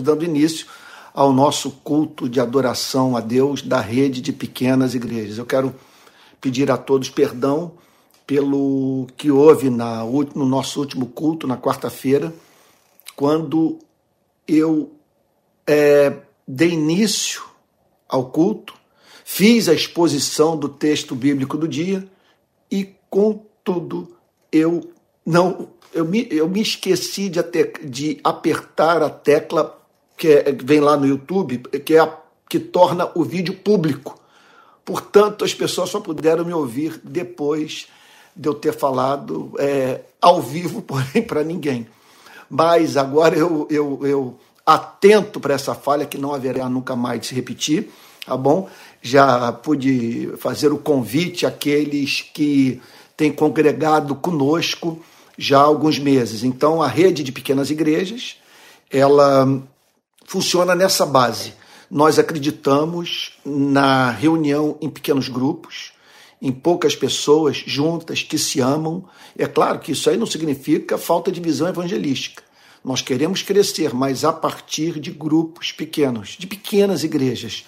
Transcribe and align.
dando 0.00 0.24
início 0.24 0.64
ao 1.12 1.32
nosso 1.32 1.72
culto 1.72 2.28
de 2.28 2.38
adoração 2.38 3.16
a 3.16 3.20
Deus 3.20 3.62
da 3.62 3.80
rede 3.80 4.20
de 4.20 4.32
pequenas 4.32 4.94
igrejas. 4.94 5.38
Eu 5.38 5.44
quero 5.44 5.74
pedir 6.40 6.70
a 6.70 6.76
todos 6.76 7.10
perdão 7.10 7.72
pelo 8.24 9.08
que 9.16 9.28
houve 9.28 9.68
na, 9.70 10.04
no 10.04 10.46
nosso 10.46 10.78
último 10.78 11.06
culto, 11.06 11.48
na 11.48 11.56
quarta-feira, 11.56 12.32
quando 13.16 13.80
eu 14.46 14.92
é, 15.66 16.14
dei 16.46 16.70
início 16.70 17.42
ao 18.08 18.26
culto, 18.26 18.74
fiz 19.24 19.68
a 19.68 19.74
exposição 19.74 20.56
do 20.56 20.68
texto 20.68 21.16
bíblico 21.16 21.56
do 21.56 21.66
dia 21.66 22.06
e, 22.70 22.94
contudo, 23.10 24.16
eu 24.52 24.92
não 25.26 25.70
eu 25.92 26.04
me, 26.04 26.28
eu 26.30 26.48
me 26.48 26.60
esqueci 26.60 27.28
de, 27.28 27.42
de 27.84 28.20
apertar 28.22 29.02
a 29.02 29.10
tecla 29.10 29.77
que 30.18 30.28
é, 30.28 30.52
vem 30.52 30.80
lá 30.80 30.96
no 30.96 31.06
YouTube, 31.06 31.58
que 31.58 31.94
é 31.94 32.00
a, 32.00 32.12
que 32.48 32.58
torna 32.58 33.10
o 33.14 33.22
vídeo 33.22 33.54
público. 33.54 34.18
Portanto, 34.84 35.44
as 35.44 35.54
pessoas 35.54 35.90
só 35.90 36.00
puderam 36.00 36.44
me 36.44 36.52
ouvir 36.52 37.00
depois 37.04 37.86
de 38.34 38.48
eu 38.48 38.54
ter 38.54 38.72
falado 38.72 39.52
é, 39.58 40.00
ao 40.20 40.42
vivo, 40.42 40.82
porém 40.82 41.22
para 41.22 41.44
ninguém. 41.44 41.86
Mas 42.50 42.96
agora 42.96 43.36
eu, 43.36 43.66
eu, 43.70 44.00
eu 44.02 44.38
atento 44.66 45.38
para 45.38 45.54
essa 45.54 45.74
falha 45.74 46.04
que 46.04 46.18
não 46.18 46.34
haverá 46.34 46.68
nunca 46.68 46.96
mais 46.96 47.20
de 47.20 47.26
se 47.28 47.34
repetir, 47.34 47.90
tá 48.26 48.36
bom? 48.36 48.68
Já 49.00 49.52
pude 49.52 50.32
fazer 50.38 50.72
o 50.72 50.78
convite 50.78 51.46
àqueles 51.46 52.22
que 52.22 52.80
têm 53.16 53.30
congregado 53.30 54.14
conosco 54.14 55.02
já 55.36 55.58
há 55.58 55.62
alguns 55.62 55.98
meses. 55.98 56.42
Então, 56.42 56.82
a 56.82 56.88
rede 56.88 57.22
de 57.22 57.30
pequenas 57.30 57.70
igrejas, 57.70 58.36
ela 58.90 59.62
funciona 60.28 60.74
nessa 60.74 61.06
base. 61.06 61.54
Nós 61.90 62.18
acreditamos 62.18 63.32
na 63.42 64.10
reunião 64.10 64.76
em 64.78 64.90
pequenos 64.90 65.26
grupos, 65.26 65.92
em 66.40 66.52
poucas 66.52 66.94
pessoas 66.94 67.56
juntas 67.66 68.22
que 68.22 68.36
se 68.36 68.60
amam. 68.60 69.06
É 69.38 69.46
claro 69.46 69.78
que 69.78 69.92
isso 69.92 70.10
aí 70.10 70.18
não 70.18 70.26
significa 70.26 70.98
falta 70.98 71.32
de 71.32 71.40
visão 71.40 71.66
evangelística. 71.66 72.42
Nós 72.84 73.00
queremos 73.00 73.42
crescer, 73.42 73.94
mas 73.94 74.22
a 74.22 74.30
partir 74.30 75.00
de 75.00 75.10
grupos 75.10 75.72
pequenos, 75.72 76.36
de 76.38 76.46
pequenas 76.46 77.02
igrejas. 77.04 77.64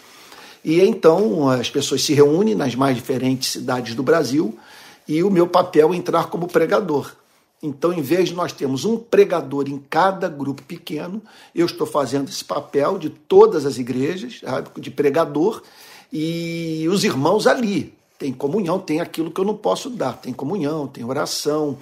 E 0.62 0.82
então 0.82 1.48
as 1.48 1.70
pessoas 1.70 2.02
se 2.02 2.12
reúnem 2.12 2.54
nas 2.54 2.74
mais 2.74 2.94
diferentes 2.94 3.52
cidades 3.52 3.94
do 3.94 4.02
Brasil 4.02 4.58
e 5.08 5.22
o 5.22 5.30
meu 5.30 5.46
papel 5.46 5.94
é 5.94 5.96
entrar 5.96 6.26
como 6.26 6.46
pregador. 6.46 7.10
Então, 7.62 7.92
em 7.92 8.00
vez 8.00 8.30
de 8.30 8.34
nós 8.34 8.52
termos 8.52 8.84
um 8.84 8.96
pregador 8.96 9.68
em 9.68 9.78
cada 9.78 10.28
grupo 10.28 10.62
pequeno, 10.62 11.22
eu 11.54 11.66
estou 11.66 11.86
fazendo 11.86 12.28
esse 12.28 12.44
papel 12.44 12.98
de 12.98 13.10
todas 13.10 13.66
as 13.66 13.76
igrejas, 13.76 14.40
de 14.78 14.90
pregador, 14.90 15.62
e 16.12 16.86
os 16.88 17.04
irmãos 17.04 17.46
ali. 17.46 17.94
Tem 18.18 18.32
comunhão, 18.32 18.78
tem 18.78 19.00
aquilo 19.00 19.30
que 19.30 19.40
eu 19.40 19.44
não 19.44 19.56
posso 19.56 19.90
dar. 19.90 20.14
Tem 20.14 20.32
comunhão, 20.32 20.86
tem 20.86 21.04
oração. 21.04 21.78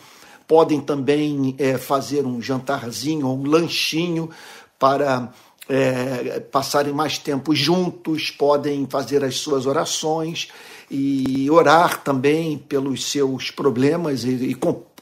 Podem 0.46 0.80
também 0.80 1.54
é, 1.58 1.78
fazer 1.78 2.26
um 2.26 2.40
jantarzinho 2.40 3.26
ou 3.26 3.38
um 3.38 3.46
lanchinho 3.46 4.30
para 4.78 5.32
é, 5.68 6.40
passarem 6.40 6.92
mais 6.92 7.18
tempo 7.18 7.54
juntos, 7.54 8.30
podem 8.30 8.86
fazer 8.86 9.22
as 9.22 9.36
suas 9.36 9.66
orações 9.66 10.48
e 10.90 11.50
orar 11.50 12.02
também 12.02 12.56
pelos 12.56 13.10
seus 13.10 13.50
problemas 13.50 14.24
e, 14.24 14.30
e 14.30 14.54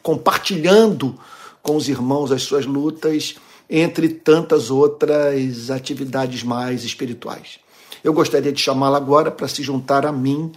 compartilhando 0.07 1.19
com 1.61 1.75
os 1.75 1.89
irmãos 1.89 2.31
as 2.31 2.45
suas 2.45 2.65
lutas, 2.65 3.35
entre 3.69 4.09
tantas 4.09 4.71
outras 4.71 5.69
atividades 5.69 6.45
mais 6.45 6.85
espirituais. 6.85 7.59
Eu 8.05 8.13
gostaria 8.13 8.53
de 8.53 8.61
chamá-la 8.61 8.99
agora 8.99 9.33
para 9.33 9.49
se 9.49 9.65
juntar 9.65 10.07
a 10.07 10.13
mim 10.13 10.53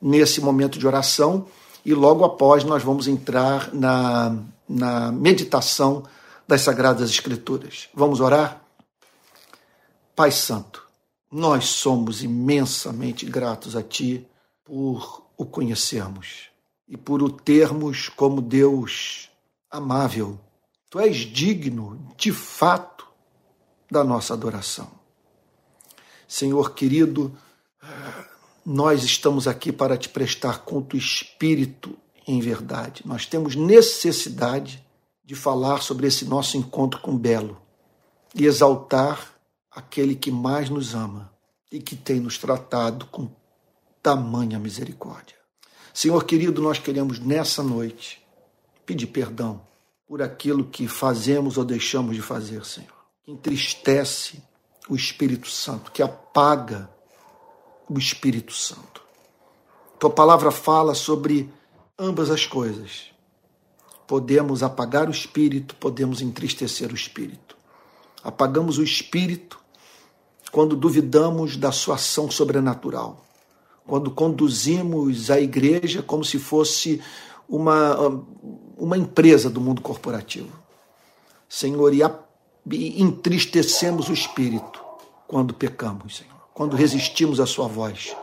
nesse 0.00 0.40
momento 0.40 0.78
de 0.78 0.86
oração 0.86 1.46
e 1.84 1.92
logo 1.92 2.24
após 2.24 2.64
nós 2.64 2.82
vamos 2.82 3.06
entrar 3.06 3.68
na, 3.74 4.34
na 4.66 5.12
meditação 5.12 6.04
das 6.48 6.62
Sagradas 6.62 7.10
Escrituras. 7.10 7.90
Vamos 7.92 8.18
orar? 8.18 8.62
Pai 10.14 10.30
Santo, 10.30 10.82
nós 11.30 11.66
somos 11.66 12.22
imensamente 12.22 13.26
gratos 13.26 13.76
a 13.76 13.82
Ti 13.82 14.26
por 14.64 15.22
o 15.36 15.44
conhecermos 15.44 16.55
e 16.88 16.96
por 16.96 17.22
o 17.22 17.30
termos 17.30 18.08
como 18.08 18.40
Deus 18.40 19.28
amável. 19.70 20.38
Tu 20.88 20.98
és 21.00 21.16
digno, 21.16 22.14
de 22.16 22.32
fato, 22.32 23.06
da 23.90 24.02
nossa 24.02 24.34
adoração. 24.34 24.90
Senhor 26.26 26.74
querido, 26.74 27.36
nós 28.64 29.04
estamos 29.04 29.46
aqui 29.46 29.70
para 29.70 29.96
te 29.96 30.08
prestar 30.08 30.64
conto 30.64 30.96
espírito 30.96 31.96
em 32.26 32.40
verdade. 32.40 33.02
Nós 33.06 33.26
temos 33.26 33.54
necessidade 33.54 34.84
de 35.24 35.34
falar 35.34 35.82
sobre 35.82 36.06
esse 36.06 36.24
nosso 36.24 36.56
encontro 36.56 37.00
com 37.00 37.16
Belo 37.16 37.60
e 38.34 38.44
exaltar 38.44 39.32
aquele 39.70 40.14
que 40.14 40.30
mais 40.30 40.68
nos 40.68 40.94
ama 40.94 41.32
e 41.70 41.80
que 41.80 41.94
tem 41.94 42.20
nos 42.20 42.38
tratado 42.38 43.06
com 43.06 43.28
tamanha 44.02 44.58
misericórdia. 44.58 45.35
Senhor 45.96 46.24
querido, 46.24 46.60
nós 46.60 46.78
queremos 46.78 47.18
nessa 47.18 47.62
noite 47.62 48.22
pedir 48.84 49.06
perdão 49.06 49.62
por 50.06 50.20
aquilo 50.20 50.66
que 50.66 50.86
fazemos 50.86 51.56
ou 51.56 51.64
deixamos 51.64 52.14
de 52.14 52.20
fazer, 52.20 52.66
Senhor. 52.66 52.92
Que 53.24 53.30
entristece 53.30 54.42
o 54.90 54.94
Espírito 54.94 55.48
Santo, 55.48 55.90
que 55.90 56.02
apaga 56.02 56.86
o 57.88 57.98
Espírito 57.98 58.52
Santo. 58.52 59.00
Tua 59.98 60.10
palavra 60.10 60.50
fala 60.50 60.94
sobre 60.94 61.50
ambas 61.98 62.30
as 62.30 62.44
coisas. 62.44 63.10
Podemos 64.06 64.62
apagar 64.62 65.08
o 65.08 65.12
espírito, 65.12 65.74
podemos 65.76 66.20
entristecer 66.20 66.92
o 66.92 66.94
espírito. 66.94 67.56
Apagamos 68.22 68.76
o 68.76 68.82
espírito 68.82 69.58
quando 70.52 70.76
duvidamos 70.76 71.56
da 71.56 71.72
sua 71.72 71.94
ação 71.94 72.30
sobrenatural 72.30 73.26
quando 73.86 74.10
conduzimos 74.10 75.30
a 75.30 75.40
igreja 75.40 76.02
como 76.02 76.24
se 76.24 76.38
fosse 76.38 77.00
uma, 77.48 77.96
uma 78.76 78.98
empresa 78.98 79.48
do 79.48 79.60
mundo 79.60 79.80
corporativo. 79.80 80.52
Senhor, 81.48 81.94
e 81.94 82.02
entristecemos 83.00 84.08
o 84.08 84.12
espírito 84.12 84.84
quando 85.28 85.54
pecamos, 85.54 86.16
Senhor, 86.16 86.34
quando 86.52 86.76
resistimos 86.76 87.38
à 87.38 87.46
Sua 87.46 87.68
voz, 87.68 88.16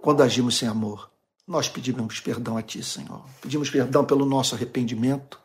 quando 0.00 0.22
agimos 0.22 0.56
sem 0.56 0.68
amor. 0.68 1.10
Nós 1.46 1.68
pedimos 1.68 2.20
perdão 2.20 2.56
a 2.56 2.62
Ti, 2.62 2.82
Senhor. 2.84 3.22
Pedimos 3.40 3.68
perdão 3.68 4.04
pelo 4.04 4.24
nosso 4.24 4.54
arrependimento, 4.54 5.40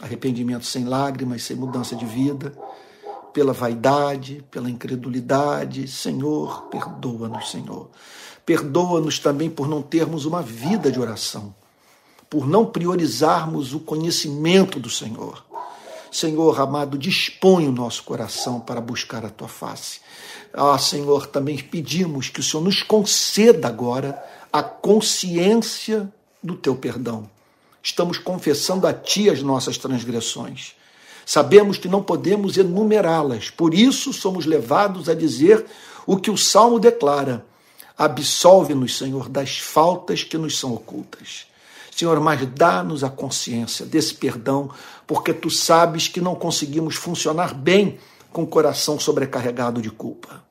arrependimento 0.00 0.64
sem 0.64 0.84
lágrimas, 0.84 1.42
sem 1.42 1.54
mudança 1.54 1.94
de 1.94 2.06
vida, 2.06 2.56
pela 3.32 3.52
vaidade, 3.52 4.42
pela 4.50 4.70
incredulidade. 4.70 5.86
Senhor, 5.86 6.62
perdoa-nos, 6.68 7.50
Senhor. 7.50 7.90
Perdoa-nos 8.44 9.18
também 9.18 9.48
por 9.48 9.68
não 9.68 9.82
termos 9.82 10.24
uma 10.24 10.42
vida 10.42 10.90
de 10.90 11.00
oração, 11.00 11.54
por 12.28 12.46
não 12.46 12.66
priorizarmos 12.66 13.72
o 13.72 13.80
conhecimento 13.80 14.78
do 14.78 14.90
Senhor. 14.90 15.44
Senhor 16.14 16.60
amado, 16.60 16.96
dispõe 16.96 17.66
o 17.66 17.72
nosso 17.72 18.04
coração 18.04 18.60
para 18.60 18.80
buscar 18.80 19.24
a 19.24 19.30
tua 19.30 19.48
face. 19.48 20.00
Ah, 20.52 20.78
Senhor, 20.78 21.26
também 21.26 21.58
pedimos 21.58 22.28
que 22.28 22.38
o 22.38 22.42
Senhor 22.42 22.62
nos 22.62 22.84
conceda 22.84 23.66
agora 23.66 24.22
a 24.52 24.62
consciência 24.62 26.08
do 26.40 26.54
teu 26.54 26.76
perdão. 26.76 27.28
Estamos 27.82 28.16
confessando 28.16 28.86
a 28.86 28.92
ti 28.92 29.28
as 29.28 29.42
nossas 29.42 29.76
transgressões. 29.76 30.74
Sabemos 31.26 31.78
que 31.78 31.88
não 31.88 32.02
podemos 32.02 32.56
enumerá-las, 32.56 33.50
por 33.50 33.74
isso 33.74 34.12
somos 34.12 34.46
levados 34.46 35.08
a 35.08 35.14
dizer 35.14 35.66
o 36.06 36.16
que 36.16 36.30
o 36.30 36.36
Salmo 36.36 36.78
declara: 36.78 37.44
Absolve-nos, 37.96 38.98
Senhor, 38.98 39.28
das 39.28 39.58
faltas 39.58 40.24
que 40.24 40.36
nos 40.36 40.58
são 40.58 40.74
ocultas. 40.74 41.46
Senhor, 41.94 42.18
mas 42.18 42.44
dá-nos 42.46 43.04
a 43.04 43.08
consciência 43.08 43.86
desse 43.86 44.14
perdão, 44.14 44.68
porque 45.06 45.32
tu 45.32 45.48
sabes 45.48 46.08
que 46.08 46.20
não 46.20 46.34
conseguimos 46.34 46.96
funcionar 46.96 47.54
bem 47.54 47.98
com 48.32 48.42
o 48.42 48.46
coração 48.46 48.98
sobrecarregado 48.98 49.80
de 49.80 49.90
culpa. 49.90 50.42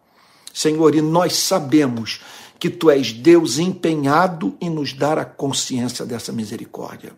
Senhor, 0.53 0.95
e 0.95 1.01
nós 1.01 1.35
sabemos 1.35 2.21
que 2.57 2.69
tu 2.69 2.89
és 2.89 3.11
Deus 3.11 3.59
empenhado 3.59 4.55
em 4.61 4.69
nos 4.69 4.93
dar 4.93 5.17
a 5.17 5.25
consciência 5.25 6.05
dessa 6.05 6.31
misericórdia. 6.31 7.11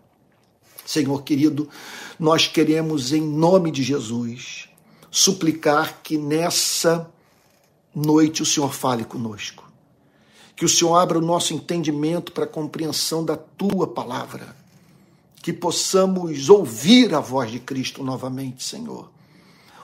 Senhor 0.84 1.22
querido, 1.22 1.70
nós 2.18 2.48
queremos, 2.48 3.14
em 3.14 3.22
nome 3.22 3.70
de 3.70 3.84
Jesus, 3.84 4.70
suplicar 5.12 6.00
que 6.02 6.18
nessa 6.18 7.12
noite 7.94 8.42
o 8.42 8.46
Senhor 8.46 8.74
fale 8.74 9.04
conosco 9.04 9.65
que 10.56 10.64
o 10.64 10.70
Senhor 10.70 10.96
abra 10.96 11.18
o 11.18 11.22
nosso 11.22 11.54
entendimento 11.54 12.32
para 12.32 12.46
a 12.46 12.48
compreensão 12.48 13.24
da 13.26 13.36
tua 13.36 13.88
palavra. 13.88 14.56
Que 15.42 15.52
possamos 15.52 16.50
ouvir 16.50 17.14
a 17.14 17.20
voz 17.20 17.52
de 17.52 17.60
Cristo 17.60 18.04
novamente, 18.04 18.64
Senhor. 18.64 19.12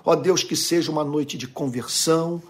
Ó 0.04 0.16
Deus, 0.16 0.44
que 0.44 0.56
seja 0.56 0.92
uma 0.92 1.04
noite 1.04 1.38
de 1.38 1.48
conversão, 1.48 2.42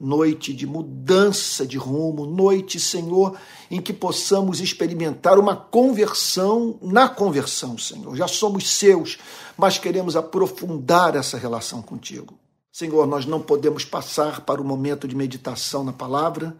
noite 0.00 0.54
de 0.54 0.66
mudança 0.66 1.66
de 1.66 1.76
rumo, 1.76 2.24
noite, 2.24 2.78
Senhor, 2.78 3.36
em 3.70 3.80
que 3.80 3.92
possamos 3.92 4.60
experimentar 4.60 5.38
uma 5.38 5.56
conversão 5.56 6.78
na 6.80 7.08
conversão, 7.08 7.76
Senhor. 7.76 8.14
Já 8.14 8.28
somos 8.28 8.70
seus, 8.70 9.18
mas 9.56 9.78
queremos 9.78 10.14
aprofundar 10.14 11.16
essa 11.16 11.36
relação 11.36 11.82
contigo. 11.82 12.38
Senhor, 12.72 13.06
nós 13.06 13.26
não 13.26 13.40
podemos 13.40 13.84
passar 13.84 14.42
para 14.42 14.62
o 14.62 14.64
momento 14.64 15.08
de 15.08 15.16
meditação 15.16 15.82
na 15.82 15.92
palavra 15.92 16.56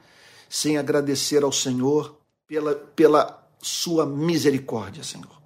sem 0.50 0.76
agradecer 0.76 1.44
ao 1.44 1.52
Senhor 1.52 2.16
pela, 2.44 2.74
pela 2.74 3.48
sua 3.62 4.04
misericórdia, 4.04 5.04
Senhor, 5.04 5.40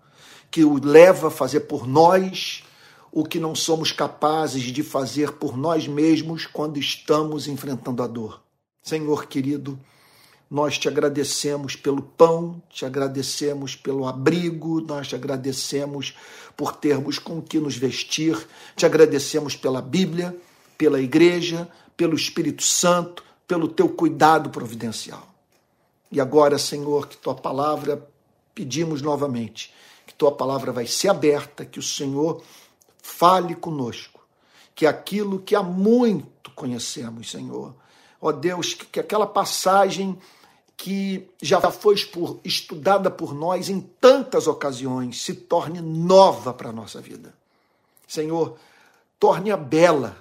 que 0.51 0.65
o 0.65 0.83
leva 0.83 1.29
a 1.29 1.31
fazer 1.31 1.61
por 1.61 1.87
nós 1.87 2.65
o 3.13 3.23
que 3.23 3.39
não 3.39 3.55
somos 3.55 3.93
capazes 3.93 4.63
de 4.63 4.83
fazer 4.83 5.33
por 5.33 5.59
nós 5.59 5.87
mesmos 5.87 6.47
quando 6.47 6.79
estamos 6.79 7.47
enfrentando 7.47 8.03
a 8.03 8.07
dor. 8.07 8.43
Senhor 8.83 9.27
querido, 9.27 9.79
nós 10.51 10.79
te 10.79 10.89
agradecemos 10.89 11.77
pelo 11.77 12.01
pão, 12.01 12.63
te 12.71 12.87
agradecemos 12.87 13.77
pelo 13.77 14.07
abrigo, 14.09 14.81
nós 14.81 15.09
te 15.09 15.15
agradecemos 15.15 16.17
por 16.57 16.75
termos 16.75 17.19
com 17.19 17.43
que 17.43 17.61
nos 17.61 17.77
vestir, 17.77 18.39
te 18.75 18.87
agradecemos 18.87 19.55
pela 19.55 19.83
Bíblia, 19.83 20.35
pela 20.79 21.01
igreja, 21.01 21.69
pelo 21.97 22.15
Espírito 22.15 22.63
Santo, 22.63 23.23
pelo 23.47 23.69
teu 23.69 23.89
cuidado 23.89 24.51
providencial. 24.51 25.29
E 26.11 26.21
agora, 26.21 26.59
Senhor, 26.59 27.09
que 27.09 27.17
tua 27.17 27.35
palavra, 27.35 28.07
pedimos 28.55 29.03
novamente, 29.03 29.73
que 30.07 30.15
tua 30.15 30.33
palavra 30.33 30.73
vai 30.73 30.87
ser 30.87 31.09
aberta, 31.09 31.65
que 31.65 31.79
o 31.79 31.83
Senhor 31.83 32.43
fale 33.03 33.55
conosco, 33.55 34.21
que 34.75 34.87
aquilo 34.87 35.41
que 35.41 35.55
há 35.55 35.63
muito 35.63 36.51
conhecemos, 36.53 37.31
Senhor, 37.31 37.75
ó 38.21 38.33
Deus, 38.33 38.75
que 38.75 39.01
aquela 39.01 39.27
passagem 39.27 40.19
que 40.77 41.29
já 41.41 41.61
foi 41.71 41.97
por, 42.07 42.41
estudada 42.45 43.11
por 43.11 43.35
nós 43.35 43.69
em 43.69 43.81
tantas 43.81 44.47
ocasiões 44.47 45.23
se 45.23 45.35
torne 45.35 45.81
nova 45.81 46.53
para 46.53 46.71
a 46.71 46.73
nossa 46.73 47.01
vida. 47.01 47.35
Senhor, 48.07 48.57
torne-a 49.19 49.57
bela, 49.57 50.17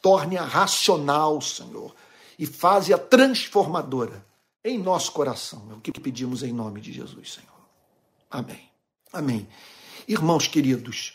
torne-a 0.00 0.42
racional, 0.42 1.40
Senhor, 1.40 1.94
e 2.40 2.46
faze-a 2.46 2.96
transformadora 2.96 4.24
em 4.64 4.78
nosso 4.78 5.12
coração. 5.12 5.62
É 5.70 5.74
o 5.74 5.80
que 5.80 5.92
pedimos 5.92 6.42
em 6.42 6.54
nome 6.54 6.80
de 6.80 6.90
Jesus, 6.90 7.34
Senhor. 7.34 7.50
Amém. 8.30 8.62
Amém. 9.12 9.46
Irmãos 10.08 10.46
queridos, 10.46 11.12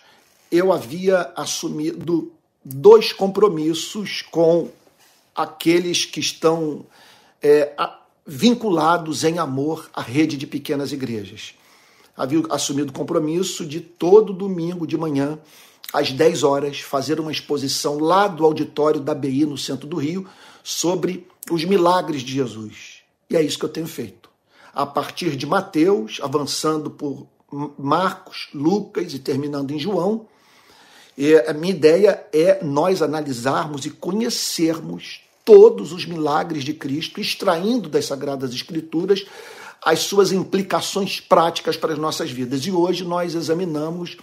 eu 0.52 0.72
havia 0.72 1.34
assumido 1.36 2.32
dois 2.64 3.12
compromissos 3.12 4.22
com 4.22 4.70
aqueles 5.34 6.06
que 6.06 6.20
estão 6.20 6.86
é, 7.42 7.74
vinculados 8.26 9.24
em 9.24 9.40
amor 9.40 9.90
à 9.96 10.04
rede 10.04 10.38
de 10.38 10.46
pequenas 10.46 10.92
igrejas. 10.92 11.56
Havia 12.16 12.44
assumido 12.52 12.94
compromisso 12.94 13.66
de 13.66 13.82
todo 13.82 14.32
domingo 14.32 14.86
de 14.86 14.96
manhã, 14.96 15.40
às 15.96 16.12
10 16.12 16.44
horas, 16.44 16.80
fazer 16.82 17.20
uma 17.20 17.32
exposição 17.32 18.00
lá 18.00 18.28
do 18.28 18.44
auditório 18.44 19.00
da 19.00 19.16
BI, 19.16 19.46
no 19.46 19.58
centro 19.58 19.88
do 19.88 19.98
Rio, 19.98 20.28
sobre 20.64 21.28
os 21.50 21.64
milagres 21.64 22.22
de 22.22 22.34
Jesus. 22.34 23.02
E 23.30 23.38
é 23.38 23.42
isso 23.42 23.58
que 23.58 23.66
eu 23.66 23.70
tenho 23.70 23.88
feito. 23.88 24.30
A 24.74 24.86
partir 24.86 25.36
de 25.36 25.46
Mateus, 25.46 26.20
avançando 26.22 26.90
por 26.90 27.26
Marcos, 27.80 28.50
Lucas 28.54 29.14
e 29.14 29.20
terminando 29.20 29.72
em 29.72 29.80
João, 29.80 30.28
e 31.18 31.34
a 31.36 31.54
minha 31.54 31.74
ideia 31.74 32.28
é 32.34 32.62
nós 32.62 33.02
analisarmos 33.02 33.86
e 33.86 33.90
conhecermos 33.90 35.22
todos 35.46 35.94
os 35.94 36.06
milagres 36.06 36.64
de 36.66 36.74
Cristo, 36.74 37.22
extraindo 37.22 37.88
das 37.88 38.06
Sagradas 38.06 38.54
Escrituras 38.54 39.24
as 39.82 40.00
suas 40.00 40.32
implicações 40.32 41.22
práticas 41.22 41.78
para 41.78 41.94
as 41.94 42.00
nossas 42.00 42.32
vidas. 42.32 42.66
E 42.66 42.72
hoje 42.72 43.06
nós 43.06 43.36
examinamos 43.36 44.18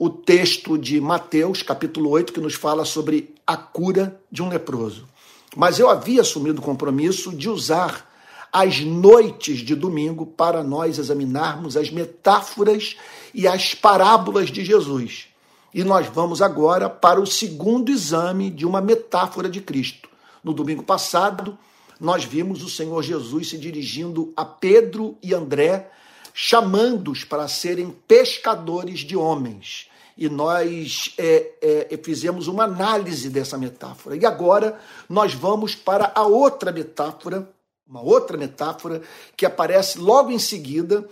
o 0.00 0.08
texto 0.08 0.78
de 0.78 1.00
Mateus, 1.00 1.60
capítulo 1.60 2.10
8, 2.10 2.32
que 2.32 2.40
nos 2.40 2.54
fala 2.54 2.84
sobre 2.84 3.34
a 3.44 3.56
cura 3.56 4.20
de 4.30 4.40
um 4.40 4.48
leproso. 4.48 5.08
Mas 5.56 5.80
eu 5.80 5.90
havia 5.90 6.20
assumido 6.20 6.60
o 6.60 6.64
compromisso 6.64 7.34
de 7.34 7.50
usar 7.50 8.08
as 8.52 8.78
noites 8.78 9.58
de 9.58 9.74
domingo 9.74 10.24
para 10.24 10.62
nós 10.62 10.98
examinarmos 10.98 11.76
as 11.76 11.90
metáforas 11.90 12.96
e 13.34 13.48
as 13.48 13.74
parábolas 13.74 14.52
de 14.52 14.64
Jesus. 14.64 15.26
E 15.74 15.82
nós 15.82 16.06
vamos 16.06 16.40
agora 16.40 16.88
para 16.88 17.20
o 17.20 17.26
segundo 17.26 17.90
exame 17.90 18.50
de 18.50 18.64
uma 18.64 18.80
metáfora 18.80 19.48
de 19.48 19.60
Cristo. 19.60 20.08
No 20.44 20.54
domingo 20.54 20.84
passado, 20.84 21.58
nós 22.00 22.22
vimos 22.22 22.62
o 22.62 22.70
Senhor 22.70 23.02
Jesus 23.02 23.48
se 23.48 23.58
dirigindo 23.58 24.32
a 24.36 24.44
Pedro 24.44 25.18
e 25.20 25.34
André, 25.34 25.90
chamando-os 26.32 27.24
para 27.24 27.48
serem 27.48 27.90
pescadores 28.06 29.00
de 29.00 29.16
homens. 29.16 29.87
E 30.18 30.28
nós 30.28 31.14
é, 31.16 31.86
é, 31.92 31.96
fizemos 32.02 32.48
uma 32.48 32.64
análise 32.64 33.30
dessa 33.30 33.56
metáfora. 33.56 34.16
E 34.16 34.26
agora 34.26 34.76
nós 35.08 35.32
vamos 35.32 35.76
para 35.76 36.10
a 36.12 36.26
outra 36.26 36.72
metáfora, 36.72 37.48
uma 37.88 38.02
outra 38.02 38.36
metáfora 38.36 39.00
que 39.36 39.46
aparece 39.46 39.96
logo 39.96 40.32
em 40.32 40.38
seguida, 40.40 41.08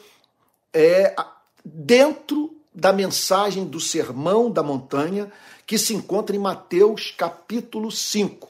é, 0.74 1.14
dentro 1.64 2.52
da 2.74 2.92
mensagem 2.92 3.64
do 3.64 3.78
Sermão 3.78 4.50
da 4.50 4.62
Montanha, 4.62 5.32
que 5.64 5.78
se 5.78 5.94
encontra 5.94 6.34
em 6.34 6.40
Mateus 6.40 7.14
capítulo 7.16 7.92
5. 7.92 8.48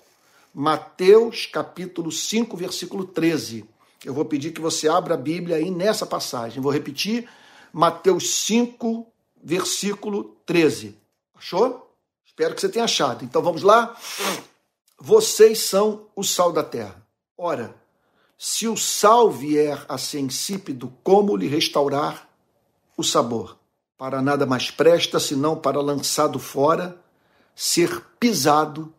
Mateus 0.54 1.44
capítulo 1.44 2.10
5, 2.10 2.56
versículo 2.56 3.04
13. 3.04 3.66
Eu 4.02 4.14
vou 4.14 4.24
pedir 4.24 4.52
que 4.52 4.60
você 4.60 4.88
abra 4.88 5.12
a 5.12 5.18
Bíblia 5.18 5.56
aí 5.56 5.70
nessa 5.70 6.06
passagem. 6.06 6.62
Vou 6.62 6.72
repetir, 6.72 7.28
Mateus 7.70 8.30
5, 8.46 9.06
versículo 9.46 10.36
13. 10.44 10.98
Achou? 11.34 11.90
Espero 12.26 12.54
que 12.54 12.60
você 12.60 12.68
tenha 12.68 12.84
achado. 12.84 13.24
Então 13.24 13.40
vamos 13.40 13.62
lá? 13.62 13.96
Vocês 14.98 15.60
são 15.60 16.06
o 16.14 16.22
sal 16.22 16.52
da 16.52 16.62
terra. 16.62 17.06
Ora, 17.38 17.74
se 18.36 18.68
o 18.68 18.76
sal 18.76 19.30
vier 19.30 19.86
a 19.88 19.96
ser 19.96 20.20
insípido, 20.20 20.92
como 21.02 21.36
lhe 21.36 21.46
restaurar 21.46 22.28
o 22.96 23.02
sabor? 23.02 23.56
para 23.96 24.20
nada 24.20 24.44
mais 24.44 24.70
presta 24.70 25.18
senão 25.18 25.56
para 25.56 25.80
lançado 25.80 26.38
fora, 26.38 27.00
ser 27.54 28.02
pisado 28.20 28.92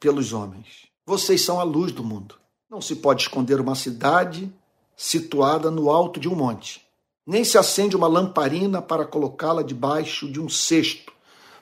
pelos 0.00 0.32
homens. 0.32 0.86
Vocês 1.06 1.42
são 1.42 1.60
a 1.60 1.62
luz 1.62 1.92
do 1.92 2.02
mundo. 2.02 2.34
Não 2.68 2.80
se 2.80 2.96
pode 2.96 3.22
esconder 3.22 3.60
uma 3.60 3.74
cidade 3.74 4.52
situada 4.96 5.70
no 5.70 5.90
alto 5.90 6.18
de 6.18 6.28
um 6.28 6.34
monte. 6.34 6.81
Nem 7.26 7.44
se 7.44 7.56
acende 7.56 7.96
uma 7.96 8.06
lamparina 8.06 8.82
para 8.82 9.04
colocá-la 9.04 9.62
debaixo 9.62 10.30
de 10.30 10.40
um 10.40 10.48
cesto, 10.48 11.12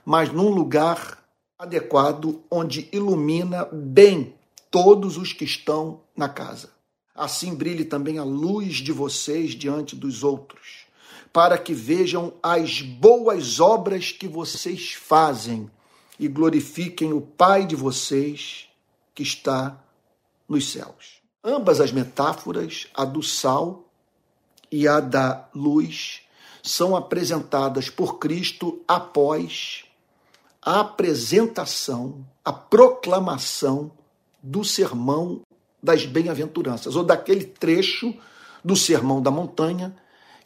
mas 0.05 0.33
num 0.33 0.51
lugar 0.51 1.23
adequado 1.59 2.43
onde 2.51 2.89
ilumina 2.93 3.69
bem 3.73 4.35
todos 4.71 5.17
os 5.17 5.33
que 5.33 5.45
estão 5.45 6.01
na 6.17 6.29
casa. 6.29 6.71
Assim 7.15 7.55
brilhe 7.55 7.85
também 7.85 8.19
a 8.19 8.25
luz 8.25 8.77
de 8.77 8.93
vocês 8.93 9.51
diante 9.51 9.95
dos 9.95 10.25
outros 10.25 10.91
para 11.33 11.57
que 11.57 11.73
vejam 11.73 12.33
as 12.43 12.81
boas 12.83 13.61
obras 13.61 14.11
que 14.11 14.27
vocês 14.27 14.93
fazem 14.93 15.71
e 16.19 16.27
glorifiquem 16.29 17.13
o 17.13 17.21
Pai 17.21 17.67
de 17.67 17.77
vocês 17.77 18.69
que 19.15 19.23
está 19.23 19.83
nos 20.49 20.71
céus. 20.71 21.21
Ambas 21.43 21.81
as 21.81 21.93
metáforas, 21.93 22.89
a 22.95 23.05
do 23.05 23.23
sal 23.23 23.85
e 24.71 24.87
a 24.87 25.01
da 25.01 25.49
luz, 25.55 26.23
são 26.63 26.95
apresentadas 26.95 27.89
por 27.89 28.19
Cristo 28.19 28.81
após 28.87 29.85
a 30.63 30.81
apresentação, 30.81 32.25
a 32.45 32.53
proclamação 32.53 33.91
do 34.43 34.65
sermão 34.65 35.41
das 35.83 36.05
bem-aventuranças, 36.05 36.97
ou 36.97 37.03
daquele 37.05 37.45
trecho 37.45 38.15
do 38.63 38.77
sermão 38.77 39.23
da 39.23 39.31
montanha 39.31 39.97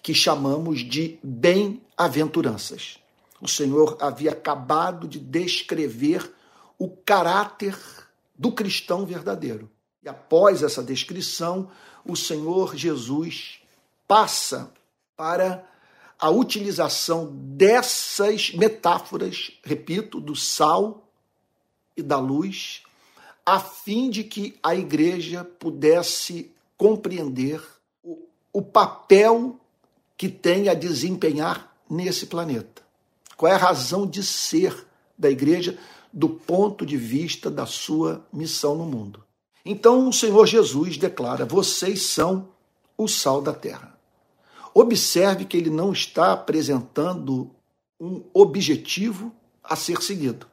que 0.02 0.14
chamamos 0.14 0.80
de 0.80 1.18
bem-aventuranças. 1.22 2.98
O 3.40 3.48
Senhor 3.48 3.96
havia 4.00 4.30
acabado 4.30 5.08
de 5.08 5.18
descrever 5.18 6.32
o 6.78 6.88
caráter 6.88 7.76
do 8.38 8.52
cristão 8.52 9.04
verdadeiro. 9.04 9.70
E 10.02 10.08
após 10.08 10.62
essa 10.62 10.82
descrição, 10.82 11.70
o 12.04 12.14
Senhor 12.14 12.76
Jesus 12.76 13.60
passa 14.06 14.72
para 15.16 15.64
a 16.18 16.30
utilização 16.30 17.30
dessas 17.32 18.52
metáforas, 18.52 19.52
repito, 19.62 20.20
do 20.20 20.34
sal 20.34 21.08
e 21.96 22.02
da 22.02 22.18
luz, 22.18 22.82
a 23.44 23.60
fim 23.60 24.08
de 24.08 24.24
que 24.24 24.58
a 24.62 24.74
igreja 24.74 25.44
pudesse 25.44 26.50
compreender 26.76 27.62
o, 28.02 28.22
o 28.52 28.62
papel 28.62 29.60
que 30.16 30.28
tem 30.28 30.68
a 30.68 30.74
desempenhar 30.74 31.74
nesse 31.88 32.26
planeta. 32.26 32.82
Qual 33.36 33.50
é 33.50 33.54
a 33.54 33.58
razão 33.58 34.06
de 34.06 34.22
ser 34.22 34.86
da 35.18 35.30
igreja 35.30 35.78
do 36.14 36.28
ponto 36.28 36.86
de 36.86 36.96
vista 36.96 37.50
da 37.50 37.66
sua 37.66 38.24
missão 38.32 38.76
no 38.76 38.84
mundo. 38.84 39.24
Então 39.64 40.08
o 40.08 40.12
Senhor 40.12 40.46
Jesus 40.46 40.96
declara: 40.96 41.44
vocês 41.44 42.02
são 42.02 42.48
o 42.96 43.08
sal 43.08 43.42
da 43.42 43.52
terra. 43.52 43.93
Observe 44.74 45.44
que 45.44 45.56
ele 45.56 45.70
não 45.70 45.92
está 45.92 46.32
apresentando 46.32 47.48
um 48.00 48.24
objetivo 48.34 49.32
a 49.62 49.76
ser 49.76 50.02
seguido. 50.02 50.48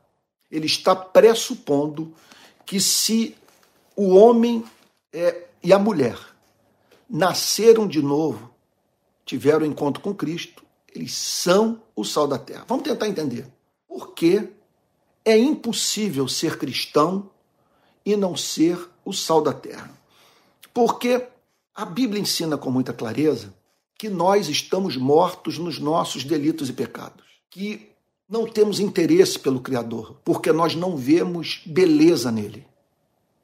Ele 0.52 0.68
está 0.68 0.96
pressupondo 0.96 2.14
que 2.64 2.80
se 2.80 3.36
o 3.96 4.10
homem 4.16 4.64
é, 5.12 5.48
e 5.64 5.74
a 5.74 5.80
mulher 5.80 6.18
nasceram 7.10 7.88
de 7.88 8.02
novo, 8.02 8.54
tiveram 9.26 9.66
encontro 9.66 10.04
com 10.04 10.14
Cristo, 10.14 10.64
eles 10.94 11.16
são 11.16 11.82
o 11.96 12.06
sal 12.06 12.28
da 12.28 12.38
terra. 12.38 12.66
Vamos 12.68 12.84
tentar 12.84 13.08
entender. 13.08 13.48
Por 13.88 14.14
que 14.14 14.50
é 15.26 15.38
impossível 15.38 16.28
ser 16.28 16.58
cristão 16.60 17.30
e 18.06 18.16
não 18.16 18.36
ser 18.38 18.78
o 19.04 19.14
sal 19.14 19.42
da 19.42 19.54
terra? 19.54 19.92
Porque 20.74 21.28
a 21.74 21.86
Bíblia 21.86 22.22
ensina 22.22 22.58
com 22.58 22.70
muita 22.70 22.94
clareza 22.94 23.54
que 24.02 24.10
nós 24.10 24.50
estamos 24.50 24.98
mortos 24.98 25.60
nos 25.60 25.78
nossos 25.78 26.24
delitos 26.24 26.70
e 26.70 26.74
pecados, 26.74 27.24
que 27.52 27.92
não 28.28 28.48
temos 28.48 28.80
interesse 28.80 29.38
pelo 29.38 29.62
Criador, 29.62 30.20
porque 30.26 30.52
nós 30.52 30.74
não 30.74 30.98
vemos 30.98 31.62
beleza 31.68 32.32
nele. 32.32 32.66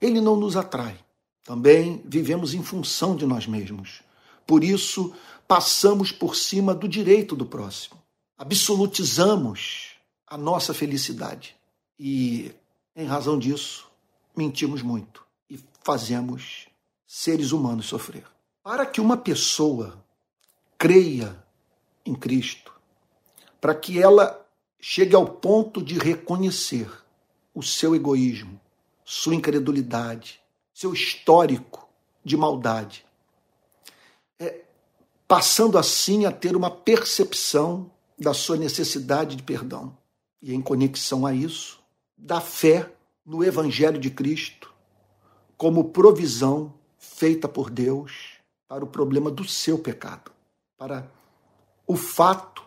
Ele 0.02 0.20
não 0.20 0.36
nos 0.36 0.58
atrai. 0.58 0.98
Também 1.44 2.02
vivemos 2.04 2.56
em 2.56 2.64
função 2.64 3.16
de 3.16 3.24
nós 3.24 3.46
mesmos. 3.46 4.02
Por 4.48 4.64
isso, 4.64 5.14
passamos 5.48 6.12
por 6.12 6.36
cima 6.36 6.74
do 6.74 6.88
direito 6.88 7.36
do 7.36 7.46
próximo. 7.46 8.02
Absolutizamos 8.36 9.92
a 10.26 10.40
nossa 10.40 10.74
felicidade. 10.74 11.56
E, 12.00 12.52
em 12.96 13.06
razão 13.06 13.38
disso, 13.38 13.88
mentimos 14.36 14.82
muito 14.82 15.24
e 15.52 15.60
fazemos 15.84 16.68
seres 17.06 17.52
humanos 17.52 17.86
sofrer. 17.86 18.26
Para 18.64 18.88
que 18.88 19.00
uma 19.00 19.18
pessoa 19.18 20.04
creia 20.78 21.44
em 22.06 22.14
Cristo, 22.14 22.74
para 23.60 23.74
que 23.74 24.02
ela 24.02 24.46
chegue 24.80 25.16
ao 25.16 25.28
ponto 25.28 25.82
de 25.82 25.98
reconhecer 25.98 26.90
o 27.54 27.64
seu 27.64 27.96
egoísmo, 27.96 28.60
sua 29.04 29.36
incredulidade, 29.36 30.40
seu 30.74 30.94
histórico 30.94 31.90
de 32.24 32.38
maldade, 32.38 33.06
é, 34.40 34.62
passando 35.28 35.78
assim 35.78 36.26
a 36.26 36.32
ter 36.32 36.56
uma 36.56 36.70
percepção 36.70 37.92
da 38.18 38.34
sua 38.34 38.58
necessidade 38.58 39.36
de 39.36 39.44
perdão. 39.44 39.98
E 40.42 40.54
em 40.54 40.62
conexão 40.62 41.26
a 41.26 41.34
isso, 41.34 41.80
da 42.18 42.40
fé 42.40 42.92
no 43.26 43.44
Evangelho 43.44 44.00
de 44.00 44.10
Cristo 44.10 44.74
como 45.58 45.86
provisão 45.86 46.74
feita 46.98 47.48
por 47.48 47.70
Deus 47.70 48.38
para 48.68 48.84
o 48.84 48.88
problema 48.88 49.32
do 49.32 49.48
seu 49.48 49.80
pecado, 49.80 50.32
para 50.78 51.10
o 51.88 51.96
fato 51.96 52.62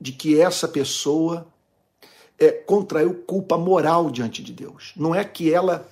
de 0.00 0.12
que 0.12 0.40
essa 0.40 0.66
pessoa 0.66 1.46
é, 2.38 2.50
contraiu 2.50 3.14
culpa 3.14 3.58
moral 3.58 4.10
diante 4.10 4.42
de 4.42 4.52
Deus. 4.52 4.92
Não 4.96 5.14
é 5.14 5.22
que 5.22 5.52
ela 5.52 5.88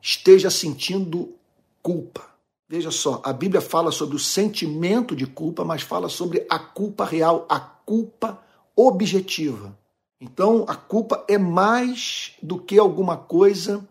esteja 0.00 0.50
sentindo 0.50 1.34
culpa. 1.82 2.24
Veja 2.68 2.90
só, 2.90 3.20
a 3.24 3.32
Bíblia 3.32 3.60
fala 3.60 3.90
sobre 3.90 4.16
o 4.16 4.18
sentimento 4.18 5.14
de 5.14 5.26
culpa, 5.26 5.64
mas 5.64 5.82
fala 5.82 6.08
sobre 6.08 6.46
a 6.48 6.58
culpa 6.58 7.04
real, 7.04 7.44
a 7.48 7.60
culpa 7.60 8.42
objetiva. 8.74 9.76
Então, 10.20 10.64
a 10.68 10.74
culpa 10.74 11.24
é 11.28 11.36
mais 11.36 12.32
do 12.42 12.58
que 12.58 12.78
alguma 12.78 13.16
coisa 13.16 13.86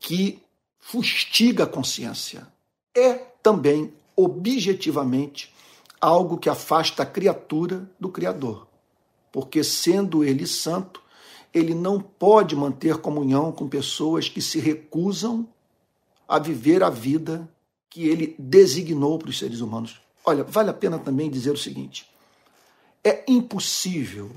que 0.00 0.42
fustiga 0.80 1.64
a 1.64 1.66
consciência. 1.66 2.46
É 2.96 3.12
também, 3.42 3.92
objetivamente, 4.16 5.54
algo 6.00 6.38
que 6.38 6.48
afasta 6.48 7.02
a 7.02 7.06
criatura 7.06 7.88
do 7.98 8.08
Criador. 8.08 8.66
Porque, 9.32 9.62
sendo 9.62 10.24
ele 10.24 10.46
santo, 10.46 11.02
ele 11.52 11.74
não 11.74 12.00
pode 12.00 12.54
manter 12.54 12.98
comunhão 12.98 13.52
com 13.52 13.68
pessoas 13.68 14.28
que 14.28 14.40
se 14.40 14.58
recusam 14.58 15.46
a 16.26 16.38
viver 16.38 16.82
a 16.82 16.90
vida 16.90 17.48
que 17.88 18.06
ele 18.06 18.34
designou 18.38 19.18
para 19.18 19.30
os 19.30 19.38
seres 19.38 19.60
humanos. 19.60 20.00
Olha, 20.24 20.44
vale 20.44 20.70
a 20.70 20.74
pena 20.74 20.98
também 20.98 21.30
dizer 21.30 21.50
o 21.50 21.56
seguinte: 21.56 22.06
é 23.02 23.24
impossível 23.26 24.30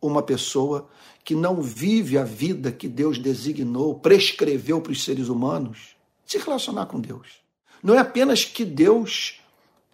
uma 0.00 0.22
pessoa 0.22 0.88
que 1.24 1.34
não 1.34 1.60
vive 1.60 2.16
a 2.16 2.24
vida 2.24 2.70
que 2.70 2.88
Deus 2.88 3.18
designou, 3.18 3.96
prescreveu 3.96 4.80
para 4.80 4.92
os 4.92 5.04
seres 5.04 5.28
humanos, 5.28 5.96
se 6.24 6.38
relacionar 6.38 6.86
com 6.86 7.00
Deus. 7.00 7.40
Não 7.82 7.94
é 7.94 7.98
apenas 7.98 8.44
que 8.44 8.64
Deus 8.64 9.40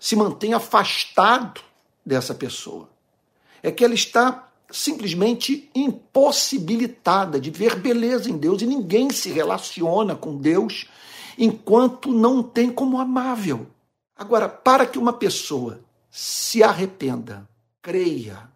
se 0.03 0.17
mantém 0.17 0.53
afastado 0.53 1.61
dessa 2.05 2.35
pessoa, 2.35 2.91
é 3.63 3.71
que 3.71 3.85
ela 3.85 3.95
está 3.95 4.49
simplesmente 4.69 5.71
impossibilitada 5.73 7.41
de 7.41 7.53
ver 7.53 7.77
beleza 7.77 8.29
em 8.29 8.37
Deus 8.37 8.61
e 8.63 8.67
ninguém 8.67 9.11
se 9.11 9.31
relaciona 9.31 10.17
com 10.17 10.37
Deus 10.37 10.89
enquanto 11.39 12.11
não 12.11 12.43
tem 12.43 12.69
como 12.69 12.99
amável. 12.99 13.69
Agora, 14.17 14.49
para 14.49 14.87
que 14.87 14.99
uma 14.99 15.13
pessoa 15.13 15.79
se 16.11 16.65
arrependa, 16.65 17.49
creia, 17.81 18.51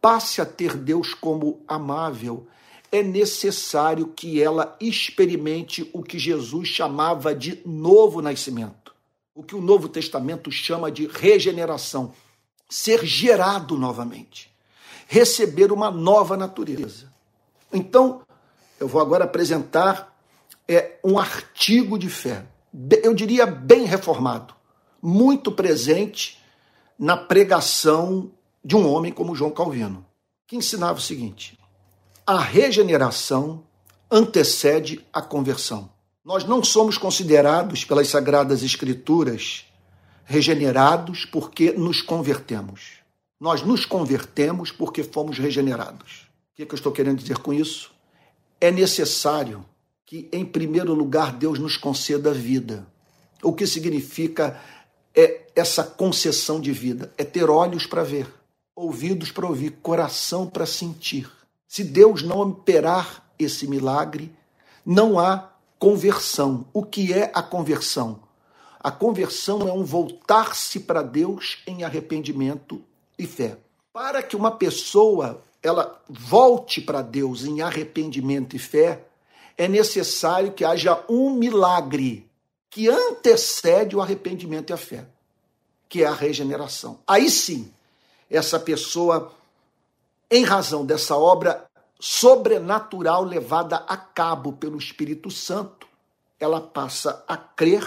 passe 0.00 0.40
a 0.40 0.46
ter 0.46 0.74
Deus 0.74 1.12
como 1.12 1.60
amável, 1.68 2.46
é 2.90 3.02
necessário 3.02 4.06
que 4.06 4.42
ela 4.42 4.74
experimente 4.80 5.90
o 5.92 6.02
que 6.02 6.18
Jesus 6.18 6.68
chamava 6.68 7.34
de 7.34 7.60
novo 7.66 8.22
nascimento, 8.22 8.81
o 9.34 9.42
que 9.42 9.54
o 9.54 9.60
Novo 9.60 9.88
Testamento 9.88 10.50
chama 10.50 10.90
de 10.90 11.06
regeneração, 11.06 12.12
ser 12.68 13.04
gerado 13.04 13.76
novamente, 13.76 14.52
receber 15.06 15.72
uma 15.72 15.90
nova 15.90 16.36
natureza. 16.36 17.12
Então, 17.72 18.22
eu 18.78 18.86
vou 18.86 19.00
agora 19.00 19.24
apresentar 19.24 20.16
é, 20.68 20.98
um 21.04 21.18
artigo 21.18 21.98
de 21.98 22.08
fé, 22.08 22.46
eu 23.02 23.14
diria 23.14 23.46
bem 23.46 23.84
reformado, 23.84 24.54
muito 25.00 25.52
presente 25.52 26.40
na 26.98 27.16
pregação 27.16 28.30
de 28.64 28.76
um 28.76 28.88
homem 28.88 29.12
como 29.12 29.34
João 29.34 29.50
Calvino, 29.50 30.06
que 30.46 30.56
ensinava 30.56 30.98
o 30.98 31.02
seguinte: 31.02 31.58
a 32.26 32.38
regeneração 32.38 33.64
antecede 34.10 35.04
a 35.12 35.20
conversão. 35.20 35.90
Nós 36.24 36.44
não 36.44 36.62
somos 36.62 36.96
considerados 36.96 37.84
pelas 37.84 38.08
Sagradas 38.08 38.62
Escrituras 38.62 39.66
regenerados 40.24 41.24
porque 41.24 41.72
nos 41.72 42.00
convertemos. 42.00 43.00
Nós 43.40 43.62
nos 43.62 43.84
convertemos 43.84 44.70
porque 44.70 45.02
fomos 45.02 45.38
regenerados. 45.38 46.28
O 46.52 46.56
que, 46.56 46.62
é 46.62 46.66
que 46.66 46.74
eu 46.74 46.76
estou 46.76 46.92
querendo 46.92 47.18
dizer 47.18 47.38
com 47.38 47.52
isso? 47.52 47.90
É 48.60 48.70
necessário 48.70 49.64
que, 50.06 50.28
em 50.32 50.44
primeiro 50.44 50.94
lugar, 50.94 51.32
Deus 51.32 51.58
nos 51.58 51.76
conceda 51.76 52.32
vida. 52.32 52.86
O 53.42 53.52
que 53.52 53.66
significa 53.66 54.60
é 55.14 55.46
essa 55.56 55.82
concessão 55.82 56.60
de 56.60 56.72
vida? 56.72 57.12
É 57.18 57.24
ter 57.24 57.50
olhos 57.50 57.86
para 57.86 58.04
ver 58.04 58.32
ouvidos 58.74 59.30
para 59.30 59.46
ouvir, 59.46 59.70
coração 59.82 60.46
para 60.46 60.66
sentir. 60.66 61.30
Se 61.68 61.84
Deus 61.84 62.22
não 62.22 62.40
operar 62.40 63.24
esse 63.38 63.66
milagre, 63.66 64.32
não 64.84 65.18
há 65.18 65.51
conversão. 65.82 66.64
O 66.72 66.84
que 66.84 67.12
é 67.12 67.32
a 67.34 67.42
conversão? 67.42 68.20
A 68.78 68.92
conversão 68.92 69.66
é 69.66 69.72
um 69.72 69.82
voltar-se 69.82 70.78
para 70.78 71.02
Deus 71.02 71.58
em 71.66 71.82
arrependimento 71.82 72.80
e 73.18 73.26
fé. 73.26 73.58
Para 73.92 74.22
que 74.22 74.36
uma 74.36 74.52
pessoa 74.52 75.42
ela 75.60 76.00
volte 76.08 76.80
para 76.80 77.02
Deus 77.02 77.44
em 77.44 77.62
arrependimento 77.62 78.54
e 78.54 78.60
fé, 78.60 79.02
é 79.58 79.66
necessário 79.66 80.52
que 80.52 80.64
haja 80.64 81.04
um 81.08 81.34
milagre 81.34 82.30
que 82.70 82.88
antecede 82.88 83.96
o 83.96 84.00
arrependimento 84.00 84.70
e 84.70 84.74
a 84.74 84.76
fé, 84.76 85.04
que 85.88 86.04
é 86.04 86.06
a 86.06 86.14
regeneração. 86.14 87.00
Aí 87.04 87.28
sim, 87.28 87.72
essa 88.30 88.60
pessoa, 88.60 89.32
em 90.30 90.44
razão 90.44 90.86
dessa 90.86 91.16
obra 91.16 91.68
sobrenatural 92.04 93.22
levada 93.22 93.76
a 93.76 93.96
cabo 93.96 94.54
pelo 94.54 94.76
Espírito 94.76 95.30
Santo, 95.30 95.86
ela 96.40 96.60
passa 96.60 97.24
a 97.28 97.36
crer 97.36 97.86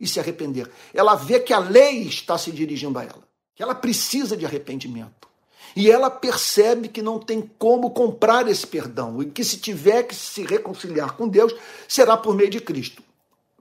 e 0.00 0.08
se 0.08 0.18
arrepender. 0.18 0.70
Ela 0.94 1.14
vê 1.14 1.38
que 1.38 1.52
a 1.52 1.58
lei 1.58 2.04
está 2.04 2.38
se 2.38 2.50
dirigindo 2.50 2.98
a 2.98 3.04
ela, 3.04 3.22
que 3.54 3.62
ela 3.62 3.74
precisa 3.74 4.34
de 4.34 4.46
arrependimento. 4.46 5.28
E 5.76 5.90
ela 5.90 6.08
percebe 6.08 6.88
que 6.88 7.02
não 7.02 7.18
tem 7.18 7.42
como 7.58 7.90
comprar 7.90 8.48
esse 8.48 8.66
perdão 8.66 9.22
e 9.22 9.26
que 9.26 9.44
se 9.44 9.58
tiver 9.58 10.04
que 10.04 10.14
se 10.14 10.42
reconciliar 10.42 11.14
com 11.14 11.28
Deus, 11.28 11.54
será 11.86 12.16
por 12.16 12.34
meio 12.34 12.48
de 12.48 12.62
Cristo. 12.62 13.02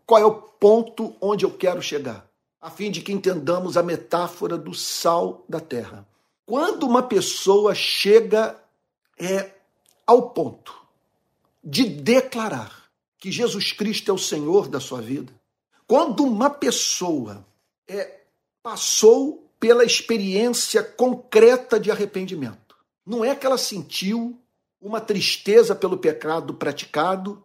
Qual 0.05 0.21
é 0.21 0.25
o 0.25 0.33
ponto 0.33 1.13
onde 1.19 1.43
eu 1.43 1.51
quero 1.51 1.81
chegar? 1.81 2.25
A 2.61 2.69
fim 2.69 2.89
de 2.89 3.01
que 3.01 3.11
entendamos 3.11 3.75
a 3.75 3.83
metáfora 3.83 4.57
do 4.57 4.73
sal 4.73 5.43
da 5.47 5.59
terra. 5.59 6.07
Quando 6.45 6.83
uma 6.83 7.03
pessoa 7.03 7.75
chega 7.75 8.57
é, 9.19 9.58
ao 10.09 10.31
ponto 10.31 10.73
de 11.63 11.85
declarar 11.85 12.89
que 13.19 13.31
Jesus 13.31 13.71
Cristo 13.71 14.09
é 14.09 14.13
o 14.13 14.17
Senhor 14.17 14.67
da 14.67 14.79
sua 14.79 14.99
vida, 14.99 15.31
quando 15.85 16.23
uma 16.23 16.49
pessoa 16.49 17.45
é, 17.87 18.21
passou 18.63 19.47
pela 19.59 19.85
experiência 19.85 20.81
concreta 20.81 21.79
de 21.79 21.91
arrependimento, 21.91 22.75
não 23.05 23.23
é 23.23 23.35
que 23.35 23.45
ela 23.45 23.57
sentiu 23.57 24.35
uma 24.81 24.99
tristeza 24.99 25.75
pelo 25.75 25.95
pecado 25.95 26.55
praticado, 26.55 27.43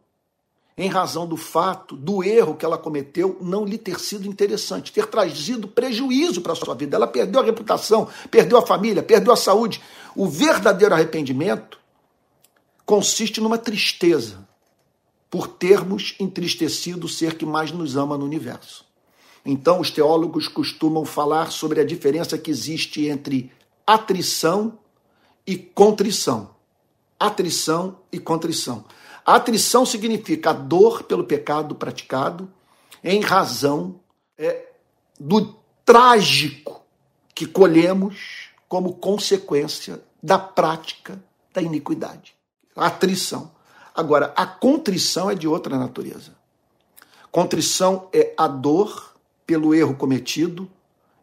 em 0.75 0.89
razão 0.89 1.27
do 1.27 1.37
fato, 1.37 1.95
do 1.95 2.25
erro 2.25 2.57
que 2.57 2.65
ela 2.65 2.79
cometeu, 2.79 3.37
não 3.43 3.67
lhe 3.67 3.77
ter 3.77 4.01
sido 4.01 4.27
interessante, 4.27 4.91
ter 4.91 5.07
trazido 5.07 5.69
prejuízo 5.69 6.41
para 6.41 6.53
a 6.53 6.57
sua 6.57 6.75
vida. 6.75 6.97
Ela 6.97 7.07
perdeu 7.07 7.43
a 7.43 7.45
reputação, 7.45 8.09
perdeu 8.31 8.57
a 8.57 8.67
família, 8.67 9.03
perdeu 9.03 9.35
a 9.35 9.37
saúde. 9.37 9.83
O 10.17 10.27
verdadeiro 10.27 10.95
arrependimento 10.95 11.84
consiste 12.85 13.41
numa 13.41 13.59
tristeza 13.59 14.47
por 15.31 15.49
termos 15.49 16.15
entristecido 16.21 17.07
o 17.07 17.09
ser 17.09 17.37
que 17.37 17.45
mais 17.45 17.73
nos 17.73 17.97
ama 17.97 18.17
no 18.17 18.25
universo. 18.25 18.85
Então, 19.45 19.81
os 19.81 19.91
teólogos 19.91 20.49
costumam 20.49 21.05
falar 21.05 21.51
sobre 21.51 21.81
a 21.81 21.85
diferença 21.85 22.39
que 22.39 22.51
existe 22.51 23.07
entre 23.07 23.51
atrição 23.87 24.79
e 25.47 25.57
contrição. 25.57 26.55
Atrição 27.19 27.99
e 28.11 28.19
contrição. 28.19 28.85
Atrição 29.25 29.85
significa 29.85 30.51
a 30.51 30.53
dor 30.53 31.05
pelo 31.05 31.25
pecado 31.25 31.75
praticado 31.75 32.51
em 33.03 33.21
razão 33.21 34.01
é, 34.39 34.69
do 35.19 35.57
trágico 35.85 36.83
que 37.35 37.47
colhemos 37.47 38.49
como 38.69 38.95
consequência 38.95 40.03
da 40.23 40.39
prática 40.39 41.23
da 41.53 41.61
iniquidade. 41.61 42.35
Atrição. 42.77 43.53
Agora, 43.95 44.33
a 44.37 44.45
contrição 44.47 45.31
é 45.31 45.35
de 45.35 45.47
outra 45.47 45.79
natureza. 45.79 46.35
Contrição 47.31 48.09
é 48.13 48.35
a 48.37 48.49
dor 48.49 49.15
pelo 49.47 49.75
erro 49.75 49.95
cometido 49.95 50.71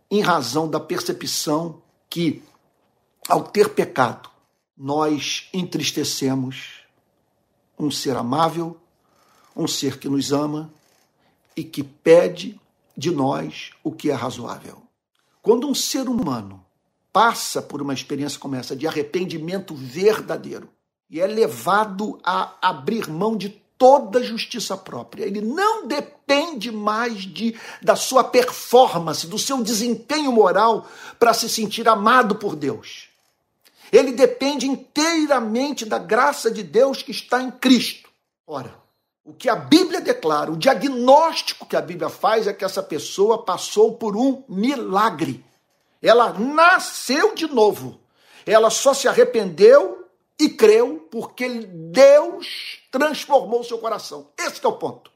em 0.10 0.22
razão 0.22 0.70
da 0.70 0.80
percepção 0.80 1.82
que, 2.10 2.44
ao 3.28 3.44
ter 3.44 3.70
pecado, 3.70 4.30
nós 4.78 5.50
entristecemos 5.54 6.82
um 7.78 7.90
ser 7.90 8.16
amável, 8.16 8.78
um 9.56 9.68
ser 9.68 10.00
que 10.00 10.08
nos 10.08 10.32
ama 10.32 10.72
e 11.56 11.64
que 11.64 11.84
pede 11.84 12.60
de 12.96 13.12
nós 13.12 13.72
o 13.84 13.92
que 13.92 14.10
é 14.10 14.14
razoável. 14.14 14.82
Quando 15.42 15.68
um 15.68 15.76
ser 15.76 16.08
humano 16.08 16.64
passa 17.12 17.62
por 17.62 17.82
uma 17.82 17.94
experiência 17.94 18.40
como 18.40 18.56
essa 18.56 18.76
de 18.76 18.88
arrependimento 18.88 19.76
verdadeiro 19.76 20.70
e 21.12 21.20
é 21.20 21.28
levado 21.28 22.18
a 22.24 22.54
abrir 22.62 23.10
mão 23.10 23.36
de 23.36 23.50
toda 23.78 24.24
justiça 24.24 24.78
própria, 24.78 25.26
ele 25.26 25.42
não 25.42 25.86
depende 25.86 26.72
mais 26.72 27.24
de 27.24 27.60
da 27.82 27.98
sua 27.98 28.24
performance, 28.24 29.28
do 29.28 29.38
seu 29.38 29.62
desempenho 29.62 30.32
moral 30.32 30.88
para 31.20 31.34
se 31.34 31.50
sentir 31.50 31.90
amado 31.90 32.36
por 32.36 32.56
Deus. 32.56 33.10
Ele 33.92 34.14
depende 34.14 34.68
inteiramente 34.68 35.84
da 35.84 36.00
graça 36.00 36.50
de 36.50 36.64
Deus 36.64 37.04
que 37.04 37.12
está 37.12 37.42
em 37.42 37.52
Cristo. 37.52 38.10
Ora, 38.48 38.74
o 39.26 39.34
que 39.34 39.50
a 39.50 39.56
Bíblia 39.56 40.00
declara, 40.00 40.52
o 40.52 40.58
diagnóstico 40.58 41.66
que 41.66 41.76
a 41.76 41.82
Bíblia 41.82 42.10
faz 42.10 42.48
é 42.48 42.54
que 42.54 42.64
essa 42.64 42.82
pessoa 42.82 43.44
passou 43.44 43.96
por 43.96 44.16
um 44.16 44.44
milagre. 44.48 45.44
Ela 46.02 46.34
nasceu 46.34 47.36
de 47.36 47.48
novo. 47.48 48.00
Ela 48.46 48.70
só 48.70 48.94
se 48.94 49.08
arrependeu 49.08 50.01
e 50.42 50.50
creu 50.50 51.08
porque 51.12 51.48
Deus 51.48 52.80
transformou 52.90 53.62
o 53.62 53.64
seu 53.64 53.78
coração. 53.78 54.32
Esse 54.36 54.66
é 54.66 54.68
o 54.68 54.74
ponto. 54.74 55.12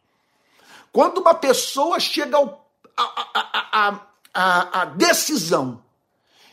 Quando 0.92 1.18
uma 1.18 1.34
pessoa 1.34 2.00
chega 2.00 2.38
ao, 2.38 2.70
a, 2.96 4.02
a, 4.32 4.82
a, 4.82 4.86
decisão 4.86 5.84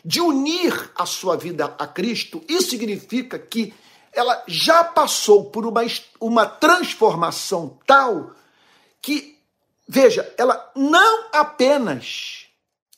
de 0.03 0.19
unir 0.19 0.91
a 0.95 1.05
sua 1.05 1.37
vida 1.37 1.75
a 1.77 1.85
Cristo, 1.85 2.43
isso 2.49 2.71
significa 2.71 3.37
que 3.37 3.71
ela 4.11 4.43
já 4.47 4.83
passou 4.83 5.51
por 5.51 5.67
uma, 5.67 5.83
uma 6.19 6.47
transformação 6.47 7.77
tal 7.85 8.31
que, 8.99 9.37
veja, 9.87 10.33
ela 10.35 10.71
não 10.75 11.29
apenas 11.31 12.47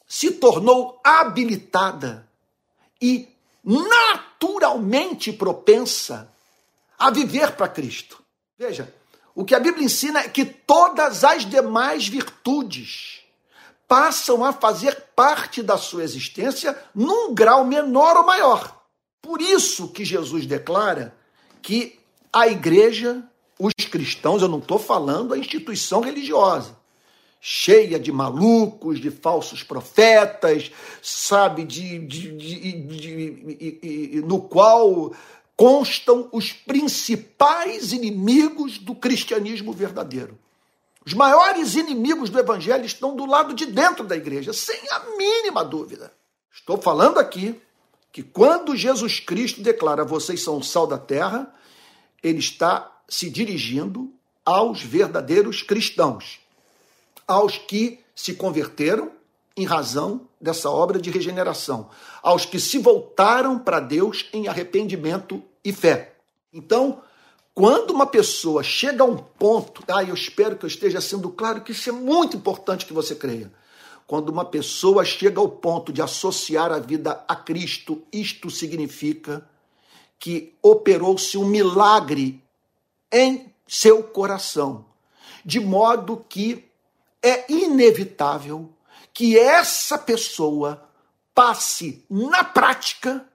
se 0.07 0.31
tornou 0.31 1.01
habilitada 1.03 2.29
e 3.01 3.34
naturalmente 3.65 5.33
propensa 5.33 6.31
a 6.97 7.09
viver 7.09 7.53
para 7.53 7.67
Cristo. 7.67 8.23
Veja, 8.57 8.93
o 9.33 9.43
que 9.43 9.55
a 9.55 9.59
Bíblia 9.59 9.85
ensina 9.85 10.19
é 10.19 10.29
que 10.29 10.45
todas 10.45 11.23
as 11.23 11.45
demais 11.45 12.07
virtudes 12.07 13.21
passam 13.87 14.45
a 14.45 14.53
fazer 14.53 14.95
parte 15.15 15.61
da 15.61 15.77
sua 15.77 16.03
existência 16.03 16.77
num 16.93 17.33
grau 17.33 17.65
menor 17.65 18.17
ou 18.17 18.25
maior. 18.25 18.83
Por 19.21 19.41
isso 19.41 19.89
que 19.89 20.05
Jesus 20.05 20.45
declara 20.45 21.15
que 21.61 21.99
a 22.31 22.47
igreja, 22.47 23.23
os 23.59 23.73
cristãos, 23.85 24.41
eu 24.41 24.47
não 24.47 24.59
estou 24.59 24.77
falando 24.77 25.33
a 25.33 25.37
instituição 25.37 26.01
religiosa, 26.01 26.77
cheia 27.47 27.99
de 27.99 28.11
malucos, 28.11 28.99
de 28.99 29.11
falsos 29.11 29.61
profetas, 29.61 30.71
sabe, 30.99 31.63
de, 31.63 31.99
de, 31.99 32.31
de, 32.31 34.23
no 34.25 34.41
qual 34.41 35.13
constam 35.55 36.27
os 36.31 36.51
principais 36.51 37.93
inimigos 37.93 38.79
do 38.79 38.95
cristianismo 38.95 39.71
verdadeiro. 39.71 40.39
Os 41.05 41.13
maiores 41.13 41.75
inimigos 41.75 42.31
do 42.31 42.39
evangelho 42.39 42.83
estão 42.83 43.15
do 43.15 43.27
lado 43.27 43.53
de 43.53 43.67
dentro 43.67 44.03
da 44.03 44.15
igreja, 44.15 44.51
sem 44.51 44.79
a 44.89 45.15
mínima 45.15 45.63
dúvida. 45.63 46.11
Estou 46.51 46.79
falando 46.79 47.19
aqui 47.19 47.61
que 48.11 48.23
quando 48.23 48.75
Jesus 48.75 49.19
Cristo 49.19 49.61
declara 49.61 50.03
vocês 50.03 50.41
são 50.41 50.57
o 50.57 50.63
sal 50.63 50.87
da 50.87 50.97
terra, 50.97 51.53
ele 52.23 52.39
está 52.39 52.91
se 53.07 53.29
dirigindo 53.29 54.11
aos 54.43 54.81
verdadeiros 54.81 55.61
cristãos, 55.61 56.43
aos 57.27 57.57
que 57.57 57.99
se 58.15 58.33
converteram 58.33 59.11
em 59.57 59.65
razão 59.65 60.27
dessa 60.39 60.69
obra 60.69 60.99
de 60.99 61.09
regeneração, 61.09 61.89
aos 62.21 62.45
que 62.45 62.59
se 62.59 62.77
voltaram 62.77 63.57
para 63.57 63.79
Deus 63.79 64.27
em 64.33 64.47
arrependimento 64.47 65.41
e 65.63 65.71
fé. 65.71 66.15
Então, 66.53 67.01
quando 67.53 67.91
uma 67.91 68.05
pessoa 68.05 68.61
chega 68.63 69.03
a 69.03 69.07
um 69.07 69.15
ponto, 69.15 69.81
ah, 69.87 70.03
eu 70.03 70.13
espero 70.13 70.57
que 70.57 70.65
eu 70.65 70.67
esteja 70.67 70.99
sendo 70.99 71.29
claro 71.29 71.61
que 71.61 71.71
isso 71.71 71.89
é 71.89 71.93
muito 71.93 72.35
importante 72.35 72.85
que 72.85 72.93
você 72.93 73.15
creia. 73.15 73.51
Quando 74.05 74.29
uma 74.29 74.45
pessoa 74.45 75.03
chega 75.05 75.39
ao 75.39 75.47
ponto 75.47 75.91
de 75.91 76.01
associar 76.01 76.71
a 76.71 76.79
vida 76.79 77.23
a 77.27 77.35
Cristo, 77.35 78.03
isto 78.11 78.51
significa 78.51 79.47
que 80.19 80.53
operou-se 80.61 81.37
um 81.37 81.45
milagre 81.45 82.43
em 83.11 83.53
seu 83.67 84.03
coração, 84.03 84.85
de 85.43 85.59
modo 85.59 86.23
que 86.27 86.69
é 87.25 87.45
inevitável 87.49 88.69
que 89.11 89.37
essa 89.37 89.97
pessoa 89.97 90.87
passe 91.33 92.05
na 92.09 92.43
prática, 92.43 93.27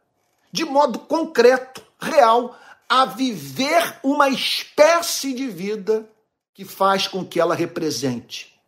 de 0.52 0.64
modo 0.64 1.00
concreto, 1.00 1.82
real, 2.00 2.56
a 2.88 3.04
viver 3.04 3.98
uma 4.04 4.28
espécie 4.28 5.34
de 5.34 5.48
vida 5.48 6.08
que 6.54 6.64
faz 6.64 7.08
com 7.08 7.24
que 7.24 7.40
ela 7.40 7.54
represente 7.54 8.60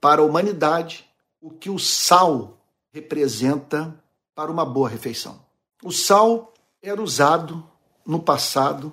para 0.00 0.20
a 0.20 0.24
humanidade 0.24 1.08
o 1.40 1.50
que 1.50 1.70
o 1.70 1.78
sal 1.78 2.58
representa 2.92 3.94
para 4.34 4.50
uma 4.50 4.64
boa 4.64 4.88
refeição. 4.88 5.40
O 5.82 5.92
sal 5.92 6.52
era 6.82 7.00
usado 7.00 7.64
no 8.04 8.20
passado 8.20 8.92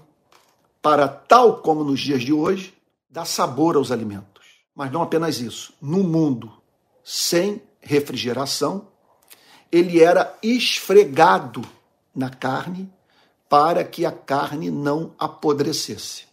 para, 0.82 1.08
tal 1.08 1.62
como 1.62 1.84
nos 1.84 2.00
dias 2.00 2.22
de 2.22 2.32
hoje, 2.32 2.78
dar 3.10 3.26
sabor 3.26 3.76
aos 3.76 3.92
alimentos. 3.92 4.37
Mas 4.78 4.92
não 4.92 5.02
apenas 5.02 5.40
isso. 5.40 5.74
No 5.82 6.04
mundo 6.04 6.54
sem 7.04 7.64
refrigeração, 7.82 8.90
ele 9.72 10.04
era 10.04 10.38
esfregado 10.44 11.68
na 12.14 12.30
carne 12.30 12.88
para 13.50 13.84
que 13.84 14.06
a 14.06 14.12
carne 14.12 14.70
não 14.70 15.16
apodrecesse. 15.18 16.26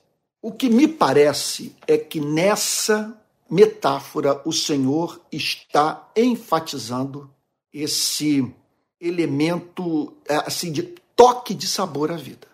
O 0.42 0.52
que 0.52 0.68
me 0.68 0.86
parece 0.86 1.74
é 1.86 1.96
que 1.96 2.20
nessa 2.20 3.18
metáfora 3.48 4.42
o 4.44 4.52
Senhor 4.52 5.18
está 5.32 6.06
enfatizando 6.14 7.30
esse 7.72 8.54
elemento 9.00 10.14
assim 10.44 10.70
de 10.70 10.82
toque 11.16 11.54
de 11.54 11.66
sabor 11.66 12.12
à 12.12 12.16
vida. 12.16 12.46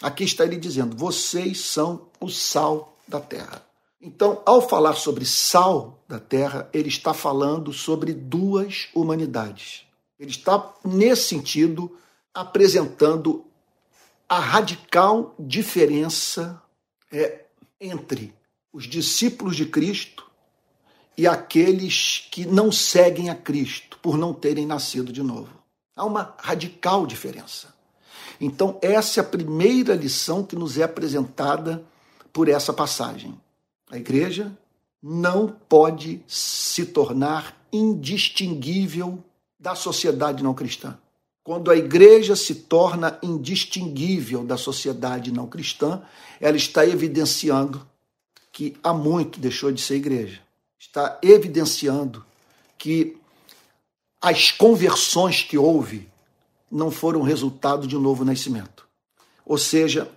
Aqui 0.00 0.22
está 0.22 0.44
ele 0.44 0.56
dizendo: 0.56 0.96
vocês 0.96 1.58
são 1.62 2.06
o 2.20 2.28
sal 2.28 2.96
da 3.08 3.18
terra. 3.18 3.65
Então, 4.06 4.40
ao 4.46 4.62
falar 4.62 4.94
sobre 4.94 5.26
sal 5.26 6.00
da 6.06 6.20
terra, 6.20 6.70
ele 6.72 6.86
está 6.86 7.12
falando 7.12 7.72
sobre 7.72 8.14
duas 8.14 8.86
humanidades. 8.94 9.84
Ele 10.16 10.30
está, 10.30 10.72
nesse 10.84 11.24
sentido, 11.24 11.98
apresentando 12.32 13.44
a 14.28 14.38
radical 14.38 15.34
diferença 15.36 16.62
é 17.10 17.46
entre 17.80 18.32
os 18.72 18.84
discípulos 18.84 19.56
de 19.56 19.66
Cristo 19.66 20.24
e 21.18 21.26
aqueles 21.26 22.28
que 22.30 22.46
não 22.46 22.70
seguem 22.70 23.28
a 23.28 23.34
Cristo 23.34 23.98
por 24.00 24.16
não 24.16 24.32
terem 24.32 24.66
nascido 24.66 25.12
de 25.12 25.20
novo. 25.20 25.50
Há 25.96 26.04
uma 26.04 26.36
radical 26.38 27.08
diferença. 27.08 27.74
Então, 28.40 28.78
essa 28.80 29.18
é 29.18 29.20
a 29.20 29.26
primeira 29.26 29.96
lição 29.96 30.44
que 30.44 30.54
nos 30.54 30.78
é 30.78 30.84
apresentada 30.84 31.84
por 32.32 32.48
essa 32.48 32.72
passagem. 32.72 33.36
A 33.90 33.96
igreja 33.96 34.56
não 35.02 35.48
pode 35.48 36.22
se 36.26 36.86
tornar 36.86 37.56
indistinguível 37.72 39.22
da 39.58 39.74
sociedade 39.74 40.42
não 40.42 40.54
cristã. 40.54 40.98
Quando 41.44 41.70
a 41.70 41.76
igreja 41.76 42.34
se 42.34 42.54
torna 42.54 43.18
indistinguível 43.22 44.44
da 44.44 44.56
sociedade 44.56 45.30
não 45.30 45.46
cristã, 45.46 46.02
ela 46.40 46.56
está 46.56 46.84
evidenciando 46.84 47.86
que 48.50 48.76
há 48.82 48.92
muito 48.92 49.38
deixou 49.38 49.70
de 49.70 49.80
ser 49.80 49.96
igreja. 49.96 50.40
Está 50.76 51.20
evidenciando 51.22 52.24
que 52.76 53.16
as 54.20 54.50
conversões 54.50 55.44
que 55.44 55.56
houve 55.56 56.08
não 56.68 56.90
foram 56.90 57.22
resultado 57.22 57.86
de 57.86 57.96
um 57.96 58.00
novo 58.00 58.24
nascimento. 58.24 58.88
Ou 59.44 59.56
seja, 59.56 60.10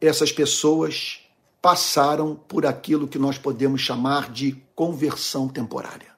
essas 0.00 0.30
pessoas 0.30 1.21
passaram 1.62 2.34
por 2.34 2.66
aquilo 2.66 3.06
que 3.06 3.20
nós 3.20 3.38
podemos 3.38 3.80
chamar 3.80 4.32
de 4.32 4.60
conversão 4.74 5.48
temporária. 5.48 6.08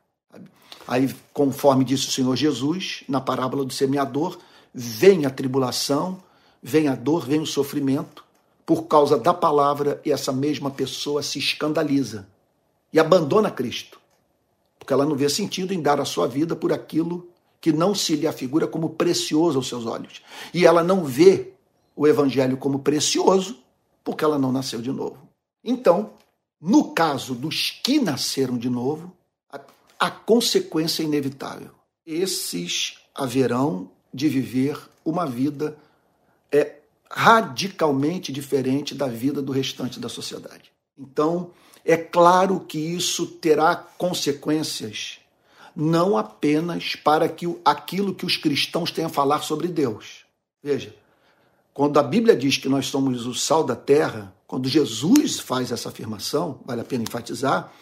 Aí, 0.89 1.15
conforme 1.35 1.85
disse 1.85 2.09
o 2.09 2.11
Senhor 2.11 2.35
Jesus 2.35 3.05
na 3.07 3.21
parábola 3.21 3.65
do 3.65 3.73
semeador, 3.73 4.39
vem 4.73 5.27
a 5.27 5.31
tribulação, 5.31 6.23
vem 6.63 6.89
a 6.89 6.95
dor, 6.95 7.27
vem 7.27 7.41
o 7.41 7.47
sofrimento 7.47 8.25
por 8.65 8.85
causa 8.85 9.19
da 9.19 9.35
palavra 9.35 10.01
e 10.05 10.11
essa 10.11 10.33
mesma 10.33 10.71
pessoa 10.71 11.23
se 11.23 11.39
escandaliza 11.39 12.27
e 12.91 12.99
abandona 12.99 13.51
Cristo, 13.51 14.01
porque 14.79 14.93
ela 14.93 15.05
não 15.05 15.15
vê 15.15 15.29
sentido 15.29 15.75
em 15.75 15.83
dar 15.83 16.01
a 16.01 16.05
sua 16.07 16.27
vida 16.27 16.57
por 16.57 16.73
aquilo 16.73 17.29
que 17.61 17.73
não 17.73 17.95
se 17.95 18.17
lhe 18.17 18.27
afigura 18.27 18.67
como 18.67 18.91
precioso 18.91 19.59
aos 19.59 19.69
seus 19.69 19.85
olhos. 19.85 20.23
E 20.53 20.67
ela 20.67 20.83
não 20.83 21.05
vê 21.05 21.53
o 21.95 22.07
evangelho 22.07 22.57
como 22.57 22.79
precioso 22.79 23.59
porque 24.03 24.25
ela 24.25 24.39
não 24.39 24.53
nasceu 24.53 24.83
de 24.83 24.93
novo. 24.93 25.24
Então, 25.65 26.13
no 26.61 26.93
caso 26.93 27.35
dos 27.35 27.71
que 27.83 27.99
nasceram 27.99 28.59
de 28.59 28.69
novo, 28.69 29.17
a, 29.51 29.61
a 29.99 30.11
consequência 30.11 31.03
é 31.03 31.07
inevitável. 31.07 31.71
Esses 32.07 32.99
haverão 33.15 33.91
de 34.13 34.29
viver 34.29 34.79
uma 35.05 35.27
vida 35.27 35.77
é 36.53 36.77
radicalmente 37.11 38.33
diferente 38.33 38.95
da 38.95 39.07
vida 39.07 39.41
do 39.41 39.53
restante 39.53 39.99
da 39.99 40.09
sociedade. 40.09 40.71
Então, 40.99 41.51
é 41.85 41.97
claro 41.97 42.61
que 42.61 42.79
isso 42.79 43.27
terá 43.27 43.75
consequências 43.75 45.19
não 45.77 46.17
apenas 46.17 46.95
para 46.95 47.29
que 47.29 47.47
aquilo 47.65 48.15
que 48.15 48.25
os 48.25 48.37
cristãos 48.37 48.91
têm 48.91 49.05
a 49.05 49.09
falar 49.09 49.43
sobre 49.43 49.67
Deus. 49.67 50.25
Veja, 50.63 50.95
quando 51.73 51.99
a 51.99 52.03
Bíblia 52.03 52.37
diz 52.37 52.57
que 52.57 52.69
nós 52.69 52.87
somos 52.87 53.27
o 53.27 53.35
sal 53.35 53.65
da 53.65 53.75
terra, 53.75 54.33
quando 54.47 54.69
Jesus 54.69 55.41
faz 55.41 55.73
essa 55.73 55.89
afirmação, 55.89 56.61
vale 56.65 56.81
a 56.81 56.85
pena 56.85 57.03
enfatizar, 57.03 57.73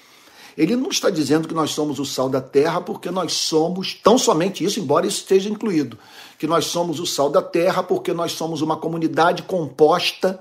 ele 0.56 0.76
não 0.76 0.90
está 0.90 1.08
dizendo 1.08 1.48
que 1.48 1.54
nós 1.54 1.70
somos 1.70 1.98
o 1.98 2.04
sal 2.04 2.28
da 2.28 2.40
terra 2.40 2.80
porque 2.80 3.10
nós 3.10 3.32
somos 3.32 3.94
tão 3.94 4.18
somente 4.18 4.64
isso, 4.64 4.78
embora 4.78 5.06
isso 5.06 5.18
esteja 5.18 5.48
incluído, 5.48 5.98
que 6.38 6.46
nós 6.46 6.66
somos 6.66 7.00
o 7.00 7.06
sal 7.06 7.30
da 7.30 7.40
terra 7.40 7.82
porque 7.82 8.12
nós 8.12 8.32
somos 8.32 8.60
uma 8.60 8.76
comunidade 8.76 9.42
composta 9.42 10.40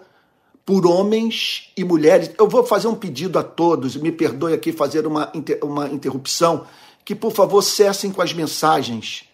por 0.66 0.86
homens 0.86 1.72
e 1.76 1.84
mulheres. 1.84 2.32
Eu 2.38 2.48
vou 2.48 2.66
fazer 2.66 2.88
um 2.88 2.96
pedido 2.96 3.40
a 3.40 3.44
todos, 3.44 3.96
me 3.96 4.12
perdoe 4.12 4.54
aqui 4.54 4.72
fazer 4.72 5.08
uma, 5.08 5.32
uma 5.64 5.88
interrupção, 5.88 6.66
que 7.04 7.16
por 7.16 7.32
favor 7.32 7.62
cessem 7.62 8.12
com 8.12 8.22
as 8.22 8.34
mensagens, 8.34 9.26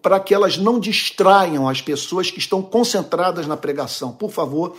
para 0.00 0.20
que 0.20 0.32
elas 0.32 0.56
não 0.56 0.78
distraiam 0.78 1.68
as 1.68 1.80
pessoas 1.80 2.30
que 2.30 2.38
estão 2.38 2.62
concentradas 2.62 3.46
na 3.46 3.56
pregação. 3.56 4.12
Por 4.12 4.30
favor, 4.30 4.76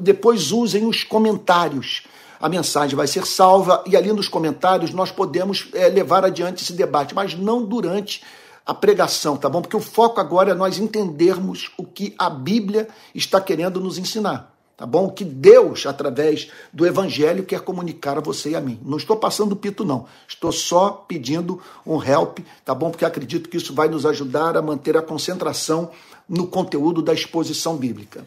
depois 0.00 0.52
usem 0.52 0.86
os 0.86 1.04
comentários. 1.04 2.04
A 2.40 2.48
mensagem 2.48 2.96
vai 2.96 3.06
ser 3.06 3.26
salva 3.26 3.82
e 3.86 3.96
ali 3.96 4.12
nos 4.12 4.28
comentários 4.28 4.92
nós 4.92 5.10
podemos 5.10 5.68
é, 5.72 5.88
levar 5.88 6.24
adiante 6.24 6.62
esse 6.62 6.72
debate, 6.72 7.14
mas 7.14 7.34
não 7.34 7.64
durante 7.64 8.22
a 8.64 8.74
pregação, 8.74 9.36
tá 9.36 9.48
bom? 9.48 9.62
Porque 9.62 9.76
o 9.76 9.80
foco 9.80 10.20
agora 10.20 10.52
é 10.52 10.54
nós 10.54 10.78
entendermos 10.78 11.70
o 11.76 11.84
que 11.84 12.14
a 12.18 12.28
Bíblia 12.28 12.88
está 13.14 13.40
querendo 13.40 13.80
nos 13.80 13.98
ensinar 13.98 14.54
tá 14.78 14.86
bom? 14.86 15.10
Que 15.10 15.24
Deus, 15.24 15.86
através 15.86 16.52
do 16.72 16.86
Evangelho, 16.86 17.44
quer 17.44 17.62
comunicar 17.62 18.16
a 18.16 18.20
você 18.20 18.50
e 18.50 18.54
a 18.54 18.60
mim. 18.60 18.78
Não 18.84 18.96
estou 18.96 19.16
passando 19.16 19.56
pito, 19.56 19.84
não. 19.84 20.06
Estou 20.28 20.52
só 20.52 20.90
pedindo 20.90 21.60
um 21.84 22.00
help, 22.00 22.38
tá 22.64 22.72
bom? 22.76 22.88
Porque 22.88 23.04
acredito 23.04 23.48
que 23.48 23.56
isso 23.56 23.74
vai 23.74 23.88
nos 23.88 24.06
ajudar 24.06 24.56
a 24.56 24.62
manter 24.62 24.96
a 24.96 25.02
concentração 25.02 25.90
no 26.28 26.46
conteúdo 26.46 27.02
da 27.02 27.12
exposição 27.12 27.76
bíblica. 27.76 28.24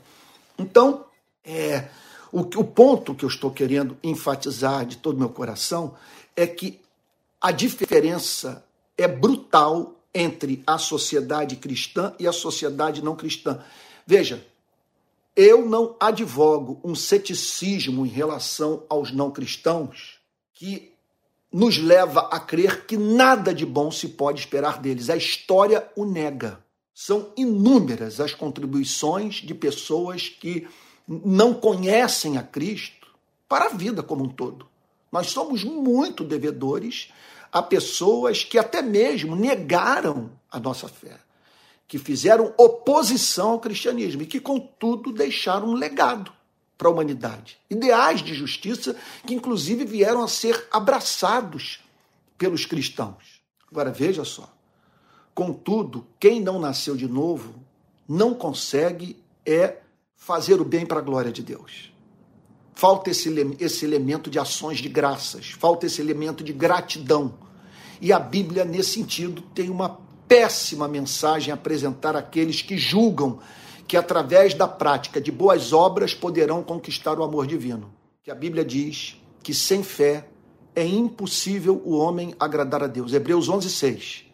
Então, 0.60 1.06
é, 1.44 1.88
o, 2.32 2.40
o 2.42 2.64
ponto 2.64 3.16
que 3.16 3.26
eu 3.26 3.30
estou 3.30 3.52
querendo 3.52 3.98
enfatizar 4.04 4.86
de 4.86 4.98
todo 4.98 5.20
meu 5.20 5.30
coração 5.30 5.96
é 6.36 6.48
que 6.48 6.80
a 7.40 7.52
diferença 7.52 8.64
é 8.98 9.08
brutal 9.08 9.96
entre 10.14 10.62
a 10.68 10.78
sociedade 10.78 11.56
cristã 11.56 12.14
e 12.20 12.28
a 12.28 12.32
sociedade 12.32 13.04
não 13.04 13.16
cristã. 13.16 13.64
Veja, 14.06 14.46
eu 15.36 15.66
não 15.66 15.96
advogo 16.00 16.80
um 16.84 16.94
ceticismo 16.94 18.06
em 18.06 18.10
relação 18.10 18.84
aos 18.90 19.12
não 19.12 19.32
cristãos 19.32 20.20
que 20.54 20.92
nos 21.52 21.78
leva 21.78 22.30
a 22.32 22.40
crer 22.40 22.86
que 22.86 22.96
nada 22.96 23.54
de 23.54 23.66
bom 23.66 23.92
se 23.92 24.10
pode 24.10 24.40
esperar 24.40 24.80
deles. 24.80 25.10
A 25.10 25.16
história 25.16 25.90
o 25.96 26.06
nega. 26.06 26.64
São 26.94 27.32
inúmeras 27.36 28.20
as 28.20 28.34
contribuições 28.34 29.36
de 29.36 29.54
pessoas 29.54 30.30
que 30.30 30.68
não 31.08 31.54
conhecem 31.54 32.38
a 32.38 32.44
Cristo 32.44 33.08
para 33.48 33.66
a 33.66 33.70
vida 33.70 34.02
como 34.02 34.24
um 34.24 34.30
todo. 34.30 34.68
Nós 35.12 35.28
somos 35.30 35.64
muito 35.64 36.24
devedores 36.24 37.12
a 37.52 37.62
pessoas 37.62 38.44
que 38.44 38.58
até 38.58 38.82
mesmo 38.82 39.36
negaram 39.36 40.32
a 40.50 40.60
nossa 40.60 40.88
fé 40.88 41.20
que 41.92 42.00
fizeram 42.00 42.54
oposição 42.58 43.50
ao 43.50 43.60
cristianismo 43.60 44.22
e 44.22 44.26
que, 44.26 44.40
contudo, 44.40 45.12
deixaram 45.12 45.68
um 45.68 45.74
legado 45.74 46.32
para 46.78 46.88
a 46.88 46.92
humanidade. 46.92 47.58
Ideais 47.70 48.22
de 48.22 48.34
justiça 48.34 48.96
que, 49.28 49.34
inclusive, 49.34 49.84
vieram 49.84 50.24
a 50.24 50.28
ser 50.30 50.70
abraçados 50.72 51.82
pelos 52.38 52.66
cristãos. 52.66 53.42
Agora, 53.70 53.92
veja 53.92 54.24
só. 54.24 54.50
Contudo, 55.36 56.08
quem 56.18 56.40
não 56.40 56.62
nasceu 56.62 56.96
de 56.96 57.10
novo 57.10 57.56
não 58.08 58.34
consegue 58.34 59.22
é 59.46 59.81
fazer 60.22 60.62
o 60.62 60.64
bem 60.64 60.86
para 60.86 61.00
a 61.00 61.02
glória 61.02 61.32
de 61.32 61.42
Deus. 61.42 61.92
Falta 62.76 63.10
esse, 63.10 63.28
esse 63.60 63.84
elemento 63.84 64.30
de 64.30 64.38
ações 64.38 64.78
de 64.78 64.88
graças, 64.88 65.50
falta 65.50 65.88
esse 65.88 66.00
elemento 66.00 66.44
de 66.44 66.54
gratidão. 66.54 67.34
E 68.00 68.14
a 68.14 68.20
Bíblia, 68.20 68.64
nesse 68.64 68.92
sentido, 68.92 69.42
tem 69.42 69.68
uma 69.68 70.00
péssima 70.28 70.88
mensagem 70.88 71.52
apresentar 71.52 72.16
àqueles 72.16 72.62
que 72.62 72.78
julgam 72.78 73.40
que 73.88 73.98
através 73.98 74.54
da 74.54 74.68
prática 74.68 75.20
de 75.20 75.32
boas 75.32 75.74
obras 75.74 76.14
poderão 76.14 76.62
conquistar 76.62 77.18
o 77.18 77.24
amor 77.24 77.48
divino. 77.48 77.92
Que 78.24 78.30
a 78.30 78.36
Bíblia 78.36 78.64
diz 78.64 79.20
que 79.42 79.56
sem 79.56 79.82
fé 79.82 80.28
é 80.76 80.86
impossível 80.86 81.82
o 81.84 81.98
homem 81.98 82.36
agradar 82.40 82.84
a 82.84 82.88
Deus. 82.88 83.12
Hebreus 83.12 83.50
11:6. 83.50 84.26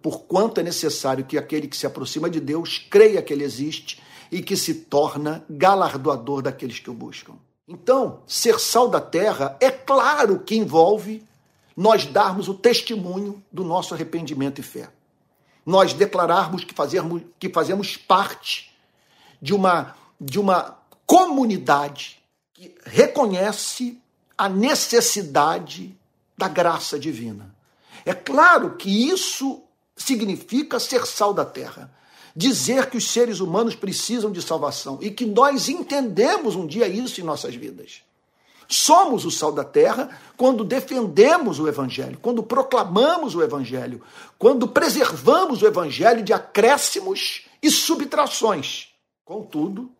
Porquanto 0.00 0.60
é 0.60 0.62
necessário 0.62 1.24
que 1.24 1.36
aquele 1.36 1.66
que 1.66 1.76
se 1.76 1.84
aproxima 1.84 2.30
de 2.30 2.38
Deus 2.38 2.78
creia 2.88 3.20
que 3.20 3.32
ele 3.32 3.42
existe 3.42 4.00
e 4.32 4.42
que 4.42 4.56
se 4.56 4.74
torna 4.74 5.44
galardoador 5.48 6.42
daqueles 6.42 6.80
que 6.80 6.90
o 6.90 6.94
buscam. 6.94 7.34
Então, 7.68 8.22
ser 8.26 8.58
sal 8.58 8.88
da 8.88 9.00
terra 9.00 9.56
é 9.60 9.70
claro 9.70 10.40
que 10.40 10.56
envolve 10.56 11.22
nós 11.76 12.04
darmos 12.06 12.48
o 12.48 12.54
testemunho 12.54 13.40
do 13.52 13.62
nosso 13.62 13.94
arrependimento 13.94 14.58
e 14.58 14.64
fé 14.64 14.90
nós 15.64 15.92
declararmos 15.92 16.64
que 16.64 16.74
fazemos, 16.74 17.22
que 17.38 17.48
fazemos 17.48 17.96
parte 17.96 18.72
de 19.40 19.54
uma, 19.54 19.94
de 20.20 20.38
uma 20.38 20.78
comunidade 21.06 22.20
que 22.52 22.74
reconhece 22.84 24.00
a 24.36 24.48
necessidade 24.48 25.96
da 26.36 26.48
graça 26.48 26.98
divina. 26.98 27.54
É 28.04 28.12
claro 28.12 28.76
que 28.76 29.08
isso 29.08 29.62
significa 29.96 30.80
ser 30.80 31.06
sal 31.06 31.32
da 31.32 31.44
terra. 31.44 31.92
Dizer 32.34 32.88
que 32.88 32.96
os 32.96 33.10
seres 33.10 33.40
humanos 33.40 33.74
precisam 33.74 34.30
de 34.30 34.40
salvação 34.40 34.98
e 35.00 35.10
que 35.10 35.26
nós 35.26 35.68
entendemos 35.68 36.56
um 36.56 36.66
dia 36.66 36.88
isso 36.88 37.20
em 37.20 37.24
nossas 37.24 37.54
vidas. 37.54 38.02
Somos 38.68 39.26
o 39.26 39.30
sal 39.30 39.52
da 39.52 39.64
terra 39.64 40.18
quando 40.36 40.64
defendemos 40.64 41.58
o 41.58 41.68
Evangelho, 41.68 42.18
quando 42.22 42.42
proclamamos 42.42 43.34
o 43.34 43.42
Evangelho, 43.42 44.00
quando 44.38 44.66
preservamos 44.66 45.60
o 45.60 45.66
Evangelho 45.66 46.22
de 46.22 46.32
acréscimos 46.32 47.42
e 47.62 47.70
subtrações. 47.70 48.88
Contudo, 49.24 49.90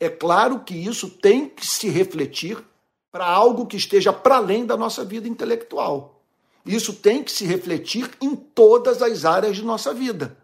É 0.00 0.08
claro 0.08 0.60
que 0.60 0.74
isso 0.74 1.10
tem 1.10 1.48
que 1.48 1.66
se 1.66 1.88
refletir 1.88 2.56
para 3.10 3.26
algo 3.26 3.66
que 3.66 3.76
esteja 3.76 4.12
para 4.12 4.36
além 4.36 4.64
da 4.64 4.76
nossa 4.76 5.04
vida 5.04 5.26
intelectual. 5.26 6.22
Isso 6.64 6.92
tem 6.92 7.22
que 7.22 7.32
se 7.32 7.44
refletir 7.44 8.10
em 8.20 8.36
todas 8.36 9.02
as 9.02 9.24
áreas 9.24 9.56
de 9.56 9.64
nossa 9.64 9.92
vida, 9.92 10.36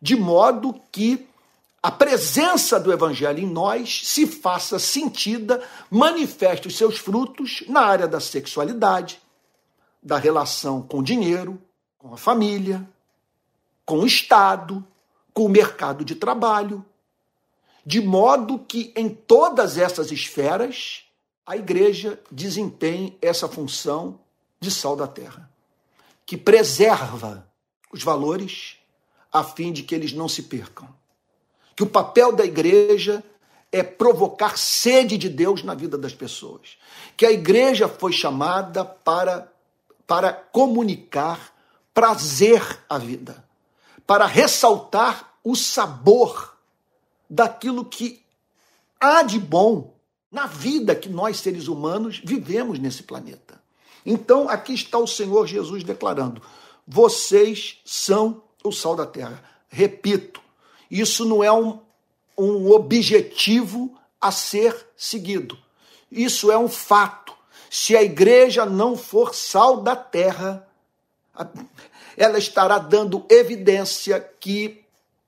de 0.00 0.16
modo 0.16 0.74
que 0.90 1.26
a 1.82 1.90
presença 1.90 2.78
do 2.78 2.92
Evangelho 2.92 3.38
em 3.38 3.46
nós 3.46 4.00
se 4.04 4.26
faça 4.26 4.78
sentida, 4.78 5.62
manifeste 5.90 6.66
os 6.66 6.76
seus 6.76 6.98
frutos 6.98 7.62
na 7.68 7.80
área 7.80 8.08
da 8.08 8.20
sexualidade, 8.20 9.20
da 10.02 10.18
relação 10.18 10.82
com 10.82 10.98
o 10.98 11.02
dinheiro, 11.02 11.60
com 11.96 12.12
a 12.12 12.16
família, 12.16 12.86
com 13.84 14.00
o 14.00 14.06
Estado, 14.06 14.84
com 15.32 15.44
o 15.44 15.48
mercado 15.48 16.04
de 16.04 16.14
trabalho, 16.14 16.84
de 17.86 18.00
modo 18.00 18.58
que 18.58 18.92
em 18.96 19.08
todas 19.08 19.78
essas 19.78 20.10
esferas 20.10 21.04
a 21.46 21.56
igreja 21.56 22.20
desempenhe 22.30 23.16
essa 23.22 23.48
função 23.48 24.20
de 24.60 24.70
sal 24.70 24.96
da 24.96 25.06
terra, 25.06 25.50
que 26.26 26.36
preserva 26.36 27.48
os 27.90 28.02
valores 28.02 28.77
a 29.38 29.44
fim 29.44 29.72
de 29.72 29.82
que 29.82 29.94
eles 29.94 30.12
não 30.12 30.28
se 30.28 30.42
percam. 30.42 30.88
Que 31.76 31.82
o 31.82 31.86
papel 31.86 32.32
da 32.32 32.44
igreja 32.44 33.22
é 33.70 33.82
provocar 33.82 34.58
sede 34.58 35.16
de 35.16 35.28
Deus 35.28 35.62
na 35.62 35.74
vida 35.74 35.96
das 35.96 36.14
pessoas. 36.14 36.76
Que 37.16 37.26
a 37.26 37.32
igreja 37.32 37.88
foi 37.88 38.12
chamada 38.12 38.84
para, 38.84 39.52
para 40.06 40.32
comunicar 40.32 41.52
prazer 41.94 42.62
à 42.88 42.98
vida, 42.98 43.44
para 44.06 44.26
ressaltar 44.26 45.34
o 45.44 45.54
sabor 45.54 46.56
daquilo 47.28 47.84
que 47.84 48.22
há 49.00 49.22
de 49.22 49.38
bom 49.38 49.94
na 50.30 50.46
vida 50.46 50.94
que 50.94 51.08
nós, 51.08 51.38
seres 51.38 51.68
humanos, 51.68 52.20
vivemos 52.24 52.78
nesse 52.78 53.02
planeta. 53.02 53.60
Então, 54.04 54.48
aqui 54.48 54.74
está 54.74 54.98
o 54.98 55.06
Senhor 55.06 55.46
Jesus 55.46 55.82
declarando: 55.82 56.42
vocês 56.86 57.80
são 57.84 58.42
o 58.68 58.72
sal 58.72 58.94
da 58.94 59.06
terra. 59.06 59.42
Repito, 59.68 60.40
isso 60.90 61.24
não 61.24 61.42
é 61.42 61.52
um, 61.52 61.78
um 62.36 62.70
objetivo 62.70 63.96
a 64.20 64.30
ser 64.30 64.74
seguido. 64.96 65.58
Isso 66.10 66.50
é 66.50 66.58
um 66.58 66.68
fato. 66.68 67.34
Se 67.70 67.96
a 67.96 68.02
igreja 68.02 68.64
não 68.64 68.96
for 68.96 69.34
sal 69.34 69.82
da 69.82 69.94
terra, 69.94 70.66
ela 72.16 72.38
estará 72.38 72.78
dando 72.78 73.24
evidência 73.28 74.18
que 74.40 74.84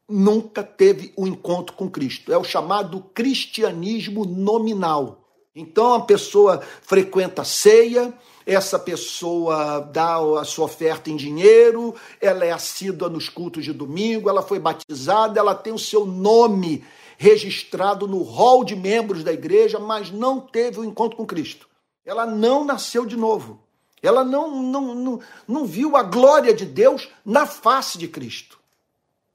nunca 0.09 0.63
teve 0.63 1.13
o 1.17 1.25
um 1.25 1.27
encontro 1.29 1.77
com 1.77 1.89
Cristo. 1.89 2.33
É 2.33 2.39
o 2.39 2.45
chamado 2.45 3.01
cristianismo 3.15 4.25
nominal. 4.25 5.21
Então 5.55 5.95
a 5.95 6.01
pessoa 6.01 6.61
frequenta 6.83 7.43
a 7.43 7.45
ceia, 7.45 8.13
essa 8.47 8.79
pessoa 8.79 9.81
dá 9.93 10.17
a 10.17 10.45
sua 10.45 10.65
oferta 10.65 11.11
em 11.11 11.17
dinheiro, 11.17 11.95
ela 12.21 12.45
é 12.45 12.51
assídua 12.51 13.09
nos 13.09 13.29
cultos 13.29 13.65
de 13.65 13.73
domingo, 13.73 14.29
ela 14.29 14.43
foi 14.43 14.59
batizada, 14.59 15.39
ela 15.39 15.55
tem 15.55 15.73
o 15.73 15.79
seu 15.79 16.07
nome 16.07 16.85
registrado 17.19 18.09
no 18.09 18.23
rol 18.23 18.65
de 18.65 18.75
membros 18.75 19.23
da 19.23 19.33
igreja, 19.33 19.79
mas 19.79 20.11
não 20.11 20.41
teve 20.41 20.79
o 20.79 20.83
um 20.83 20.85
encontro 20.85 21.17
com 21.17 21.27
Cristo. 21.27 21.69
Ela 22.05 22.25
não 22.25 22.65
nasceu 22.65 23.05
de 23.05 23.17
novo. 23.17 23.61
Ela 24.03 24.25
não, 24.25 24.63
não, 24.63 24.95
não, 24.95 25.21
não 25.47 25.67
viu 25.67 25.97
a 25.97 26.03
glória 26.03 26.55
de 26.55 26.65
Deus 26.65 27.09
na 27.25 27.47
face 27.47 27.99
de 27.99 28.09
Cristo. 28.09 28.59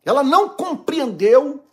Ela 0.03 0.23
não 0.23 0.49
compreendeu 0.49 1.63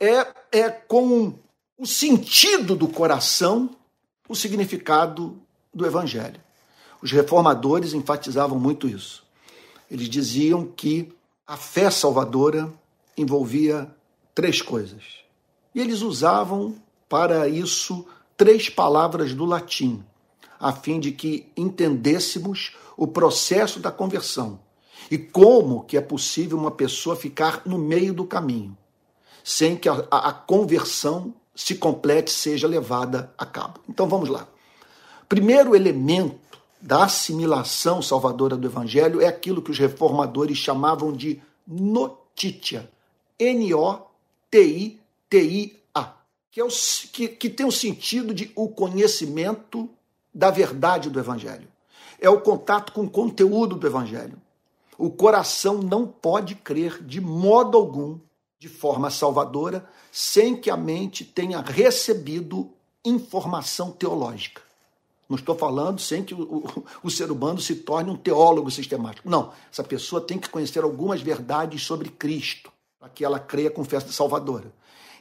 é, 0.00 0.26
é 0.50 0.70
com 0.70 1.34
o 1.78 1.86
sentido 1.86 2.74
do 2.74 2.88
coração 2.88 3.70
o 4.28 4.34
significado 4.34 5.40
do 5.72 5.86
Evangelho. 5.86 6.40
Os 7.04 7.12
reformadores 7.12 7.92
enfatizavam 7.92 8.58
muito 8.58 8.88
isso. 8.88 9.22
Eles 9.90 10.08
diziam 10.08 10.64
que 10.64 11.12
a 11.46 11.54
fé 11.54 11.90
salvadora 11.90 12.72
envolvia 13.14 13.94
três 14.34 14.62
coisas. 14.62 15.02
E 15.74 15.82
eles 15.82 16.00
usavam 16.00 16.76
para 17.06 17.46
isso 17.46 18.06
três 18.38 18.70
palavras 18.70 19.34
do 19.34 19.44
latim, 19.44 20.02
a 20.58 20.72
fim 20.72 20.98
de 20.98 21.12
que 21.12 21.46
entendêssemos 21.54 22.74
o 22.96 23.06
processo 23.06 23.80
da 23.80 23.92
conversão 23.92 24.58
e 25.10 25.18
como 25.18 25.84
que 25.84 25.98
é 25.98 26.00
possível 26.00 26.56
uma 26.56 26.70
pessoa 26.70 27.14
ficar 27.14 27.60
no 27.66 27.76
meio 27.76 28.14
do 28.14 28.24
caminho, 28.24 28.74
sem 29.44 29.76
que 29.76 29.90
a, 29.90 30.06
a, 30.10 30.32
conversão 30.32 31.34
se 31.54 31.74
complete, 31.74 32.30
seja 32.30 32.66
levada 32.66 33.30
a 33.36 33.44
cabo. 33.44 33.80
Então 33.86 34.08
vamos 34.08 34.30
lá. 34.30 34.48
Primeiro 35.28 35.76
elemento 35.76 36.43
da 36.84 37.04
assimilação 37.04 38.02
salvadora 38.02 38.58
do 38.58 38.66
Evangelho 38.68 39.22
é 39.22 39.26
aquilo 39.26 39.62
que 39.62 39.70
os 39.70 39.78
reformadores 39.78 40.58
chamavam 40.58 41.14
de 41.14 41.40
notícia. 41.66 42.90
N-O-T-I-T-I-A. 43.38 44.04
Que, 46.50 46.60
é 46.60 46.66
que, 47.10 47.28
que 47.28 47.48
tem 47.48 47.64
o 47.64 47.72
sentido 47.72 48.34
de 48.34 48.52
o 48.54 48.68
conhecimento 48.68 49.88
da 50.32 50.50
verdade 50.50 51.08
do 51.08 51.18
Evangelho. 51.18 51.66
É 52.20 52.28
o 52.28 52.42
contato 52.42 52.92
com 52.92 53.04
o 53.04 53.10
conteúdo 53.10 53.76
do 53.76 53.86
Evangelho. 53.86 54.36
O 54.98 55.08
coração 55.08 55.78
não 55.78 56.06
pode 56.06 56.54
crer 56.54 57.02
de 57.02 57.18
modo 57.18 57.78
algum, 57.78 58.18
de 58.58 58.68
forma 58.68 59.08
salvadora, 59.08 59.88
sem 60.12 60.54
que 60.54 60.68
a 60.70 60.76
mente 60.76 61.24
tenha 61.24 61.62
recebido 61.62 62.70
informação 63.02 63.90
teológica. 63.90 64.60
Não 65.28 65.36
estou 65.36 65.56
falando 65.56 66.00
sem 66.00 66.22
que 66.22 66.34
o, 66.34 66.42
o, 66.42 66.84
o, 67.04 67.10
ser 67.10 67.30
humano 67.30 67.60
se 67.60 67.76
torne 67.76 68.10
um 68.10 68.16
teólogo 68.16 68.70
sistemático. 68.70 69.28
Não, 69.28 69.52
essa 69.72 69.82
pessoa 69.82 70.20
tem 70.20 70.38
que 70.38 70.48
conhecer 70.48 70.84
algumas 70.84 71.22
verdades 71.22 71.82
sobre 71.82 72.10
Cristo, 72.10 72.70
para 72.98 73.08
que 73.08 73.24
ela 73.24 73.38
creia 73.38 73.70
com 73.70 73.84
festa 73.84 74.12
salvadora. 74.12 74.72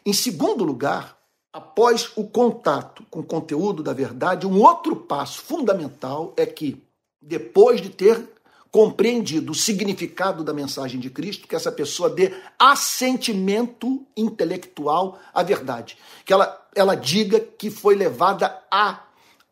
Em 0.05 0.11
segundo 0.11 0.63
lugar, 0.63 1.17
após 1.53 2.11
o 2.15 2.25
contato 2.25 3.05
com 3.09 3.21
o 3.21 3.25
conteúdo 3.25 3.81
da 3.81 3.93
verdade, 3.93 4.45
um 4.45 4.61
outro 4.61 4.95
passo 4.95 5.39
fundamental 5.39 6.33
é 6.35 6.45
que, 6.45 6.83
depois 7.21 7.79
de 7.79 7.89
ter 7.89 8.27
compreendido 8.73 9.51
o 9.51 9.55
significado 9.55 10.43
da 10.43 10.51
mensagem 10.51 10.99
de 10.99 11.07
Cristo, 11.07 11.47
que 11.47 11.55
essa 11.55 11.71
pessoa 11.71 12.09
dê 12.09 12.33
assentimento 12.57 14.03
intelectual 14.17 15.19
à 15.31 15.43
verdade. 15.43 15.95
Que 16.25 16.33
ela, 16.33 16.67
ela 16.73 16.95
diga 16.95 17.39
que 17.39 17.69
foi 17.69 17.93
levada 17.93 18.59
a, 18.71 19.01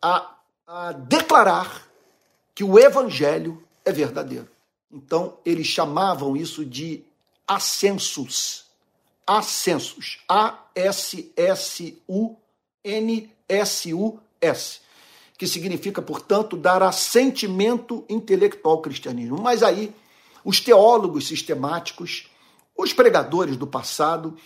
a, 0.02 0.31
a 0.74 0.94
declarar 0.94 1.86
que 2.56 2.64
o 2.64 2.80
evangelho 2.80 3.62
é 3.84 3.92
verdadeiro. 3.92 4.48
Então, 4.90 5.38
eles 5.46 5.68
chamavam 5.68 6.38
isso 6.38 6.66
de 6.66 7.04
ascensos. 7.46 8.64
Ascensos. 9.28 10.24
A-S-S-U-N-S-U-S 10.30 11.32
que 15.38 15.48
significa, 15.48 16.02
portanto, 16.02 16.56
dar 16.56 16.82
assentimento 16.84 18.06
intelectual 18.08 18.76
ao 18.76 18.82
cristianismo. 18.82 19.42
Mas 19.42 19.64
aí, 19.64 19.94
os 20.46 20.62
teólogos 20.62 21.28
sistemáticos, 21.28 22.30
os 22.78 22.94
pregadores 22.94 23.58
do 23.58 23.68
passado, 23.68 24.38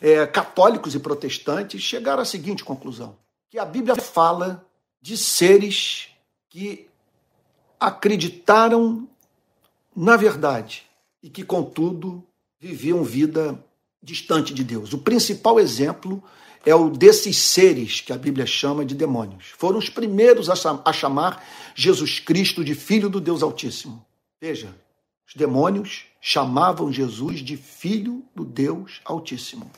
é, 0.00 0.24
católicos 0.26 0.94
e 0.94 0.98
protestantes, 1.00 1.82
chegaram 1.82 2.22
à 2.22 2.24
seguinte 2.24 2.64
conclusão: 2.64 3.16
que 3.50 3.58
a 3.58 3.64
Bíblia 3.66 3.96
fala 3.96 4.64
de 5.04 5.18
seres 5.18 6.08
que 6.48 6.88
acreditaram 7.78 9.06
na 9.94 10.16
verdade 10.16 10.86
e 11.22 11.28
que, 11.28 11.44
contudo, 11.44 12.24
viviam 12.58 13.04
vida 13.04 13.62
distante 14.02 14.54
de 14.54 14.64
Deus. 14.64 14.94
O 14.94 14.98
principal 14.98 15.60
exemplo 15.60 16.24
é 16.64 16.74
o 16.74 16.88
desses 16.88 17.36
seres 17.36 18.00
que 18.00 18.14
a 18.14 18.16
Bíblia 18.16 18.46
chama 18.46 18.82
de 18.82 18.94
demônios. 18.94 19.48
Foram 19.58 19.78
os 19.78 19.90
primeiros 19.90 20.48
a 20.48 20.92
chamar 20.94 21.46
Jesus 21.74 22.18
Cristo 22.18 22.64
de 22.64 22.74
Filho 22.74 23.10
do 23.10 23.20
Deus 23.20 23.42
Altíssimo. 23.42 24.02
Veja, 24.40 24.74
os 25.28 25.34
demônios 25.34 26.06
chamavam 26.18 26.90
Jesus 26.90 27.40
de 27.40 27.58
Filho 27.58 28.24
do 28.34 28.42
Deus 28.42 29.02
Altíssimo. 29.04 29.70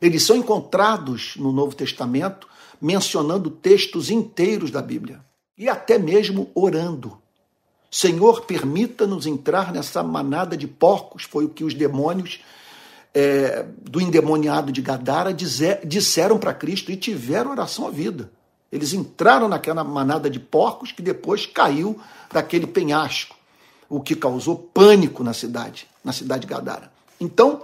Eles 0.00 0.24
são 0.24 0.36
encontrados 0.36 1.34
no 1.36 1.52
Novo 1.52 1.74
Testamento 1.74 2.46
mencionando 2.80 3.50
textos 3.50 4.10
inteiros 4.10 4.70
da 4.70 4.80
Bíblia 4.80 5.24
e 5.56 5.68
até 5.68 5.98
mesmo 5.98 6.50
orando. 6.54 7.18
Senhor, 7.90 8.42
permita-nos 8.42 9.26
entrar 9.26 9.72
nessa 9.72 10.02
manada 10.02 10.56
de 10.56 10.68
porcos, 10.68 11.24
foi 11.24 11.44
o 11.44 11.48
que 11.48 11.64
os 11.64 11.74
demônios 11.74 12.40
é, 13.14 13.64
do 13.82 14.00
endemoniado 14.00 14.70
de 14.70 14.82
Gadara 14.82 15.32
dizer, 15.32 15.80
disseram 15.84 16.38
para 16.38 16.54
Cristo 16.54 16.92
e 16.92 16.96
tiveram 16.96 17.50
oração 17.50 17.86
à 17.86 17.90
vida. 17.90 18.30
Eles 18.70 18.92
entraram 18.92 19.48
naquela 19.48 19.82
manada 19.82 20.28
de 20.28 20.38
porcos 20.38 20.92
que 20.92 21.00
depois 21.00 21.46
caiu 21.46 21.98
daquele 22.30 22.66
penhasco, 22.66 23.34
o 23.88 24.00
que 24.00 24.14
causou 24.14 24.54
pânico 24.54 25.24
na 25.24 25.32
cidade, 25.32 25.88
na 26.04 26.12
cidade 26.12 26.42
de 26.42 26.46
Gadara. 26.46 26.92
Então, 27.18 27.62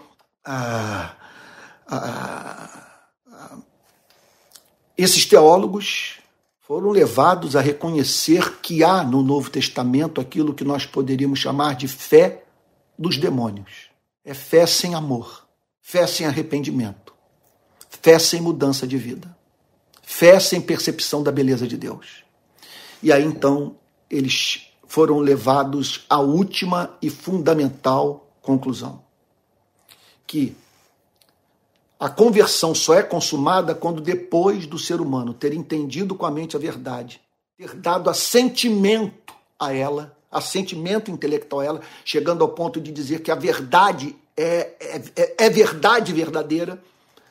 esses 4.97 5.27
teólogos 5.27 6.19
foram 6.61 6.91
levados 6.91 7.57
a 7.57 7.61
reconhecer 7.61 8.59
que 8.61 8.83
há 8.83 9.05
no 9.05 9.23
Novo 9.23 9.51
Testamento 9.51 10.21
aquilo 10.21 10.55
que 10.55 10.65
nós 10.65 10.87
poderíamos 10.87 11.39
chamar 11.39 11.75
de 11.77 11.87
fé 11.87 12.45
dos 12.99 13.19
demônios. 13.19 13.91
É 14.25 14.33
fé 14.33 14.67
sem 14.67 14.95
amor, 14.95 15.47
fé 15.83 16.07
sem 16.07 16.27
arrependimento, 16.27 17.13
fé 17.91 18.19
sem 18.19 18.41
mudança 18.41 18.87
de 18.87 18.97
vida, 18.97 19.37
fé 20.03 20.41
sem 20.41 20.61
percepção 20.61 21.23
da 21.23 21.31
beleza 21.31 21.67
de 21.67 21.77
Deus. 21.77 22.25
E 23.03 23.13
aí 23.13 23.25
então 23.25 23.77
eles 24.09 24.71
foram 24.87 25.19
levados 25.19 26.07
à 26.09 26.19
última 26.19 26.97
e 27.03 27.11
fundamental 27.11 28.33
conclusão: 28.41 29.03
que 30.27 30.57
a 31.99 32.09
conversão 32.09 32.75
só 32.75 32.95
é 32.95 33.03
consumada 33.03 33.75
quando, 33.75 34.01
depois 34.01 34.67
do 34.67 34.79
ser 34.79 35.01
humano 35.01 35.33
ter 35.33 35.55
entendido 35.55 36.15
com 36.15 36.27
a 36.27 36.31
mente 36.31 36.57
a 36.57 36.59
verdade, 36.59 37.21
ter 37.57 37.75
dado 37.75 38.11
assentimento 38.11 39.33
a 39.59 39.73
ela, 39.73 40.17
assentimento 40.31 41.11
intelectual 41.11 41.61
a 41.61 41.65
ela, 41.65 41.81
chegando 42.05 42.43
ao 42.43 42.49
ponto 42.49 42.81
de 42.81 42.91
dizer 42.91 43.23
que 43.23 43.31
a 43.31 43.37
verdade 43.37 44.15
é, 44.37 44.73
é, 44.81 45.03
é, 45.17 45.35
é 45.47 45.51
verdade 45.51 46.13
verdadeira, 46.13 46.83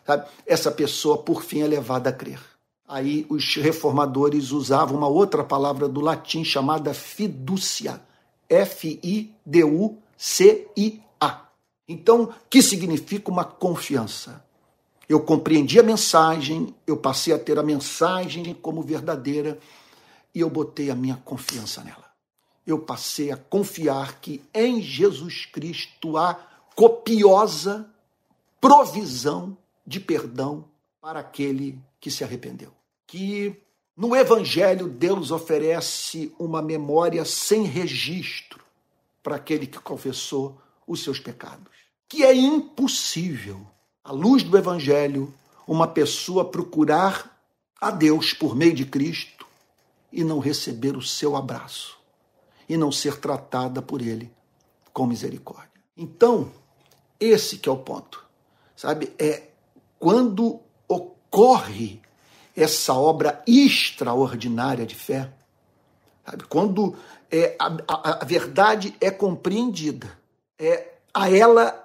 sabe? 0.06 0.26
essa 0.46 0.72
pessoa, 0.72 1.18
por 1.18 1.44
fim, 1.44 1.62
é 1.62 1.68
levada 1.68 2.10
a 2.10 2.14
crer. 2.14 2.40
Aí 2.88 3.26
os 3.30 3.56
reformadores 3.56 4.52
usavam 4.52 4.98
uma 4.98 5.08
outra 5.08 5.44
palavra 5.44 5.90
do 5.90 6.00
latim 6.00 6.44
chamada 6.44 6.94
fidúcia. 6.94 8.02
F-I-D-U-C-I-A. 8.48 9.34
Então, 11.88 12.34
que 12.50 12.62
significa 12.62 13.32
uma 13.32 13.44
confiança? 13.44 14.44
Eu 15.08 15.20
compreendi 15.20 15.80
a 15.80 15.84
mensagem, 15.84 16.74
eu 16.88 16.98
passei 16.98 17.34
a 17.34 17.40
ter 17.40 17.60
a 17.60 17.64
mensagem 17.64 18.54
como 18.54 18.82
verdadeira 18.82 19.60
e 20.34 20.40
eu 20.40 20.50
botei 20.50 20.90
a 20.90 20.96
minha 20.96 21.18
confiança 21.18 21.84
nela. 21.84 22.12
Eu 22.66 22.80
passei 22.80 23.32
a 23.32 23.38
confiar 23.38 24.22
que 24.22 24.42
em 24.54 24.82
Jesus 24.82 25.46
Cristo 25.46 26.18
há 26.18 26.36
copiosa 26.76 27.90
provisão 28.62 29.58
de 29.86 30.00
perdão 30.00 30.66
para 31.02 31.20
aquele 31.20 31.78
que 32.00 32.10
se 32.10 32.24
arrependeu. 32.24 32.72
Que 33.06 33.62
no 33.96 34.16
Evangelho 34.16 34.88
Deus 34.88 35.30
oferece 35.30 36.34
uma 36.40 36.62
memória 36.62 37.26
sem 37.26 37.64
registro 37.64 38.64
para 39.22 39.36
aquele 39.36 39.68
que 39.68 39.80
confessou 39.80 40.58
os 40.88 41.04
seus 41.04 41.20
pecados. 41.20 41.74
Que 42.08 42.24
é 42.24 42.34
impossível 42.34 43.68
à 44.04 44.12
luz 44.12 44.44
do 44.44 44.58
Evangelho, 44.58 45.34
uma 45.68 45.88
pessoa 45.88 46.44
procurar 46.44 47.40
a 47.80 47.90
Deus 47.90 48.34
por 48.34 48.56
meio 48.56 48.74
de 48.74 48.86
Cristo 48.86 49.46
e 50.12 50.24
não 50.24 50.40
receber 50.40 50.98
o 50.98 51.02
seu 51.02 51.36
abraço 51.36 51.98
e 52.68 52.78
não 52.78 52.92
ser 52.92 53.20
tratada 53.20 53.82
por 53.82 54.02
Ele 54.02 54.32
com 54.92 55.06
misericórdia. 55.06 55.82
Então, 55.96 56.52
esse 57.20 57.58
que 57.58 57.70
é 57.70 57.72
o 57.72 57.78
ponto, 57.78 58.26
sabe? 58.76 59.14
É 59.18 59.50
quando 59.98 60.60
ocorre 60.88 62.02
essa 62.56 62.94
obra 62.94 63.42
extraordinária 63.48 64.86
de 64.86 64.96
fé, 64.96 65.32
sabe? 66.26 66.44
quando 66.44 66.96
é, 67.32 67.56
a, 67.58 67.68
a, 67.88 68.22
a 68.22 68.26
verdade 68.26 68.96
é 69.02 69.10
compreendida, 69.10 70.18
é 70.60 70.94
a 71.14 71.30
ela 71.30 71.83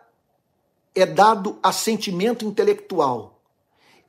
é 1.01 1.07
dado 1.07 1.59
a 1.63 1.73
sentimento 1.73 2.45
intelectual. 2.45 3.41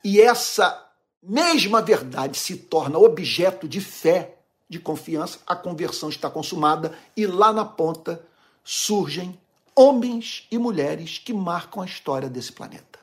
E 0.02 0.20
essa 0.20 0.88
mesma 1.22 1.82
verdade 1.82 2.38
se 2.38 2.56
torna 2.56 2.98
objeto 2.98 3.68
de 3.68 3.80
fé, 3.80 4.36
de 4.68 4.78
confiança, 4.78 5.38
a 5.46 5.54
conversão 5.56 6.08
está 6.08 6.30
consumada 6.30 6.96
e 7.16 7.26
lá 7.26 7.52
na 7.52 7.64
ponta 7.64 8.24
surgem 8.62 9.38
homens 9.74 10.46
e 10.50 10.58
mulheres 10.58 11.18
que 11.18 11.32
marcam 11.32 11.82
a 11.82 11.86
história 11.86 12.28
desse 12.28 12.52
planeta. 12.52 12.98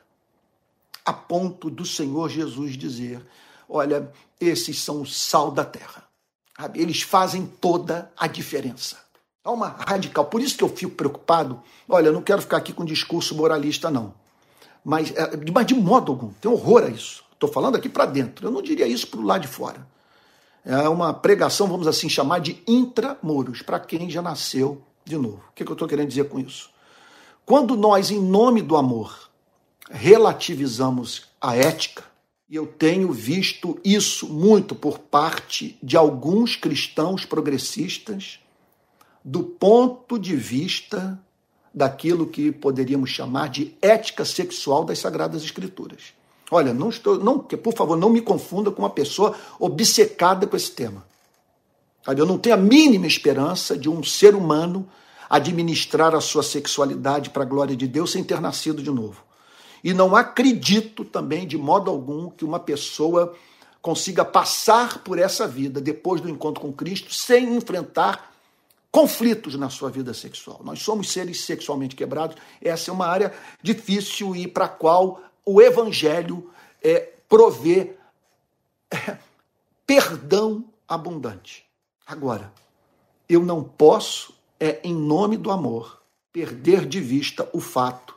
A 1.04 1.12
ponto 1.12 1.70
do 1.70 1.84
Senhor 1.84 2.28
Jesus 2.28 2.76
dizer: 2.76 3.24
olha, 3.68 4.10
esses 4.40 4.82
são 4.82 5.02
o 5.02 5.06
sal 5.06 5.50
da 5.50 5.64
terra. 5.64 6.04
Eles 6.74 7.02
fazem 7.02 7.46
toda 7.46 8.10
a 8.16 8.26
diferença. 8.26 9.07
Uma 9.50 9.68
radical. 9.68 10.24
Por 10.26 10.40
isso 10.40 10.56
que 10.56 10.64
eu 10.64 10.68
fico 10.68 10.92
preocupado. 10.92 11.62
Olha, 11.88 12.08
eu 12.08 12.12
não 12.12 12.22
quero 12.22 12.42
ficar 12.42 12.58
aqui 12.58 12.72
com 12.72 12.84
discurso 12.84 13.34
moralista, 13.34 13.90
não. 13.90 14.14
Mas, 14.84 15.10
é, 15.16 15.30
mas 15.52 15.66
de 15.66 15.74
modo 15.74 16.12
algum, 16.12 16.28
tem 16.34 16.50
horror 16.50 16.84
a 16.84 16.88
isso. 16.88 17.24
Estou 17.32 17.50
falando 17.50 17.76
aqui 17.76 17.88
para 17.88 18.06
dentro. 18.06 18.46
Eu 18.46 18.50
não 18.50 18.62
diria 18.62 18.86
isso 18.86 19.06
para 19.06 19.20
o 19.20 19.24
lado 19.24 19.42
de 19.42 19.48
fora. 19.48 19.86
É 20.64 20.88
uma 20.88 21.14
pregação, 21.14 21.66
vamos 21.66 21.86
assim 21.86 22.08
chamar, 22.08 22.40
de 22.40 22.62
intramuros, 22.66 23.62
para 23.62 23.80
quem 23.80 24.10
já 24.10 24.20
nasceu 24.20 24.82
de 25.04 25.16
novo. 25.16 25.42
O 25.50 25.52
que, 25.54 25.64
que 25.64 25.70
eu 25.70 25.74
estou 25.74 25.88
querendo 25.88 26.08
dizer 26.08 26.28
com 26.28 26.38
isso? 26.38 26.70
Quando 27.46 27.76
nós, 27.76 28.10
em 28.10 28.20
nome 28.20 28.60
do 28.60 28.76
amor, 28.76 29.30
relativizamos 29.90 31.28
a 31.40 31.56
ética, 31.56 32.04
e 32.50 32.56
eu 32.56 32.66
tenho 32.66 33.12
visto 33.12 33.78
isso 33.84 34.28
muito 34.28 34.74
por 34.74 34.98
parte 34.98 35.78
de 35.82 35.96
alguns 35.96 36.56
cristãos 36.56 37.24
progressistas, 37.24 38.40
do 39.28 39.42
ponto 39.42 40.18
de 40.18 40.34
vista 40.34 41.22
daquilo 41.74 42.26
que 42.26 42.50
poderíamos 42.50 43.10
chamar 43.10 43.50
de 43.50 43.76
ética 43.82 44.24
sexual 44.24 44.84
das 44.84 45.00
Sagradas 45.00 45.44
Escrituras. 45.44 46.14
Olha, 46.50 46.72
não 46.72 46.88
estou, 46.88 47.18
não, 47.18 47.38
por 47.38 47.74
favor, 47.74 47.94
não 47.94 48.08
me 48.08 48.22
confunda 48.22 48.70
com 48.70 48.80
uma 48.80 48.88
pessoa 48.88 49.36
obcecada 49.60 50.46
com 50.46 50.56
esse 50.56 50.70
tema. 50.70 51.06
Eu 52.06 52.24
não 52.24 52.38
tenho 52.38 52.54
a 52.54 52.58
mínima 52.58 53.06
esperança 53.06 53.76
de 53.76 53.86
um 53.86 54.02
ser 54.02 54.34
humano 54.34 54.88
administrar 55.28 56.14
a 56.14 56.22
sua 56.22 56.42
sexualidade 56.42 57.28
para 57.28 57.42
a 57.42 57.46
glória 57.46 57.76
de 57.76 57.86
Deus 57.86 58.12
sem 58.12 58.24
ter 58.24 58.40
nascido 58.40 58.82
de 58.82 58.90
novo. 58.90 59.22
E 59.84 59.92
não 59.92 60.16
acredito 60.16 61.04
também, 61.04 61.46
de 61.46 61.58
modo 61.58 61.90
algum, 61.90 62.30
que 62.30 62.46
uma 62.46 62.58
pessoa 62.58 63.34
consiga 63.82 64.24
passar 64.24 65.00
por 65.00 65.18
essa 65.18 65.46
vida 65.46 65.82
depois 65.82 66.18
do 66.18 66.30
encontro 66.30 66.62
com 66.62 66.72
Cristo 66.72 67.12
sem 67.12 67.54
enfrentar 67.54 68.27
conflitos 68.90 69.54
na 69.54 69.68
sua 69.70 69.90
vida 69.90 70.14
sexual. 70.14 70.60
Nós 70.64 70.80
somos 70.80 71.10
seres 71.10 71.42
sexualmente 71.42 71.94
quebrados. 71.94 72.36
Essa 72.60 72.90
é 72.90 72.94
uma 72.94 73.06
área 73.06 73.32
difícil 73.62 74.34
e 74.34 74.48
para 74.48 74.64
a 74.64 74.68
qual 74.68 75.22
o 75.44 75.60
Evangelho 75.60 76.50
é, 76.82 77.00
provê 77.28 77.96
é, 78.90 79.18
perdão 79.86 80.64
abundante. 80.86 81.64
Agora, 82.06 82.52
eu 83.28 83.44
não 83.44 83.62
posso, 83.62 84.34
é 84.58 84.80
em 84.82 84.94
nome 84.94 85.36
do 85.36 85.50
amor, 85.50 86.02
perder 86.32 86.86
de 86.86 87.00
vista 87.00 87.48
o 87.52 87.60
fato 87.60 88.14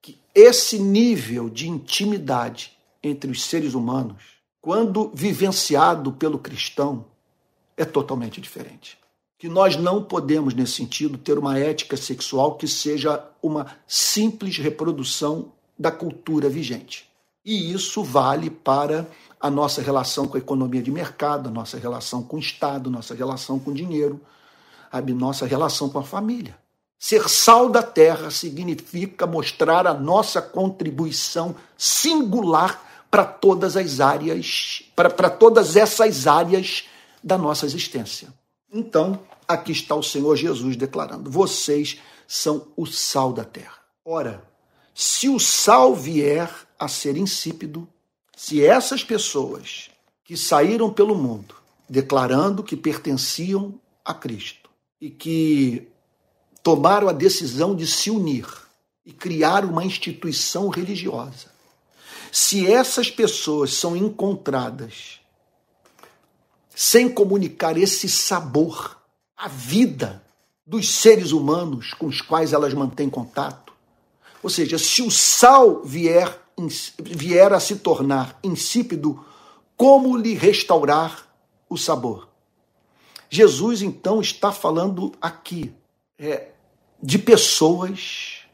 que 0.00 0.18
esse 0.34 0.78
nível 0.78 1.50
de 1.50 1.68
intimidade 1.68 2.76
entre 3.02 3.30
os 3.30 3.44
seres 3.44 3.74
humanos, 3.74 4.22
quando 4.60 5.10
vivenciado 5.14 6.12
pelo 6.12 6.38
cristão, 6.38 7.04
é 7.76 7.84
totalmente 7.84 8.40
diferente 8.40 9.03
que 9.38 9.48
nós 9.48 9.76
não 9.76 10.02
podemos, 10.02 10.54
nesse 10.54 10.72
sentido, 10.72 11.18
ter 11.18 11.38
uma 11.38 11.58
ética 11.58 11.96
sexual 11.96 12.56
que 12.56 12.68
seja 12.68 13.22
uma 13.42 13.66
simples 13.86 14.56
reprodução 14.58 15.52
da 15.78 15.90
cultura 15.90 16.48
vigente. 16.48 17.08
E 17.44 17.72
isso 17.72 18.02
vale 18.02 18.48
para 18.48 19.06
a 19.38 19.50
nossa 19.50 19.82
relação 19.82 20.26
com 20.26 20.36
a 20.36 20.40
economia 20.40 20.82
de 20.82 20.90
mercado, 20.90 21.48
a 21.48 21.52
nossa 21.52 21.76
relação 21.76 22.22
com 22.22 22.36
o 22.36 22.40
Estado, 22.40 22.90
nossa 22.90 23.14
relação 23.14 23.58
com 23.58 23.70
o 23.72 23.74
dinheiro, 23.74 24.20
a 24.90 25.00
nossa 25.02 25.44
relação 25.44 25.90
com 25.90 25.98
a 25.98 26.02
família. 26.02 26.56
Ser 26.98 27.28
sal 27.28 27.68
da 27.68 27.82
terra 27.82 28.30
significa 28.30 29.26
mostrar 29.26 29.86
a 29.86 29.92
nossa 29.92 30.40
contribuição 30.40 31.54
singular 31.76 32.82
para 33.10 33.26
todas 33.26 33.76
as 33.76 34.00
áreas, 34.00 34.82
para 34.96 35.28
todas 35.28 35.76
essas 35.76 36.26
áreas 36.26 36.84
da 37.22 37.36
nossa 37.36 37.66
existência. 37.66 38.32
Então, 38.74 39.20
aqui 39.46 39.70
está 39.70 39.94
o 39.94 40.02
Senhor 40.02 40.34
Jesus 40.34 40.76
declarando: 40.76 41.30
vocês 41.30 42.00
são 42.26 42.66
o 42.76 42.84
sal 42.84 43.32
da 43.32 43.44
terra. 43.44 43.78
Ora, 44.04 44.42
se 44.92 45.28
o 45.28 45.38
sal 45.38 45.94
vier 45.94 46.50
a 46.76 46.88
ser 46.88 47.16
insípido, 47.16 47.88
se 48.36 48.64
essas 48.64 49.04
pessoas 49.04 49.90
que 50.24 50.36
saíram 50.36 50.92
pelo 50.92 51.14
mundo 51.14 51.54
declarando 51.88 52.64
que 52.64 52.76
pertenciam 52.76 53.78
a 54.04 54.12
Cristo 54.12 54.68
e 55.00 55.08
que 55.08 55.86
tomaram 56.62 57.08
a 57.08 57.12
decisão 57.12 57.76
de 57.76 57.86
se 57.86 58.10
unir 58.10 58.46
e 59.06 59.12
criar 59.12 59.64
uma 59.64 59.84
instituição 59.84 60.68
religiosa, 60.68 61.52
se 62.32 62.66
essas 62.66 63.10
pessoas 63.10 63.74
são 63.74 63.94
encontradas 63.94 65.20
sem 66.74 67.08
comunicar 67.08 67.76
esse 67.76 68.08
sabor 68.08 68.98
à 69.36 69.48
vida 69.48 70.22
dos 70.66 70.88
seres 70.88 71.32
humanos 71.32 71.92
com 71.94 72.06
os 72.06 72.20
quais 72.20 72.52
elas 72.52 72.74
mantêm 72.74 73.08
contato. 73.10 73.72
Ou 74.42 74.50
seja, 74.50 74.78
se 74.78 75.02
o 75.02 75.10
sal 75.10 75.82
vier, 75.84 76.38
vier 76.98 77.52
a 77.52 77.60
se 77.60 77.76
tornar 77.76 78.38
insípido 78.42 79.24
como 79.76 80.16
lhe 80.16 80.34
restaurar 80.34 81.26
o 81.68 81.76
sabor. 81.76 82.28
Jesus 83.28 83.82
então 83.82 84.20
está 84.20 84.52
falando 84.52 85.12
aqui 85.20 85.72
é, 86.18 86.48
de 87.02 87.18
pessoas 87.18 88.44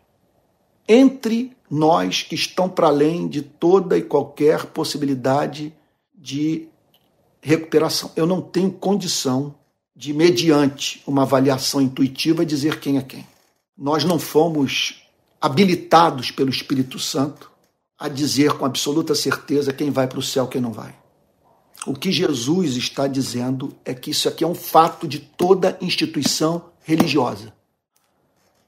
entre 0.89 1.57
nós 1.71 2.23
que 2.23 2.35
estão 2.35 2.69
para 2.69 2.89
além 2.89 3.29
de 3.29 3.43
toda 3.43 3.97
e 3.97 4.03
qualquer 4.03 4.67
possibilidade 4.67 5.73
de 6.15 6.70
recuperação. 7.41 8.13
Eu 8.15 8.27
não 8.27 8.41
tenho 8.41 8.71
condição 8.71 9.55
de, 9.97 10.13
mediante 10.13 11.03
uma 11.07 11.23
avaliação 11.23 11.81
intuitiva, 11.81 12.45
dizer 12.45 12.81
quem 12.81 12.99
é 12.99 13.03
quem. 13.03 13.27
Nós 13.77 14.05
não 14.05 14.19
fomos 14.19 15.03
habilitados 15.41 16.31
pelo 16.31 16.51
Espírito 16.51 16.99
Santo 16.99 17.51
a 17.99 18.09
dizer 18.09 18.53
com 18.55 18.65
absoluta 18.65 19.15
certeza 19.15 19.73
quem 19.73 19.91
vai 19.91 20.07
para 20.07 20.19
o 20.19 20.23
céu 20.23 20.47
e 20.47 20.49
quem 20.49 20.61
não 20.61 20.73
vai. 20.73 20.95
O 21.87 21.95
que 21.95 22.13
Jesus 22.13 22.77
está 22.77 23.07
dizendo 23.07 23.75
é 23.85 23.95
que 23.95 24.11
isso 24.11 24.29
aqui 24.29 24.45
é 24.45 24.47
um 24.47 24.55
fato 24.55 25.09
de 25.09 25.19
toda 25.19 25.79
instituição 25.81 26.71
religiosa. 26.83 27.55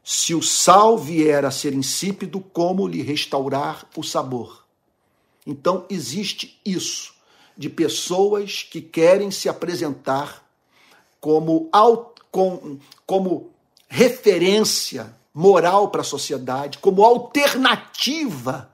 Se 0.03 0.35
o 0.35 0.43
sal 0.43 0.99
vier 0.99 1.45
a 1.45 1.51
ser 1.51 1.75
insípido, 1.75 2.41
como 2.41 2.89
lhe 2.89 3.03
restaurar 3.03 3.87
o 3.97 4.03
sabor? 4.03 4.65
Então 5.47 5.87
existe 5.89 6.59
isso 6.65 7.12
de 7.57 7.69
pessoas 7.69 8.63
que 8.63 8.81
querem 8.81 9.31
se 9.31 9.49
apresentar 9.49 10.43
como, 11.21 11.71
com, 12.31 12.79
como 13.07 13.51
referência 13.89 15.15
moral 15.35 15.89
para 15.89 16.01
a 16.01 16.05
sociedade, 16.05 16.79
como 16.79 17.05
alternativa 17.05 18.71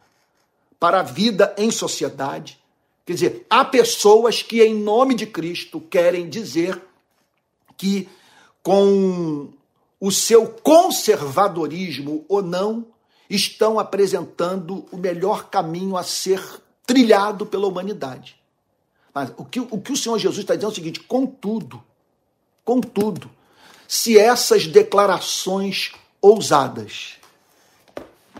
para 0.78 1.00
a 1.00 1.02
vida 1.02 1.54
em 1.58 1.70
sociedade. 1.70 2.58
Quer 3.04 3.12
dizer, 3.14 3.46
há 3.48 3.64
pessoas 3.64 4.42
que, 4.42 4.62
em 4.62 4.74
nome 4.74 5.14
de 5.14 5.26
Cristo, 5.26 5.80
querem 5.80 6.28
dizer 6.28 6.80
que, 7.76 8.08
com 8.62 9.48
o 10.00 10.12
seu 10.12 10.46
conservadorismo 10.46 12.24
ou 12.28 12.42
não, 12.42 12.86
estão 13.28 13.78
apresentando 13.78 14.86
o 14.90 14.96
melhor 14.96 15.50
caminho 15.50 15.96
a 15.96 16.02
ser 16.02 16.40
trilhado 16.86 17.44
pela 17.44 17.66
humanidade. 17.66 18.37
Mas 19.14 19.32
o 19.36 19.44
que 19.44 19.60
o, 19.60 19.80
que 19.80 19.92
o 19.92 19.96
Senhor 19.96 20.18
Jesus 20.18 20.40
está 20.40 20.54
dizendo 20.54 20.70
é 20.70 20.72
o 20.72 20.74
seguinte: 20.74 21.00
contudo, 21.00 21.82
contudo, 22.64 23.30
se 23.86 24.18
essas 24.18 24.66
declarações 24.66 25.92
ousadas, 26.20 27.16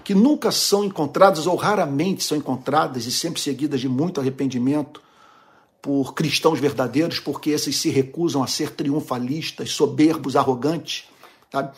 que 0.05 0.15
nunca 0.15 0.51
são 0.51 0.85
encontradas 0.85 1.47
ou 1.47 1.57
raramente 1.57 2.25
são 2.25 2.37
encontradas 2.37 3.07
e 3.07 3.13
sempre 3.13 3.41
seguidas 3.41 3.81
de 3.81 3.89
muito 3.89 4.21
arrependimento 4.21 5.03
por 5.81 6.15
cristãos 6.15 6.59
verdadeiros, 6.59 7.21
porque 7.21 7.51
esses 7.51 7.77
se 7.77 7.89
recusam 7.89 8.43
a 8.43 8.47
ser 8.47 8.71
triunfalistas, 8.71 9.71
soberbos, 9.71 10.35
arrogantes, 10.35 11.09
Sabe? 11.51 11.77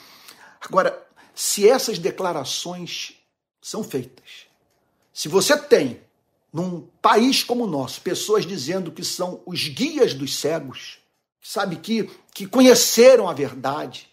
Agora, 0.60 1.06
se 1.34 1.68
essas 1.68 1.98
declarações 1.98 3.14
são 3.62 3.82
feitas, 3.82 4.46
se 5.12 5.28
você 5.28 5.56
tem 5.56 6.00
num 6.52 6.86
país 7.00 7.42
como 7.42 7.64
o 7.64 7.66
nosso 7.66 8.00
pessoas 8.00 8.44
dizendo 8.44 8.90
que 8.90 9.04
são 9.04 9.40
os 9.46 9.68
guias 9.68 10.14
dos 10.14 10.36
cegos, 10.36 10.98
sabe, 11.42 11.76
que, 11.76 12.10
que 12.34 12.46
conheceram 12.46 13.28
a 13.28 13.32
verdade, 13.32 14.08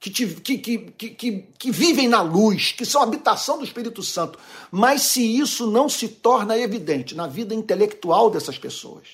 que, 0.00 0.10
que, 0.10 0.58
que, 0.58 0.78
que, 0.90 1.42
que, 1.58 1.70
vivem 1.72 2.06
na 2.06 2.22
luz, 2.22 2.72
que 2.72 2.84
são 2.84 3.02
habitação 3.02 3.58
do 3.58 3.64
Espírito 3.64 4.02
Santo, 4.02 4.38
mas 4.70 5.02
se 5.02 5.38
isso 5.38 5.66
não 5.66 5.88
se 5.88 6.08
torna 6.08 6.56
evidente 6.56 7.16
na 7.16 7.26
vida 7.26 7.54
intelectual 7.54 8.30
dessas 8.30 8.56
pessoas, 8.56 9.08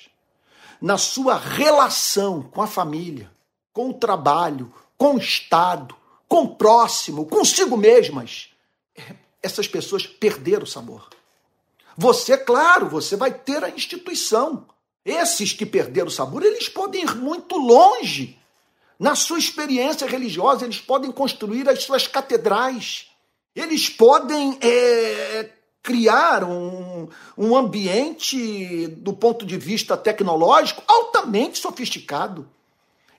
na 0.79 0.97
sua 0.97 1.37
relação 1.37 2.43
com 2.43 2.61
a 2.61 2.67
família, 2.67 3.31
com 3.73 3.89
o 3.89 3.93
trabalho, 3.93 4.71
com 4.97 5.15
o 5.15 5.17
Estado, 5.17 5.95
com 6.27 6.43
o 6.43 6.55
próximo, 6.55 7.25
consigo 7.25 7.75
mesmas, 7.75 8.49
essas 9.41 9.67
pessoas 9.67 10.05
perderam 10.05 10.63
o 10.63 10.67
sabor. 10.67 11.09
Você, 11.97 12.37
claro, 12.37 12.89
você 12.89 13.15
vai 13.15 13.31
ter 13.31 13.63
a 13.63 13.69
instituição. 13.69 14.67
Esses 15.03 15.53
que 15.53 15.65
perderam 15.65 16.07
o 16.07 16.11
sabor, 16.11 16.43
eles 16.43 16.67
podem 16.67 17.03
ir 17.03 17.15
muito 17.15 17.57
longe. 17.57 18.37
Na 18.99 19.13
sua 19.13 19.37
experiência 19.37 20.07
religiosa, 20.07 20.65
eles 20.65 20.79
podem 20.79 21.11
construir 21.11 21.69
as 21.69 21.83
suas 21.83 22.07
catedrais. 22.07 23.07
Eles 23.55 23.89
podem 23.89 24.57
é, 24.61 25.49
criar 25.83 26.43
um, 26.43 27.07
um 27.37 27.55
ambiente, 27.55 28.87
do 28.87 29.13
ponto 29.13 29.45
de 29.45 29.57
vista 29.57 29.95
tecnológico, 29.95 30.83
altamente 30.87 31.59
sofisticado. 31.59 32.49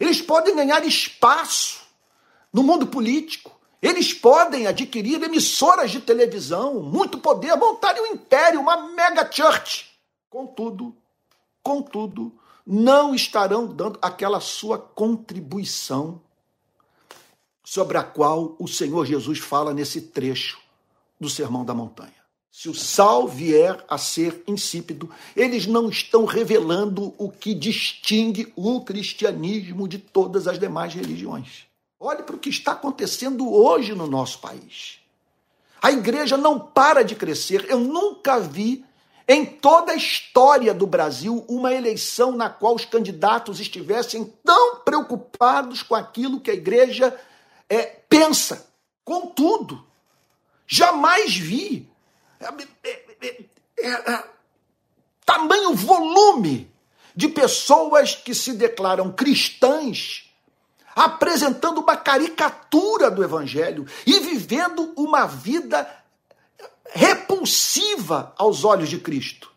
Eles 0.01 0.21
podem 0.21 0.57
ganhar 0.57 0.85
espaço 0.85 1.81
no 2.53 2.63
mundo 2.63 2.87
político. 2.87 3.56
Eles 3.81 4.13
podem 4.15 4.67
adquirir 4.67 5.23
emissoras 5.23 5.91
de 5.91 6.01
televisão, 6.01 6.81
muito 6.81 7.19
poder, 7.19 7.55
montarem 7.57 8.03
um 8.03 8.15
império, 8.15 8.61
uma 8.61 8.89
mega 8.89 9.31
church. 9.31 9.87
Contudo, 10.31 10.97
contudo, 11.63 12.33
não 12.67 13.15
estarão 13.15 13.67
dando 13.67 13.99
aquela 14.03 14.41
sua 14.41 14.79
contribuição 14.79 16.21
sobre 17.65 17.99
a 17.99 18.03
qual 18.03 18.57
o 18.59 18.67
Senhor 18.67 19.05
Jesus 19.05 19.39
fala 19.39 19.75
nesse 19.75 20.01
trecho 20.01 20.59
do 21.21 21.29
Sermão 21.29 21.65
da 21.65 21.75
Montanha. 21.75 22.15
Se 22.51 22.71
o 22.71 22.75
sal 22.75 23.29
vier 23.29 23.85
a 23.87 23.99
ser 23.99 24.43
insípido, 24.47 25.11
eles 25.37 25.67
não 25.67 25.91
estão 25.91 26.25
revelando 26.25 27.13
o 27.19 27.31
que 27.31 27.53
distingue 27.53 28.51
o 28.57 28.81
cristianismo 28.81 29.87
de 29.87 29.99
todas 29.99 30.49
as 30.49 30.59
demais 30.59 30.95
religiões. 30.95 31.67
Olhe 31.99 32.23
para 32.23 32.37
o 32.37 32.39
que 32.39 32.51
está 32.51 32.73
acontecendo 32.73 33.51
hoje 33.53 33.95
no 33.95 34.07
nosso 34.07 34.39
país. 34.39 34.99
A 35.81 35.91
igreja 35.91 36.37
não 36.37 36.59
para 36.59 37.03
de 37.03 37.15
crescer. 37.15 37.65
Eu 37.69 37.79
nunca 37.79 38.39
vi 38.39 38.85
em 39.29 39.45
toda 39.45 39.93
a 39.93 39.97
história 39.97 40.73
do 40.73 40.87
Brasil 40.87 41.45
uma 41.49 41.73
eleição 41.73 42.33
na 42.33 42.49
qual 42.49 42.75
os 42.75 42.85
candidatos 42.85 43.61
estivessem 43.61 44.25
tão 44.45 44.77
preocupados 44.81 45.83
com 45.83 45.95
aquilo 45.95 46.41
que 46.41 46.51
a 46.51 46.55
igreja 46.55 47.19
é, 47.69 47.83
pensa. 48.09 48.69
Contudo, 49.05 49.85
jamais 50.67 51.37
vi 51.37 51.89
é, 52.39 52.47
é, 53.79 54.13
é, 54.13 54.25
tamanho 55.25 55.75
volume 55.75 56.71
de 57.15 57.29
pessoas 57.29 58.15
que 58.15 58.35
se 58.35 58.53
declaram 58.53 59.11
cristãs 59.11 60.26
apresentando 60.97 61.83
uma 61.83 61.95
caricatura 61.95 63.11
do 63.11 63.23
evangelho 63.23 63.87
e 64.07 64.19
vivendo 64.21 64.95
uma 64.97 65.27
vida 65.27 65.87
repulsiva 66.87 68.33
aos 68.39 68.65
olhos 68.65 68.89
de 68.89 68.99
Cristo. 68.99 69.53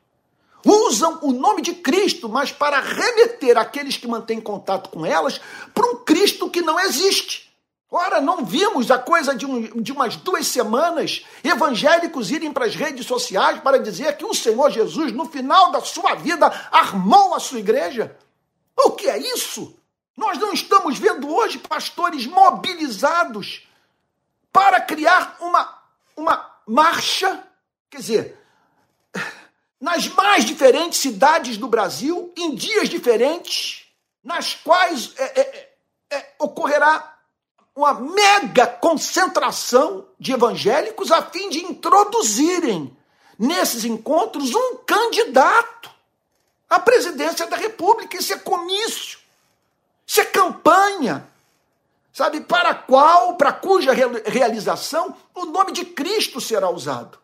Usam 0.66 1.20
o 1.22 1.32
nome 1.32 1.62
de 1.62 1.74
Cristo, 1.76 2.28
mas 2.28 2.52
para 2.52 2.82
remeter 2.82 3.58
aqueles 3.58 3.96
que 3.96 4.08
mantêm 4.08 4.42
contato 4.42 4.90
com 4.90 5.06
elas 5.06 5.40
para 5.74 5.90
um 5.90 5.96
Cristo 5.96 6.50
que 6.50 6.62
não 6.62 6.78
existe. 6.78 7.50
Ora, 7.90 8.20
não 8.20 8.44
vimos 8.44 8.92
a 8.92 9.00
coisa 9.00 9.34
de, 9.34 9.46
um, 9.46 9.82
de 9.82 9.94
umas 9.94 10.18
duas 10.18 10.46
semanas 10.46 11.26
evangélicos 11.44 12.30
irem 12.30 12.52
para 12.52 12.66
as 12.66 12.76
redes 12.76 13.06
sociais 13.06 13.62
para 13.62 13.80
dizer 13.80 14.18
que 14.18 14.26
o 14.26 14.34
Senhor 14.34 14.70
Jesus, 14.70 15.14
no 15.14 15.26
final 15.26 15.72
da 15.72 15.80
sua 15.80 16.16
vida, 16.16 16.48
armou 16.70 17.34
a 17.34 17.40
sua 17.40 17.60
igreja? 17.60 18.16
O 18.76 18.92
que 18.92 19.08
é 19.08 19.18
isso? 19.18 19.79
Nós 20.20 20.38
não 20.38 20.52
estamos 20.52 21.00
vendo 21.00 21.34
hoje 21.34 21.58
pastores 21.58 22.26
mobilizados 22.26 23.66
para 24.52 24.82
criar 24.82 25.38
uma, 25.40 25.82
uma 26.14 26.56
marcha, 26.68 27.42
quer 27.90 28.00
dizer, 28.00 28.38
nas 29.80 30.10
mais 30.10 30.44
diferentes 30.44 31.00
cidades 31.00 31.56
do 31.56 31.70
Brasil, 31.70 32.34
em 32.36 32.54
dias 32.54 32.90
diferentes, 32.90 33.88
nas 34.22 34.54
quais 34.56 35.14
é, 35.16 35.40
é, 35.40 35.70
é, 36.10 36.34
ocorrerá 36.38 37.18
uma 37.74 37.94
mega 37.94 38.68
concentração 38.68 40.06
de 40.20 40.34
evangélicos 40.34 41.14
a 41.14 41.22
fim 41.22 41.50
de 41.50 41.64
introduzirem 41.64 42.94
nesses 43.38 43.86
encontros 43.86 44.54
um 44.54 44.76
candidato 44.86 45.90
à 46.70 46.78
presidência 46.78 47.48
da 47.48 47.56
República. 47.56 48.18
Isso 48.18 48.34
é 48.34 48.38
comício, 48.38 49.19
isso 50.10 50.22
é 50.22 50.26
campanha, 50.26 51.30
sabe? 52.12 52.41
Para 52.41 52.74
qual, 52.74 53.36
para 53.36 53.53
cuja 53.53 53.91
realização 54.26 55.16
o 55.36 55.45
nome 55.45 55.72
de 55.72 55.86
Cristo 55.86 56.41
será 56.41 56.68
usado. 56.68 57.20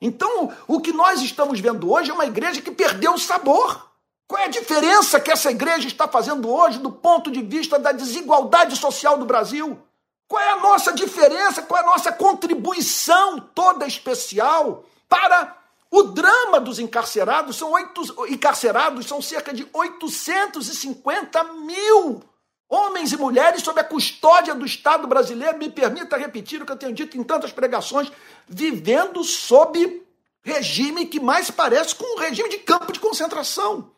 Então, 0.00 0.50
o 0.66 0.80
que 0.80 0.90
nós 0.90 1.20
estamos 1.20 1.60
vendo 1.60 1.92
hoje 1.92 2.10
é 2.10 2.14
uma 2.14 2.24
igreja 2.24 2.62
que 2.62 2.70
perdeu 2.70 3.12
o 3.12 3.18
sabor. 3.18 3.90
Qual 4.26 4.40
é 4.40 4.46
a 4.46 4.48
diferença 4.48 5.20
que 5.20 5.30
essa 5.30 5.50
igreja 5.50 5.86
está 5.86 6.08
fazendo 6.08 6.50
hoje 6.50 6.78
do 6.78 6.90
ponto 6.90 7.30
de 7.30 7.42
vista 7.42 7.78
da 7.78 7.92
desigualdade 7.92 8.74
social 8.76 9.18
do 9.18 9.26
Brasil? 9.26 9.78
Qual 10.26 10.42
é 10.42 10.52
a 10.52 10.60
nossa 10.60 10.94
diferença? 10.94 11.60
Qual 11.60 11.78
é 11.78 11.84
a 11.84 11.88
nossa 11.88 12.10
contribuição 12.10 13.38
toda 13.54 13.86
especial 13.86 14.82
para 15.10 15.58
O 15.90 16.02
drama 16.02 16.60
dos 16.60 16.78
encarcerados 16.78 17.56
são, 17.56 17.72
oito, 17.72 18.02
encarcerados 18.28 19.06
são 19.06 19.22
cerca 19.22 19.52
de 19.54 19.66
850 19.72 21.44
mil 21.44 22.22
homens 22.68 23.12
e 23.12 23.16
mulheres 23.16 23.62
sob 23.62 23.80
a 23.80 23.84
custódia 23.84 24.54
do 24.54 24.66
Estado 24.66 25.06
brasileiro. 25.06 25.56
Me 25.56 25.70
permita 25.70 26.18
repetir 26.18 26.60
o 26.60 26.66
que 26.66 26.72
eu 26.72 26.76
tenho 26.76 26.92
dito 26.92 27.16
em 27.16 27.24
tantas 27.24 27.52
pregações, 27.52 28.12
vivendo 28.46 29.24
sob 29.24 30.02
regime 30.42 31.06
que 31.06 31.18
mais 31.18 31.50
parece 31.50 31.94
com 31.94 32.16
um 32.16 32.20
regime 32.20 32.48
de 32.50 32.58
campo 32.58 32.92
de 32.92 33.00
concentração. 33.00 33.90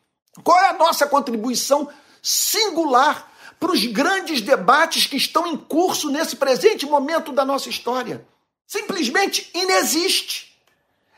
Qual 0.44 0.58
é 0.58 0.68
a 0.68 0.74
nossa 0.74 1.06
contribuição 1.06 1.88
singular 2.22 3.28
para 3.58 3.72
os 3.72 3.84
grandes 3.86 4.40
debates 4.40 5.06
que 5.06 5.16
estão 5.16 5.46
em 5.46 5.56
curso 5.56 6.08
nesse 6.08 6.36
presente 6.36 6.86
momento 6.86 7.32
da 7.32 7.44
nossa 7.44 7.68
história? 7.68 8.26
Simplesmente 8.66 9.50
inexiste. 9.52 10.49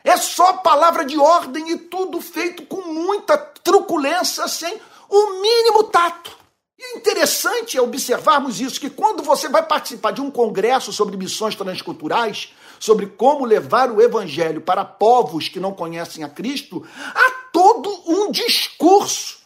É 0.03 0.17
só 0.17 0.53
palavra 0.53 1.05
de 1.05 1.17
ordem 1.17 1.71
e 1.71 1.77
tudo 1.77 2.19
feito 2.19 2.65
com 2.65 2.81
muita 2.81 3.37
truculência, 3.37 4.47
sem 4.47 4.77
o 5.09 5.41
mínimo 5.41 5.85
tato. 5.85 6.37
E 6.77 6.83
é 6.83 6.97
interessante 6.97 7.79
observarmos 7.79 8.59
isso, 8.59 8.79
que 8.79 8.89
quando 8.89 9.23
você 9.23 9.47
vai 9.47 9.63
participar 9.63 10.11
de 10.11 10.19
um 10.19 10.29
congresso 10.29 10.91
sobre 10.91 11.15
missões 11.15 11.55
transculturais, 11.55 12.53
sobre 12.79 13.05
como 13.05 13.45
levar 13.45 13.89
o 13.89 14.01
evangelho 14.01 14.59
para 14.59 14.83
povos 14.83 15.47
que 15.47 15.59
não 15.59 15.71
conhecem 15.71 16.23
a 16.23 16.29
Cristo, 16.29 16.85
há 17.15 17.31
todo 17.53 17.89
um 18.05 18.29
discurso. 18.29 19.37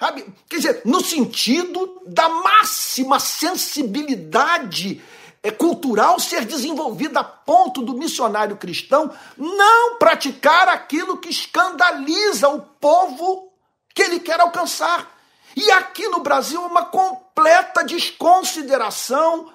Sabe? 0.00 0.26
Quer 0.48 0.56
dizer, 0.56 0.82
no 0.84 1.00
sentido 1.04 2.02
da 2.06 2.28
máxima 2.28 3.20
sensibilidade 3.20 5.00
é 5.48 5.50
cultural 5.50 6.20
ser 6.20 6.44
desenvolvida 6.44 7.20
a 7.20 7.24
ponto 7.24 7.80
do 7.80 7.94
missionário 7.94 8.56
cristão 8.56 9.10
não 9.36 9.96
praticar 9.96 10.68
aquilo 10.68 11.16
que 11.16 11.30
escandaliza 11.30 12.48
o 12.48 12.60
povo 12.60 13.50
que 13.94 14.02
ele 14.02 14.20
quer 14.20 14.40
alcançar. 14.40 15.10
E 15.56 15.70
aqui 15.70 16.06
no 16.08 16.20
Brasil, 16.20 16.62
uma 16.62 16.84
completa 16.84 17.82
desconsideração 17.82 19.50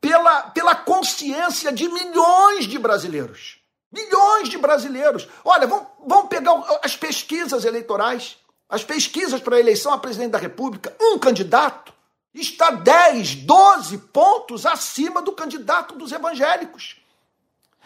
pela, 0.00 0.50
pela 0.50 0.74
consciência 0.74 1.72
de 1.72 1.88
milhões 1.88 2.66
de 2.66 2.78
brasileiros. 2.78 3.58
Milhões 3.92 4.48
de 4.48 4.58
brasileiros. 4.58 5.28
Olha, 5.44 5.66
vamos, 5.66 5.86
vamos 6.04 6.28
pegar 6.28 6.60
as 6.82 6.96
pesquisas 6.96 7.64
eleitorais, 7.64 8.36
as 8.68 8.82
pesquisas 8.82 9.40
para 9.40 9.56
a 9.56 9.60
eleição 9.60 9.92
a 9.92 9.98
presidente 9.98 10.32
da 10.32 10.38
República. 10.38 10.94
Um 11.00 11.18
candidato 11.18 11.94
está 12.40 12.70
10, 12.70 13.36
12 13.36 13.98
pontos 13.98 14.66
acima 14.66 15.22
do 15.22 15.32
candidato 15.32 15.94
dos 15.94 16.12
evangélicos. 16.12 16.96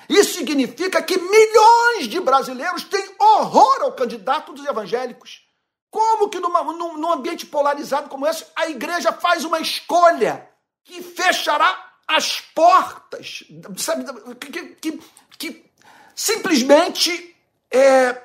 Isso 0.09 0.35
significa 0.35 1.03
que 1.03 1.17
milhões 1.19 2.09
de 2.09 2.19
brasileiros 2.21 2.85
têm 2.85 3.15
horror 3.19 3.83
ao 3.83 3.93
candidato 3.93 4.53
dos 4.53 4.67
evangélicos. 4.67 5.47
Como 5.91 6.29
que 6.29 6.41
numa, 6.41 6.63
num, 6.63 6.97
num 6.97 7.13
ambiente 7.13 7.47
polarizado 7.47 8.09
como 8.09 8.27
esse, 8.27 8.45
a 8.57 8.69
igreja 8.69 9.13
faz 9.13 9.45
uma 9.45 9.61
escolha 9.61 10.49
que 10.85 11.03
fechará 11.03 11.93
as 12.09 12.41
portas, 12.41 13.45
sabe, 13.77 14.05
que, 14.35 14.63
que, 14.75 15.01
que 15.39 15.71
simplesmente 16.15 17.37
é, 17.71 18.21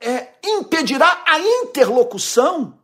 é, 0.00 0.28
impedirá 0.44 1.22
a 1.26 1.38
interlocução 1.38 2.78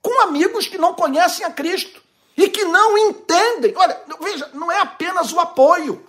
com 0.00 0.20
amigos 0.20 0.68
que 0.68 0.78
não 0.78 0.94
conhecem 0.94 1.44
a 1.44 1.50
Cristo 1.50 2.00
e 2.36 2.48
que 2.48 2.64
não 2.64 2.96
entendem. 2.96 3.74
Olha, 3.76 4.00
veja, 4.20 4.50
não 4.54 4.70
é 4.70 4.80
apenas 4.80 5.32
o 5.32 5.40
apoio. 5.40 6.06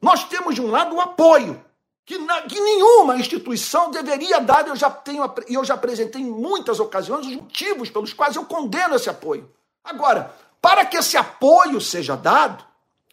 Nós 0.00 0.24
temos 0.24 0.54
de 0.54 0.60
um 0.60 0.70
lado 0.70 0.94
o 0.94 1.00
apoio, 1.00 1.62
que, 2.04 2.18
na, 2.18 2.42
que 2.42 2.60
nenhuma 2.60 3.16
instituição 3.16 3.90
deveria 3.90 4.40
dar. 4.40 4.66
Eu 4.66 4.76
já 4.76 4.90
tenho, 4.90 5.22
eu 5.48 5.64
já 5.64 5.74
apresentei 5.74 6.22
em 6.22 6.30
muitas 6.30 6.80
ocasiões 6.80 7.26
os 7.26 7.34
motivos 7.34 7.90
pelos 7.90 8.12
quais 8.12 8.36
eu 8.36 8.44
condeno 8.44 8.94
esse 8.94 9.10
apoio. 9.10 9.50
Agora, 9.82 10.34
para 10.60 10.84
que 10.84 10.96
esse 10.96 11.16
apoio 11.16 11.80
seja 11.80 12.16
dado, 12.16 12.64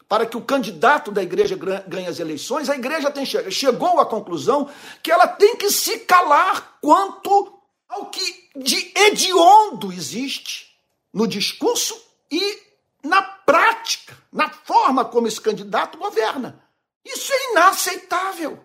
para 0.07 0.25
que 0.25 0.37
o 0.37 0.41
candidato 0.41 1.11
da 1.11 1.23
igreja 1.23 1.57
ganhe 1.87 2.07
as 2.07 2.19
eleições, 2.19 2.69
a 2.69 2.75
igreja 2.75 3.09
tem, 3.09 3.25
chegou 3.25 3.99
à 3.99 4.05
conclusão 4.05 4.69
que 5.01 5.11
ela 5.11 5.27
tem 5.27 5.55
que 5.55 5.71
se 5.71 5.99
calar 5.99 6.77
quanto 6.79 7.59
ao 7.89 8.07
que 8.07 8.49
de 8.55 8.91
hediondo 8.95 9.91
existe 9.91 10.75
no 11.13 11.27
discurso 11.27 12.04
e 12.31 12.59
na 13.03 13.21
prática, 13.21 14.17
na 14.31 14.49
forma 14.49 15.05
como 15.05 15.27
esse 15.27 15.39
candidato 15.39 15.97
governa. 15.97 16.63
Isso 17.05 17.31
é 17.31 17.51
inaceitável. 17.51 18.59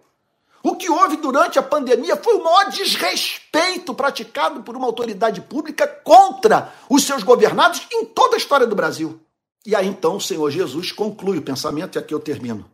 O 0.63 0.77
que 0.77 0.91
houve 0.91 1.17
durante 1.17 1.59
a 1.59 1.63
pandemia 1.63 2.17
foi 2.17 2.35
o 2.35 2.45
maior 2.45 2.71
desrespeito 2.71 3.95
praticado 3.95 4.63
por 4.63 4.77
uma 4.77 4.87
autoridade 4.87 5.41
pública 5.41 5.87
contra 5.87 6.73
os 6.89 7.05
seus 7.05 7.23
governados 7.23 7.87
em 7.91 8.05
toda 8.05 8.37
a 8.37 8.39
história 8.39 8.67
do 8.67 8.77
Brasil. 8.77 9.21
E 9.65 9.75
aí 9.75 9.87
então 9.87 10.17
o 10.17 10.21
Senhor 10.21 10.51
Jesus 10.51 10.93
conclui 10.93 11.39
o 11.39 11.43
pensamento, 11.43 11.97
e 11.97 11.99
aqui 11.99 12.13
eu 12.13 12.21
termino. 12.21 12.71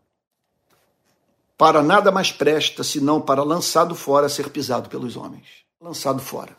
Para 1.56 1.82
nada 1.82 2.12
mais 2.12 2.30
presta 2.30 2.84
senão 2.84 3.20
para 3.20 3.42
lançado 3.42 3.94
fora 3.94 4.28
ser 4.28 4.50
pisado 4.50 4.88
pelos 4.88 5.16
homens. 5.16 5.46
Lançado 5.80 6.20
fora. 6.20 6.56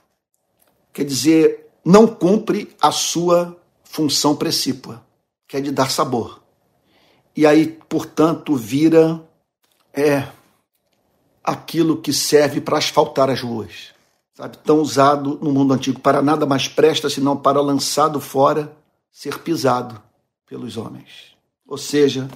Quer 0.94 1.04
dizer, 1.04 1.70
não 1.84 2.08
cumpre 2.08 2.76
a 2.82 2.92
sua 2.92 3.56
função 3.98 4.36
precípua, 4.36 5.04
que 5.48 5.58
é 5.58 5.60
de 5.60 5.72
dar 5.72 5.90
sabor. 5.90 6.44
E 7.36 7.48
aí, 7.48 7.66
portanto, 7.90 8.56
vira 8.56 9.28
é 9.92 10.28
aquilo 11.44 12.00
que 12.00 12.14
serve 12.14 12.62
para 12.62 12.78
asfaltar 12.78 13.28
as 13.32 13.42
ruas. 13.42 13.96
Sabe? 14.36 14.56
Tão 14.60 14.82
usado 14.82 15.40
no 15.42 15.52
mundo 15.52 15.74
antigo 15.74 16.00
para 16.00 16.22
nada 16.22 16.46
mais 16.46 16.68
presta 16.68 17.10
senão 17.10 17.36
para 17.36 17.60
lançado 17.60 18.22
fora 18.22 18.72
ser 19.12 19.40
pisado 19.40 20.00
pelos 20.46 20.78
homens. 20.78 21.36
Ou 21.68 21.80
seja, 21.80 22.30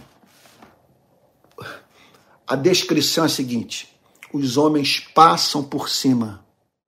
a 2.47 2.55
descrição 2.55 3.25
é 3.25 3.27
a 3.27 3.29
seguinte: 3.29 3.87
os 4.33 4.57
homens 4.57 4.99
passam 5.13 5.63
por 5.63 5.89
cima, 5.89 6.43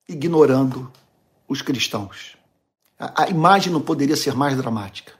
ignorando 0.09 0.91
os 1.47 1.61
cristãos. 1.61 2.41
A, 3.03 3.23
a 3.23 3.29
imagem 3.29 3.73
não 3.73 3.81
poderia 3.81 4.15
ser 4.15 4.33
mais 4.33 4.55
dramática. 4.55 5.13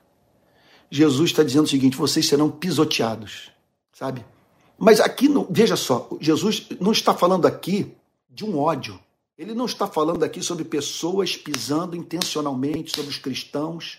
Jesus 0.90 1.30
está 1.30 1.42
dizendo 1.42 1.64
o 1.64 1.68
seguinte: 1.68 1.96
vocês 1.96 2.26
serão 2.26 2.50
pisoteados, 2.50 3.50
sabe? 3.92 4.24
Mas 4.78 5.00
aqui, 5.00 5.28
veja 5.50 5.76
só, 5.76 6.08
Jesus 6.20 6.68
não 6.80 6.92
está 6.92 7.12
falando 7.12 7.46
aqui 7.46 7.94
de 8.30 8.44
um 8.44 8.58
ódio. 8.58 8.98
Ele 9.36 9.52
não 9.52 9.66
está 9.66 9.86
falando 9.86 10.22
aqui 10.22 10.42
sobre 10.42 10.64
pessoas 10.64 11.36
pisando 11.36 11.96
intencionalmente 11.96 12.94
sobre 12.94 13.10
os 13.10 13.18
cristãos 13.18 13.98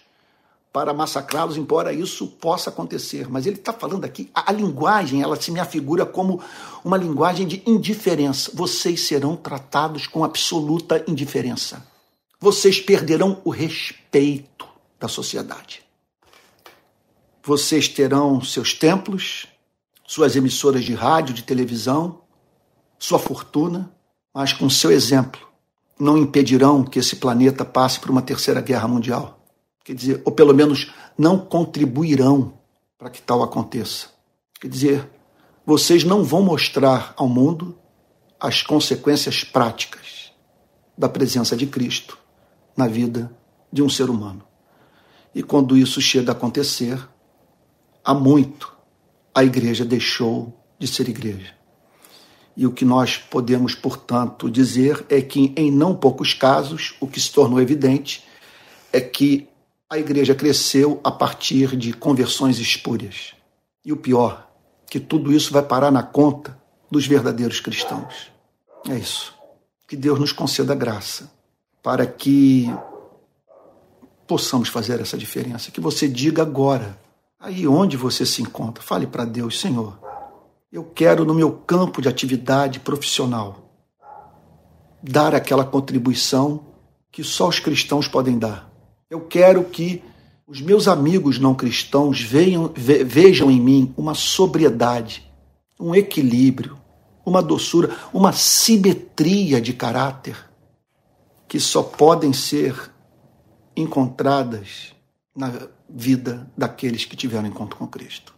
para 0.71 0.93
massacrá-los, 0.93 1.57
embora 1.57 1.93
isso 1.93 2.27
possa 2.27 2.69
acontecer. 2.69 3.29
Mas 3.29 3.45
ele 3.45 3.57
está 3.57 3.71
falando 3.71 4.03
aqui, 4.03 4.29
a, 4.33 4.49
a, 4.49 4.53
linguagem, 4.53 5.21
ela 5.21 5.39
se 5.39 5.51
me 5.51 5.59
afigura 5.59 6.05
como 6.05 6.41
uma 6.83 6.97
linguagem 6.97 7.47
de 7.47 7.61
indiferença. 7.65 8.51
Vocês 8.53 9.07
serão 9.07 9.35
tratados 9.35 10.07
com 10.07 10.23
absoluta 10.23 11.03
indiferença 11.07 11.94
vocês 12.45 12.79
perderão 12.79 13.41
o 13.43 13.49
respeito 13.49 14.67
da 14.99 15.07
sociedade. 15.07 15.81
Vocês 17.43 17.87
terão 17.87 18.39
seus 18.39 18.71
templos, 18.71 19.47
suas 20.05 20.35
emissoras 20.35 20.83
de 20.83 20.93
rádio, 20.93 21.33
de 21.33 21.41
televisão, 21.41 22.21
sua 22.99 23.17
fortuna, 23.17 23.91
mas 24.31 24.53
com 24.53 24.69
seu 24.69 24.91
exemplo 24.91 25.41
não 25.99 26.19
impedirão 26.19 26.83
que 26.83 26.99
esse 26.99 27.15
planeta 27.15 27.65
passe 27.65 27.99
por 27.99 28.11
uma 28.11 28.21
terceira 28.21 28.61
guerra 28.61 28.87
mundial. 28.87 29.43
Quer 29.83 29.95
dizer, 29.95 30.21
ou 30.23 30.31
pelo 30.31 30.53
menos 30.53 30.93
não 31.17 31.39
contribuirão 31.39 32.59
para 32.95 33.09
que 33.09 33.23
tal 33.23 33.41
aconteça. 33.41 34.09
Quer 34.61 34.67
dizer, 34.67 35.09
vocês 35.65 36.03
não 36.03 36.23
vão 36.23 36.43
mostrar 36.43 37.11
ao 37.17 37.27
mundo 37.27 37.75
as 38.39 38.61
consequências 38.61 39.43
práticas 39.43 40.31
da 40.95 41.09
presença 41.09 41.57
de 41.57 41.65
Cristo 41.65 42.23
na 42.75 42.87
vida 42.87 43.31
de 43.71 43.81
um 43.81 43.89
ser 43.89 44.09
humano. 44.09 44.43
E 45.33 45.43
quando 45.43 45.77
isso 45.77 46.01
chega 46.01 46.31
a 46.31 46.35
acontecer, 46.35 46.97
há 48.03 48.13
muito 48.13 48.73
a 49.33 49.43
igreja 49.43 49.83
deixou 49.83 50.57
de 50.79 50.87
ser 50.87 51.09
igreja. 51.09 51.53
E 52.55 52.65
o 52.65 52.71
que 52.71 52.85
nós 52.85 53.17
podemos, 53.17 53.75
portanto, 53.75 54.49
dizer 54.49 55.05
é 55.09 55.21
que, 55.21 55.53
em 55.57 55.69
não 55.69 55.93
poucos 55.93 56.33
casos, 56.33 56.95
o 57.01 57.07
que 57.07 57.19
se 57.19 57.29
tornou 57.31 57.61
evidente 57.61 58.23
é 58.93 59.01
que 59.01 59.49
a 59.89 59.97
igreja 59.97 60.33
cresceu 60.33 61.01
a 61.03 61.11
partir 61.11 61.75
de 61.75 61.91
conversões 61.91 62.57
espúrias. 62.57 63.33
E 63.83 63.91
o 63.91 63.97
pior, 63.97 64.49
que 64.89 65.01
tudo 65.01 65.33
isso 65.33 65.51
vai 65.51 65.63
parar 65.63 65.91
na 65.91 66.01
conta 66.01 66.57
dos 66.89 67.05
verdadeiros 67.05 67.59
cristãos. 67.59 68.31
É 68.87 68.95
isso. 68.95 69.33
Que 69.85 69.97
Deus 69.97 70.17
nos 70.17 70.31
conceda 70.31 70.73
graça 70.73 71.34
para 71.85 72.07
que 72.07 72.67
possamos 74.25 74.69
fazer 74.69 74.99
essa 74.99 75.15
diferença. 75.15 75.69
Que 75.69 75.79
você 75.79 76.07
diga 76.07 76.41
agora, 76.41 76.99
aí 77.39 77.67
onde 77.67 77.95
você 77.95 78.25
se 78.25 78.41
encontra, 78.41 78.83
fale 78.83 79.05
para 79.05 79.23
Deus, 79.23 79.59
Senhor, 79.59 79.99
eu 80.71 80.83
quero 80.83 81.23
no 81.23 81.35
meu 81.35 81.51
campo 81.51 82.01
de 82.01 82.09
atividade 82.09 82.79
profissional 82.79 83.69
dar 84.99 85.35
aquela 85.35 85.63
contribuição 85.63 86.61
que 87.11 87.23
só 87.23 87.47
os 87.47 87.59
cristãos 87.59 88.07
podem 88.07 88.39
dar. 88.39 88.67
Eu 89.07 89.21
quero 89.21 89.63
que 89.65 90.01
os 90.47 90.61
meus 90.61 90.87
amigos 90.87 91.37
não 91.37 91.53
cristãos 91.53 92.19
vejam, 92.19 92.71
vejam 92.75 93.51
em 93.51 93.61
mim 93.61 93.93
uma 93.95 94.15
sobriedade, 94.15 95.31
um 95.79 95.93
equilíbrio, 95.93 96.79
uma 97.23 97.43
doçura, 97.43 97.95
uma 98.11 98.33
simetria 98.33 99.61
de 99.61 99.71
caráter 99.71 100.35
que 101.55 101.59
só 101.61 101.81
podem 101.81 102.33
ser 102.33 102.91
encontradas 103.77 104.93
na 105.33 105.69
vida 105.89 106.51
daqueles 106.57 107.05
que 107.05 107.15
tiveram 107.15 107.47
encontro 107.47 107.77
com 107.77 107.87
Cristo. 107.87 108.35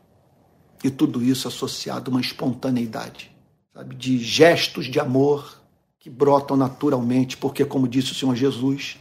E 0.84 0.92
tudo 0.92 1.24
isso 1.24 1.48
associado 1.48 2.12
a 2.12 2.14
uma 2.14 2.22
espontaneidade, 2.22 3.36
sabe, 3.74 3.96
de 3.96 4.20
gestos 4.20 4.86
de 4.86 5.00
amor 5.00 5.64
que 6.00 6.12
brotam 6.12 6.56
naturalmente, 6.56 7.38
porque, 7.38 7.66
como 7.66 7.88
disse 7.88 8.12
o 8.12 8.16
Senhor 8.16 8.36
Jesus, 8.36 9.00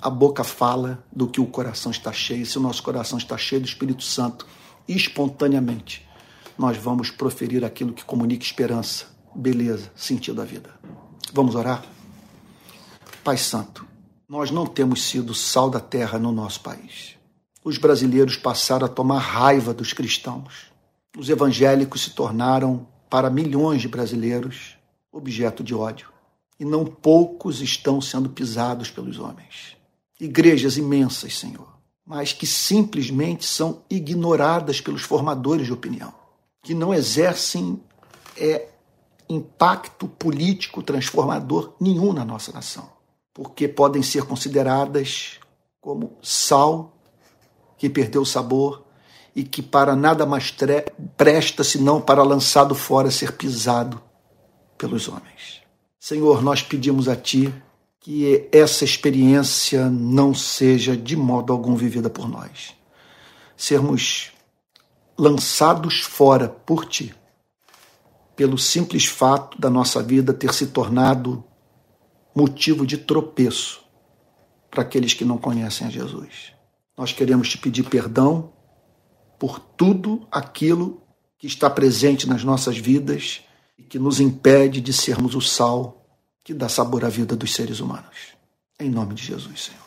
a 0.00 0.08
boca 0.08 0.44
fala 0.44 1.04
do 1.12 1.26
que 1.26 1.40
o 1.40 1.46
coração 1.46 1.90
está 1.90 2.12
cheio. 2.12 2.46
Se 2.46 2.58
o 2.58 2.62
nosso 2.62 2.84
coração 2.84 3.18
está 3.18 3.36
cheio 3.36 3.62
do 3.62 3.66
Espírito 3.66 4.04
Santo, 4.04 4.46
espontaneamente, 4.86 6.06
nós 6.56 6.76
vamos 6.76 7.10
proferir 7.10 7.64
aquilo 7.64 7.92
que 7.92 8.04
comunica 8.04 8.44
esperança, 8.44 9.06
beleza, 9.34 9.90
sentido 9.96 10.36
da 10.36 10.44
vida. 10.44 10.70
Vamos 11.32 11.56
orar? 11.56 11.95
Pai 13.26 13.36
Santo, 13.36 13.84
nós 14.28 14.52
não 14.52 14.64
temos 14.64 15.02
sido 15.02 15.34
sal 15.34 15.68
da 15.68 15.80
terra 15.80 16.16
no 16.16 16.30
nosso 16.30 16.60
país. 16.60 17.16
Os 17.64 17.76
brasileiros 17.76 18.36
passaram 18.36 18.86
a 18.86 18.88
tomar 18.88 19.18
raiva 19.18 19.74
dos 19.74 19.92
cristãos. 19.92 20.70
Os 21.18 21.28
evangélicos 21.28 22.04
se 22.04 22.10
tornaram, 22.10 22.86
para 23.10 23.28
milhões 23.28 23.82
de 23.82 23.88
brasileiros, 23.88 24.76
objeto 25.10 25.64
de 25.64 25.74
ódio 25.74 26.08
e 26.60 26.64
não 26.64 26.84
poucos 26.84 27.60
estão 27.60 28.00
sendo 28.00 28.28
pisados 28.28 28.92
pelos 28.92 29.18
homens. 29.18 29.76
Igrejas 30.20 30.76
imensas, 30.76 31.36
Senhor, 31.36 31.66
mas 32.06 32.32
que 32.32 32.46
simplesmente 32.46 33.44
são 33.44 33.82
ignoradas 33.90 34.80
pelos 34.80 35.02
formadores 35.02 35.66
de 35.66 35.72
opinião, 35.72 36.14
que 36.62 36.74
não 36.74 36.94
exercem 36.94 37.82
é, 38.36 38.68
impacto 39.28 40.06
político 40.06 40.80
transformador 40.80 41.74
nenhum 41.80 42.12
na 42.12 42.24
nossa 42.24 42.52
nação, 42.52 42.94
porque 43.36 43.68
podem 43.68 44.02
ser 44.02 44.22
consideradas 44.22 45.38
como 45.78 46.16
sal 46.22 46.96
que 47.76 47.90
perdeu 47.90 48.22
o 48.22 48.26
sabor 48.26 48.82
e 49.34 49.44
que 49.44 49.60
para 49.60 49.94
nada 49.94 50.24
mais 50.24 50.50
presta 51.18 51.62
senão 51.62 52.00
para 52.00 52.22
lançado 52.22 52.74
fora 52.74 53.10
ser 53.10 53.32
pisado 53.32 54.00
pelos 54.78 55.06
homens. 55.06 55.60
Senhor, 56.00 56.42
nós 56.42 56.62
pedimos 56.62 57.10
a 57.10 57.14
Ti 57.14 57.52
que 58.00 58.48
essa 58.50 58.86
experiência 58.86 59.90
não 59.90 60.32
seja 60.32 60.96
de 60.96 61.14
modo 61.14 61.52
algum 61.52 61.76
vivida 61.76 62.08
por 62.08 62.26
nós. 62.26 62.74
Sermos 63.54 64.32
lançados 65.18 66.00
fora 66.00 66.48
por 66.48 66.86
Ti, 66.86 67.14
pelo 68.34 68.56
simples 68.56 69.04
fato 69.04 69.60
da 69.60 69.68
nossa 69.68 70.02
vida 70.02 70.32
ter 70.32 70.54
se 70.54 70.68
tornado 70.68 71.44
motivo 72.36 72.86
de 72.86 72.98
tropeço 72.98 73.82
para 74.70 74.82
aqueles 74.82 75.14
que 75.14 75.24
não 75.24 75.38
conhecem 75.38 75.86
a 75.86 75.90
Jesus. 75.90 76.52
Nós 76.96 77.10
queremos 77.10 77.48
te 77.48 77.56
pedir 77.56 77.84
perdão 77.84 78.52
por 79.38 79.58
tudo 79.58 80.26
aquilo 80.30 81.02
que 81.38 81.46
está 81.46 81.70
presente 81.70 82.28
nas 82.28 82.44
nossas 82.44 82.76
vidas 82.76 83.40
e 83.78 83.82
que 83.82 83.98
nos 83.98 84.20
impede 84.20 84.82
de 84.82 84.92
sermos 84.92 85.34
o 85.34 85.40
sal 85.40 86.06
que 86.44 86.52
dá 86.52 86.68
sabor 86.68 87.06
à 87.06 87.08
vida 87.08 87.34
dos 87.34 87.54
seres 87.54 87.80
humanos. 87.80 88.34
Em 88.78 88.90
nome 88.90 89.14
de 89.14 89.22
Jesus, 89.22 89.64
Senhor. 89.64 89.80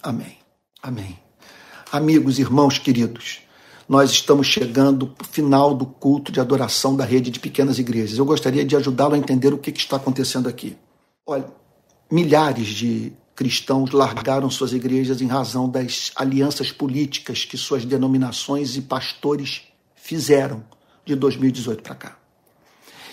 Amém. 0.00 0.38
Amém. 0.80 1.18
Amigos, 1.90 2.38
irmãos 2.38 2.78
queridos, 2.78 3.40
nós 3.88 4.12
estamos 4.12 4.46
chegando 4.46 5.12
ao 5.18 5.26
final 5.26 5.74
do 5.74 5.84
culto 5.84 6.30
de 6.30 6.38
adoração 6.38 6.94
da 6.94 7.04
rede 7.04 7.30
de 7.30 7.40
pequenas 7.40 7.80
igrejas. 7.80 8.16
Eu 8.16 8.24
gostaria 8.24 8.64
de 8.64 8.76
ajudá-lo 8.76 9.14
a 9.14 9.18
entender 9.18 9.52
o 9.52 9.58
que 9.58 9.70
está 9.70 9.96
acontecendo 9.96 10.48
aqui. 10.48 10.76
Olha, 11.26 11.59
milhares 12.10 12.68
de 12.68 13.12
cristãos 13.34 13.92
largaram 13.92 14.50
suas 14.50 14.72
igrejas 14.72 15.22
em 15.22 15.26
razão 15.26 15.68
das 15.68 16.12
alianças 16.14 16.70
políticas 16.70 17.44
que 17.44 17.56
suas 17.56 17.84
denominações 17.84 18.76
e 18.76 18.82
pastores 18.82 19.62
fizeram 19.94 20.62
de 21.06 21.14
2018 21.14 21.82
para 21.82 21.94
cá. 21.94 22.18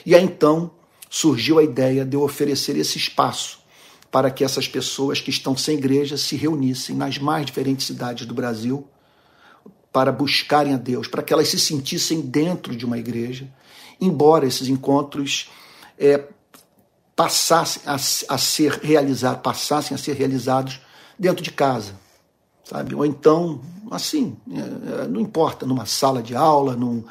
E 0.05 0.15
aí 0.15 0.23
então 0.23 0.71
surgiu 1.09 1.59
a 1.59 1.63
ideia 1.63 2.03
de 2.03 2.15
eu 2.15 2.23
oferecer 2.23 2.75
esse 2.75 2.97
espaço 2.97 3.59
para 4.11 4.31
que 4.31 4.43
essas 4.43 4.67
pessoas 4.67 5.21
que 5.21 5.29
estão 5.29 5.55
sem 5.55 5.77
igreja 5.77 6.17
se 6.17 6.35
reunissem 6.35 6.95
nas 6.95 7.17
mais 7.17 7.45
diferentes 7.45 7.85
cidades 7.85 8.25
do 8.25 8.33
Brasil 8.33 8.85
para 9.91 10.11
buscarem 10.11 10.73
a 10.73 10.77
Deus, 10.77 11.07
para 11.07 11.23
que 11.23 11.33
elas 11.33 11.47
se 11.47 11.59
sentissem 11.59 12.21
dentro 12.21 12.75
de 12.75 12.85
uma 12.85 12.97
igreja, 12.97 13.47
embora 13.99 14.45
esses 14.45 14.67
encontros 14.67 15.49
é, 15.97 16.23
passassem 17.17 17.81
a, 17.83 17.95
a 17.95 18.37
ser 18.37 18.73
realizados, 18.73 19.41
passassem 19.41 19.95
a 19.95 19.97
ser 19.97 20.13
realizados 20.13 20.79
dentro 21.17 21.43
de 21.43 21.49
casa, 21.51 21.93
sabe? 22.63 22.93
Ou 22.93 23.03
então, 23.03 23.59
assim, 23.89 24.37
é, 24.51 25.03
é 25.03 25.07
não 25.07 25.19
importa, 25.19 25.65
numa 25.65 25.87
sala 25.87 26.21
de 26.21 26.35
aula, 26.35 26.75
num, 26.75 27.03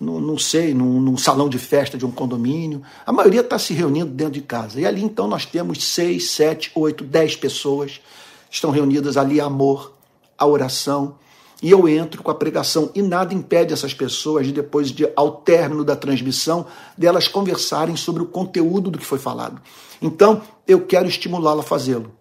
no, 0.00 0.18
não 0.18 0.38
sei, 0.38 0.72
num, 0.72 0.98
num, 0.98 1.18
salão 1.18 1.46
de 1.46 1.58
festa 1.58 1.98
de 1.98 2.06
um 2.06 2.10
condomínio. 2.10 2.82
A 3.04 3.12
maioria 3.12 3.42
está 3.42 3.58
se 3.58 3.74
reunindo 3.74 4.10
dentro 4.10 4.32
de 4.32 4.40
casa. 4.40 4.80
E 4.80 4.86
ali 4.86 5.04
então 5.04 5.28
nós 5.28 5.44
temos 5.44 5.84
seis, 5.84 6.30
sete, 6.30 6.72
oito, 6.74 7.04
dez 7.04 7.36
pessoas 7.36 8.00
estão 8.50 8.70
reunidas 8.70 9.18
ali, 9.18 9.42
amor, 9.42 9.92
a 10.38 10.46
oração. 10.46 11.16
E 11.62 11.70
eu 11.70 11.86
entro 11.86 12.22
com 12.22 12.30
a 12.30 12.34
pregação 12.34 12.90
e 12.94 13.02
nada 13.02 13.34
impede 13.34 13.72
essas 13.72 13.92
pessoas 13.92 14.46
de 14.46 14.52
depois 14.52 14.90
de 14.90 15.10
ao 15.14 15.32
término 15.32 15.84
da 15.84 15.94
transmissão 15.94 16.66
delas 16.96 17.28
conversarem 17.28 17.96
sobre 17.96 18.22
o 18.22 18.26
conteúdo 18.26 18.90
do 18.90 18.98
que 18.98 19.04
foi 19.04 19.18
falado. 19.18 19.60
Então, 20.00 20.40
eu 20.66 20.86
quero 20.86 21.06
estimulá-la 21.06 21.60
a 21.60 21.64
fazê-lo. 21.64 22.12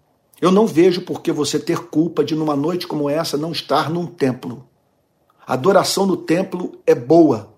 Eu 0.42 0.52
não 0.52 0.68
vejo 0.68 1.02
por 1.02 1.22
que 1.22 1.32
você 1.32 1.58
ter 1.58 1.80
culpa 1.88 2.24
de 2.24 2.36
numa 2.36 2.56
noite 2.56 2.88
como 2.88 3.10
essa 3.10 3.38
não 3.38 3.52
estar 3.52 3.90
num 3.90 4.06
templo. 4.06 4.66
A 5.48 5.54
adoração 5.54 6.06
no 6.06 6.18
templo 6.18 6.78
é 6.86 6.94
boa, 6.94 7.54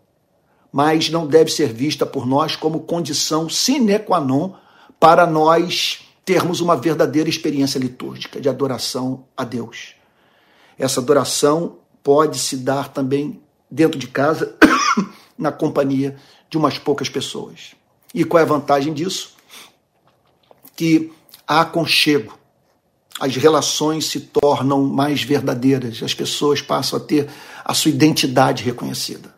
mas 0.71 1.09
não 1.09 1.27
deve 1.27 1.51
ser 1.51 1.73
vista 1.73 2.05
por 2.05 2.25
nós 2.25 2.55
como 2.55 2.81
condição 2.81 3.49
sine 3.49 3.99
qua 3.99 4.19
non 4.19 4.53
para 4.99 5.25
nós 5.25 6.07
termos 6.23 6.61
uma 6.61 6.75
verdadeira 6.75 7.27
experiência 7.27 7.79
litúrgica 7.79 8.39
de 8.39 8.47
adoração 8.47 9.25
a 9.35 9.43
Deus. 9.43 10.00
Essa 10.81 10.99
adoração 10.99 11.77
pode 12.01 12.39
se 12.39 12.57
dar 12.57 12.89
também 12.89 13.39
dentro 13.69 13.99
de 13.99 14.07
casa, 14.07 14.55
na 15.37 15.51
companhia 15.51 16.17
de 16.49 16.57
umas 16.57 16.79
poucas 16.79 17.07
pessoas. 17.07 17.75
E 18.13 18.25
qual 18.25 18.39
é 18.39 18.43
a 18.43 18.47
vantagem 18.47 18.91
disso? 18.91 19.35
Que 20.75 21.13
há 21.47 21.61
aconchego, 21.61 22.37
as 23.19 23.35
relações 23.35 24.05
se 24.07 24.21
tornam 24.21 24.83
mais 24.83 25.21
verdadeiras, 25.21 26.01
as 26.01 26.15
pessoas 26.15 26.63
passam 26.63 26.97
a 26.97 27.01
ter 27.01 27.29
a 27.63 27.75
sua 27.75 27.91
identidade 27.91 28.63
reconhecida. 28.63 29.35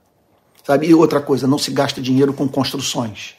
Sabe? 0.66 0.88
E 0.88 0.94
outra 0.94 1.20
coisa, 1.20 1.46
não 1.46 1.58
se 1.58 1.72
gasta 1.72 2.02
dinheiro 2.02 2.34
com 2.34 2.48
construções, 2.48 3.36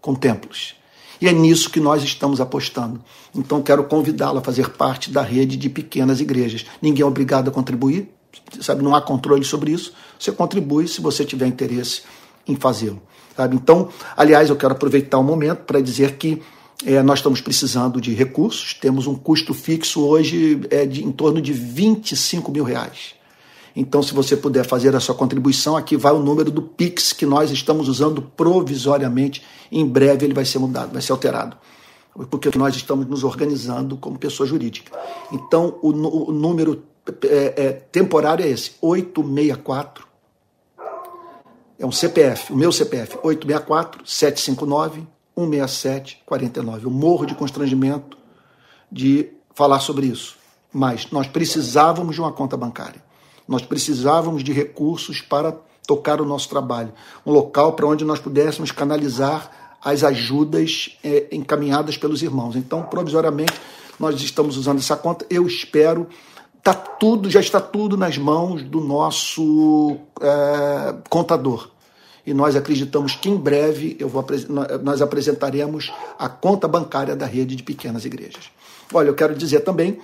com 0.00 0.14
templos. 0.14 0.74
E 1.20 1.28
é 1.28 1.32
nisso 1.32 1.70
que 1.70 1.80
nós 1.80 2.02
estamos 2.02 2.40
apostando. 2.40 3.02
Então 3.34 3.62
quero 3.62 3.84
convidá-lo 3.84 4.38
a 4.38 4.42
fazer 4.42 4.70
parte 4.70 5.10
da 5.10 5.22
rede 5.22 5.56
de 5.56 5.68
pequenas 5.68 6.20
igrejas. 6.20 6.64
Ninguém 6.80 7.02
é 7.02 7.06
obrigado 7.06 7.48
a 7.48 7.50
contribuir, 7.50 8.08
sabe? 8.60 8.82
Não 8.82 8.94
há 8.94 9.00
controle 9.00 9.44
sobre 9.44 9.72
isso. 9.72 9.92
Você 10.18 10.32
contribui 10.32 10.88
se 10.88 11.00
você 11.00 11.24
tiver 11.24 11.46
interesse 11.46 12.02
em 12.46 12.56
fazê-lo. 12.56 13.00
Sabe? 13.36 13.56
Então, 13.56 13.88
aliás, 14.16 14.48
eu 14.48 14.56
quero 14.56 14.72
aproveitar 14.72 15.18
o 15.18 15.24
momento 15.24 15.64
para 15.64 15.80
dizer 15.80 16.16
que 16.16 16.40
é, 16.84 17.02
nós 17.02 17.18
estamos 17.18 17.40
precisando 17.40 18.00
de 18.00 18.12
recursos. 18.14 18.74
Temos 18.74 19.06
um 19.06 19.14
custo 19.14 19.54
fixo 19.54 20.04
hoje 20.04 20.60
é, 20.70 20.86
de 20.86 21.04
em 21.04 21.10
torno 21.10 21.40
de 21.40 21.52
25 21.52 22.52
mil 22.52 22.64
reais. 22.64 23.13
Então, 23.76 24.02
se 24.02 24.14
você 24.14 24.36
puder 24.36 24.64
fazer 24.64 24.94
a 24.94 25.00
sua 25.00 25.14
contribuição, 25.14 25.76
aqui 25.76 25.96
vai 25.96 26.12
o 26.12 26.20
número 26.20 26.50
do 26.50 26.62
Pix 26.62 27.12
que 27.12 27.26
nós 27.26 27.50
estamos 27.50 27.88
usando 27.88 28.22
provisoriamente. 28.22 29.42
Em 29.70 29.84
breve 29.84 30.24
ele 30.24 30.34
vai 30.34 30.44
ser 30.44 30.58
mudado, 30.60 30.92
vai 30.92 31.02
ser 31.02 31.12
alterado. 31.12 31.56
Porque 32.30 32.56
nós 32.56 32.76
estamos 32.76 33.06
nos 33.06 33.24
organizando 33.24 33.96
como 33.96 34.16
pessoa 34.16 34.46
jurídica. 34.46 34.96
Então, 35.32 35.76
o, 35.82 35.88
o 35.88 36.32
número 36.32 36.84
é, 37.24 37.54
é, 37.56 37.72
temporário 37.72 38.44
é 38.44 38.48
esse: 38.48 38.72
864. 38.80 40.06
É 41.76 41.84
um 41.84 41.90
CPF, 41.90 42.52
o 42.52 42.56
meu 42.56 42.70
CPF, 42.70 43.18
864 43.20 44.06
759 44.06 45.04
167 45.36 46.22
49. 46.24 46.86
Eu 46.86 46.90
morro 46.90 47.26
de 47.26 47.34
constrangimento 47.34 48.16
de 48.90 49.28
falar 49.52 49.80
sobre 49.80 50.06
isso. 50.06 50.36
Mas 50.72 51.10
nós 51.10 51.26
precisávamos 51.26 52.14
de 52.14 52.20
uma 52.20 52.32
conta 52.32 52.56
bancária. 52.56 53.03
Nós 53.46 53.62
precisávamos 53.62 54.42
de 54.42 54.52
recursos 54.52 55.20
para 55.20 55.56
tocar 55.86 56.20
o 56.20 56.24
nosso 56.24 56.48
trabalho, 56.48 56.92
um 57.26 57.32
local 57.32 57.74
para 57.74 57.86
onde 57.86 58.04
nós 58.04 58.18
pudéssemos 58.18 58.72
canalizar 58.72 59.78
as 59.84 60.02
ajudas 60.02 60.96
é, 61.04 61.28
encaminhadas 61.30 61.98
pelos 61.98 62.22
irmãos. 62.22 62.56
Então, 62.56 62.82
provisoriamente, 62.84 63.52
nós 64.00 64.20
estamos 64.22 64.56
usando 64.56 64.78
essa 64.78 64.96
conta. 64.96 65.26
Eu 65.28 65.46
espero. 65.46 66.08
Tá 66.62 66.72
tudo, 66.72 67.28
já 67.28 67.40
está 67.40 67.60
tudo 67.60 67.94
nas 67.94 68.16
mãos 68.16 68.62
do 68.62 68.80
nosso 68.80 69.98
é, 70.18 70.94
contador. 71.10 71.68
E 72.26 72.32
nós 72.32 72.56
acreditamos 72.56 73.14
que 73.14 73.28
em 73.28 73.36
breve 73.36 73.98
eu 74.00 74.08
vou, 74.08 74.24
nós 74.82 75.02
apresentaremos 75.02 75.92
a 76.18 76.26
conta 76.26 76.66
bancária 76.66 77.14
da 77.14 77.26
rede 77.26 77.54
de 77.54 77.62
pequenas 77.62 78.06
igrejas. 78.06 78.50
Olha, 78.94 79.08
eu 79.08 79.14
quero 79.14 79.34
dizer 79.34 79.60
também 79.60 80.00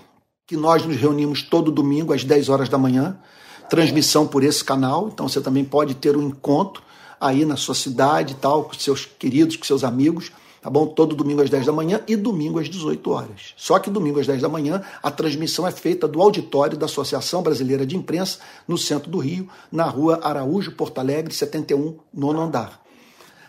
que 0.51 0.57
nós 0.57 0.85
nos 0.85 0.97
reunimos 0.97 1.43
todo 1.43 1.71
domingo 1.71 2.13
às 2.13 2.25
10 2.25 2.49
horas 2.49 2.69
da 2.69 2.77
manhã, 2.77 3.17
transmissão 3.69 4.27
por 4.27 4.43
esse 4.43 4.65
canal, 4.65 5.07
então 5.07 5.29
você 5.29 5.41
também 5.41 5.65
pode 5.65 5.95
ter 5.95 6.17
um 6.17 6.23
encontro 6.23 6.83
aí 7.21 7.45
na 7.45 7.55
sua 7.55 7.77
cidade 7.77 8.35
tal, 8.35 8.65
com 8.65 8.75
seus 8.75 9.07
queridos, 9.07 9.55
com 9.55 9.63
seus 9.65 9.85
amigos, 9.85 10.33
tá 10.61 10.69
bom? 10.69 10.89
Todo 10.89 11.15
domingo 11.15 11.41
às 11.41 11.49
10 11.49 11.67
da 11.67 11.73
manhã 11.73 12.01
e 12.09 12.17
domingo 12.17 12.59
às 12.59 12.69
18 12.69 13.11
horas. 13.13 13.55
Só 13.57 13.79
que 13.79 13.89
domingo 13.89 14.19
às 14.19 14.27
10 14.27 14.43
da 14.43 14.49
manhã 14.49 14.83
a 15.01 15.09
transmissão 15.09 15.69
é 15.69 15.71
feita 15.71 16.09
do 16.09 16.21
auditório 16.21 16.77
da 16.77 16.87
Associação 16.87 17.45
Brasileira 17.45 17.87
de 17.87 17.97
Imprensa, 17.97 18.41
no 18.67 18.77
centro 18.77 19.09
do 19.09 19.19
Rio, 19.19 19.49
na 19.71 19.85
rua 19.85 20.19
Araújo, 20.21 20.73
Porto 20.73 20.99
Alegre, 20.99 21.33
71, 21.33 21.97
nono 22.13 22.41
andar. 22.41 22.83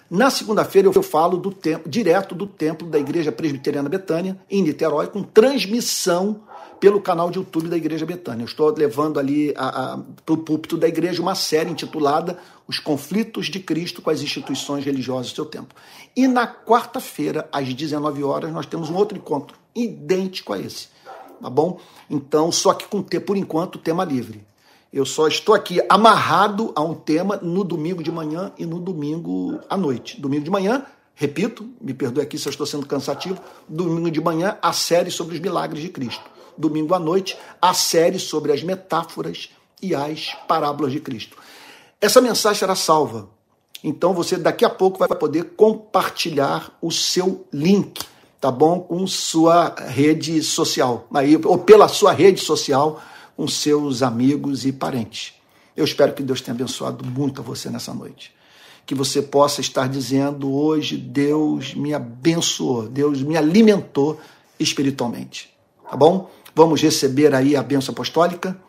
Na 0.08 0.30
segunda-feira 0.30 0.88
eu 0.88 1.02
falo 1.02 1.36
do 1.36 1.49
tempo, 1.49 1.89
direto 1.89 2.36
do 2.36 2.45
templo 2.45 2.88
da 2.88 2.99
Igreja 2.99 3.32
Presbiteriana 3.32 3.89
Betânia, 3.89 4.39
em 4.47 4.62
Niterói, 4.62 5.08
com 5.08 5.24
transmissão 5.24 6.41
pelo 6.82 6.99
canal 6.99 7.29
de 7.29 7.38
YouTube 7.38 7.69
da 7.69 7.77
Igreja 7.77 8.07
Betânia. 8.07 8.41
Eu 8.41 8.47
estou 8.47 8.75
levando 8.75 9.19
ali 9.19 9.53
para 9.53 10.34
o 10.34 10.38
púlpito 10.38 10.75
da 10.75 10.88
igreja 10.88 11.21
uma 11.21 11.36
série 11.36 11.69
intitulada 11.69 12.39
Os 12.67 12.79
Conflitos 12.79 13.45
de 13.45 13.59
Cristo 13.59 14.01
com 14.01 14.09
as 14.09 14.23
Instituições 14.23 14.84
Religiosas 14.84 15.32
do 15.32 15.36
Seu 15.36 15.45
Tempo. 15.45 15.75
E 16.15 16.27
na 16.27 16.47
quarta-feira, 16.47 17.47
às 17.51 17.71
19 17.71 18.23
horas, 18.23 18.51
nós 18.51 18.65
temos 18.65 18.89
um 18.89 18.95
outro 18.95 19.15
encontro 19.15 19.55
idêntico 19.75 20.53
a 20.53 20.59
esse. 20.59 20.88
Tá 21.39 21.51
bom? 21.51 21.79
Então, 22.09 22.51
só 22.51 22.73
que 22.73 22.88
com, 22.88 23.03
por 23.03 23.38
enquanto, 23.38 23.77
tema 23.77 24.03
livre. 24.03 24.43
Eu 24.91 25.05
só 25.05 25.27
estou 25.27 25.53
aqui 25.53 25.79
amarrado 25.88 26.73
a 26.75 26.82
um 26.82 26.95
tema 26.95 27.38
no 27.38 27.63
domingo 27.63 28.01
de 28.01 28.11
manhã 28.11 28.51
e 28.57 28.65
no 28.65 28.79
domingo 28.79 29.59
à 29.69 29.77
noite. 29.77 30.19
Domingo 30.19 30.43
de 30.43 30.49
manhã, 30.49 30.84
repito, 31.13 31.69
me 31.79 31.93
perdoe 31.93 32.23
aqui 32.23 32.39
se 32.39 32.47
eu 32.47 32.49
estou 32.49 32.65
sendo 32.65 32.88
cansativo, 32.88 33.39
domingo 33.69 34.09
de 34.09 34.19
manhã, 34.19 34.57
a 34.63 34.73
série 34.73 35.11
sobre 35.11 35.36
os 35.36 35.39
milagres 35.39 35.84
de 35.84 35.89
Cristo 35.89 36.40
domingo 36.58 36.93
à 36.93 36.99
noite, 36.99 37.38
a 37.62 37.74
série 37.74 38.20
sobre 38.20 38.52
as 38.52 38.64
metáforas 38.64 39.49
e 39.82 39.95
as 39.95 40.36
parábolas 40.47 40.91
de 40.91 40.99
Cristo. 40.99 41.38
Essa 41.99 42.22
mensagem 42.22 42.60
será 42.60 42.76
salva. 42.76 43.30
Então 43.84 44.14
você 44.14 44.38
daqui 44.38 44.64
a 44.64 44.70
pouco 44.70 44.99
vai 44.99 45.08
poder 45.08 45.56
compartilhar 45.56 46.78
o 46.82 46.91
seu 46.91 47.45
link, 47.52 48.04
tá 48.39 48.52
bom? 48.52 48.80
Com 48.80 49.08
sua 49.08 49.76
rede 49.88 50.41
social, 50.43 51.08
aí, 51.14 51.39
ou 51.43 51.58
pela 51.58 51.88
sua 51.88 52.12
rede 52.12 52.41
social, 52.41 53.02
com 53.36 53.47
seus 53.47 54.04
amigos 54.04 54.66
e 54.66 54.72
parentes. 54.72 55.34
Eu 55.76 55.86
espero 55.86 56.14
que 56.14 56.22
Deus 56.22 56.41
tenha 56.41 56.54
abençoado 56.54 57.04
muito 57.04 57.41
a 57.41 57.43
você 57.43 57.70
nessa 57.70 57.93
noite. 57.93 58.34
Que 58.86 58.93
você 58.93 59.22
possa 59.22 59.62
estar 59.62 59.88
dizendo 59.88 60.54
hoje: 60.54 60.97
Deus 60.97 61.74
me 61.74 61.93
abençoou, 61.93 62.88
Deus 62.88 63.22
me 63.22 63.38
alimentou 63.38 64.20
espiritualmente. 64.60 65.49
Tá 65.89 65.97
bom? 65.97 66.30
Vamos 66.56 66.82
receber 66.82 67.34
aí 67.34 67.56
a 67.56 67.64
bênção 67.64 67.93
apostólica. 67.93 68.60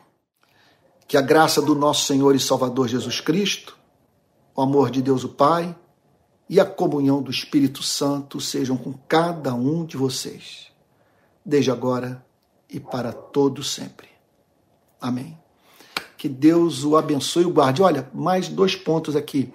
Que 1.07 1.17
a 1.17 1.21
graça 1.21 1.61
do 1.61 1.75
nosso 1.75 2.07
Senhor 2.07 2.35
e 2.35 2.41
Salvador 2.41 2.89
Jesus 2.89 3.21
Cristo, 3.21 3.77
o 4.55 4.63
amor 4.63 4.91
de 4.91 5.03
Deus 5.03 5.25
o 5.25 5.29
Pai 5.29 5.77
e 6.49 6.59
a 6.61 6.65
comunhão 6.65 7.23
do 7.23 7.31
Espírito 7.31 7.83
Santo 7.83 8.41
sejam 8.41 8.77
com 8.77 8.93
cada 9.09 9.55
um 9.55 9.85
de 9.85 9.97
vocês, 9.97 10.69
desde 11.45 11.71
agora 11.71 12.25
e 12.69 12.81
para 12.81 13.13
todo 13.13 13.63
sempre. 13.63 14.09
Amém. 15.01 15.39
Que 16.17 16.29
Deus 16.29 16.85
o 16.85 16.97
abençoe 16.97 17.43
e 17.43 17.47
o 17.47 17.53
guarde. 17.53 17.83
Olha, 17.83 18.09
mais 18.15 18.49
dois 18.49 18.77
pontos 18.77 19.17
aqui 19.17 19.53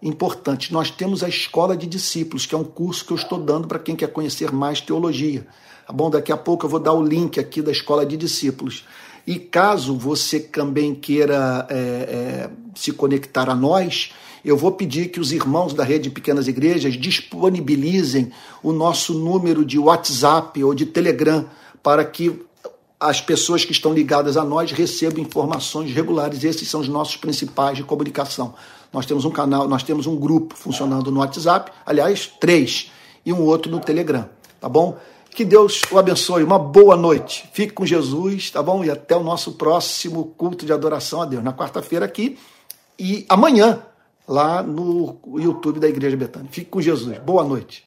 importantes. 0.00 0.70
Nós 0.70 0.90
temos 0.90 1.24
a 1.24 1.28
Escola 1.28 1.76
de 1.76 1.86
Discípulos, 1.86 2.46
que 2.46 2.54
é 2.54 2.58
um 2.58 2.64
curso 2.64 3.04
que 3.04 3.12
eu 3.12 3.16
estou 3.16 3.38
dando 3.38 3.66
para 3.66 3.78
quem 3.78 3.96
quer 3.96 4.12
conhecer 4.12 4.52
mais 4.52 4.80
teologia. 4.80 5.46
Tá 5.86 5.92
bom? 5.92 6.08
Daqui 6.10 6.32
a 6.32 6.36
pouco 6.36 6.64
eu 6.64 6.70
vou 6.70 6.80
dar 6.80 6.92
o 6.92 7.02
link 7.02 7.38
aqui 7.38 7.60
da 7.60 7.70
Escola 7.70 8.06
de 8.06 8.16
Discípulos. 8.16 8.84
E 9.26 9.38
caso 9.38 9.96
você 9.96 10.40
também 10.40 10.94
queira 10.94 11.66
é, 11.70 11.76
é, 11.76 12.50
se 12.74 12.92
conectar 12.92 13.48
a 13.48 13.54
nós, 13.54 14.12
eu 14.44 14.56
vou 14.56 14.72
pedir 14.72 15.08
que 15.08 15.18
os 15.18 15.32
irmãos 15.32 15.72
da 15.72 15.82
rede 15.82 16.04
de 16.04 16.10
pequenas 16.10 16.46
igrejas 16.46 16.94
disponibilizem 16.94 18.30
o 18.62 18.72
nosso 18.72 19.14
número 19.14 19.64
de 19.64 19.78
WhatsApp 19.78 20.62
ou 20.62 20.74
de 20.74 20.84
Telegram 20.84 21.46
para 21.82 22.04
que 22.04 22.44
as 23.00 23.20
pessoas 23.20 23.64
que 23.64 23.72
estão 23.72 23.92
ligadas 23.92 24.36
a 24.36 24.44
nós 24.44 24.72
recebam 24.72 25.22
informações 25.22 25.92
regulares. 25.92 26.44
Esses 26.44 26.68
são 26.68 26.80
os 26.80 26.88
nossos 26.88 27.16
principais 27.16 27.76
de 27.76 27.82
comunicação. 27.82 28.54
Nós 28.92 29.06
temos 29.06 29.24
um 29.24 29.30
canal, 29.30 29.66
nós 29.66 29.82
temos 29.82 30.06
um 30.06 30.16
grupo 30.16 30.54
funcionando 30.54 31.10
no 31.10 31.20
WhatsApp, 31.20 31.72
aliás, 31.84 32.30
três, 32.40 32.90
e 33.24 33.32
um 33.32 33.42
outro 33.42 33.70
no 33.70 33.80
Telegram, 33.80 34.28
tá 34.60 34.68
bom? 34.68 34.98
Que 35.34 35.44
Deus 35.44 35.82
o 35.90 35.98
abençoe. 35.98 36.44
Uma 36.44 36.60
boa 36.60 36.96
noite. 36.96 37.50
Fique 37.52 37.72
com 37.72 37.84
Jesus, 37.84 38.52
tá 38.52 38.62
bom? 38.62 38.84
E 38.84 38.90
até 38.90 39.16
o 39.16 39.22
nosso 39.24 39.54
próximo 39.54 40.26
culto 40.38 40.64
de 40.64 40.72
adoração 40.72 41.22
a 41.22 41.24
Deus, 41.24 41.42
na 41.42 41.52
quarta-feira 41.52 42.04
aqui 42.04 42.38
e 42.96 43.26
amanhã 43.28 43.82
lá 44.28 44.62
no 44.62 45.16
YouTube 45.36 45.80
da 45.80 45.88
Igreja 45.88 46.16
Betânia. 46.16 46.48
Fique 46.52 46.70
com 46.70 46.80
Jesus. 46.80 47.18
Boa 47.18 47.42
noite. 47.42 47.82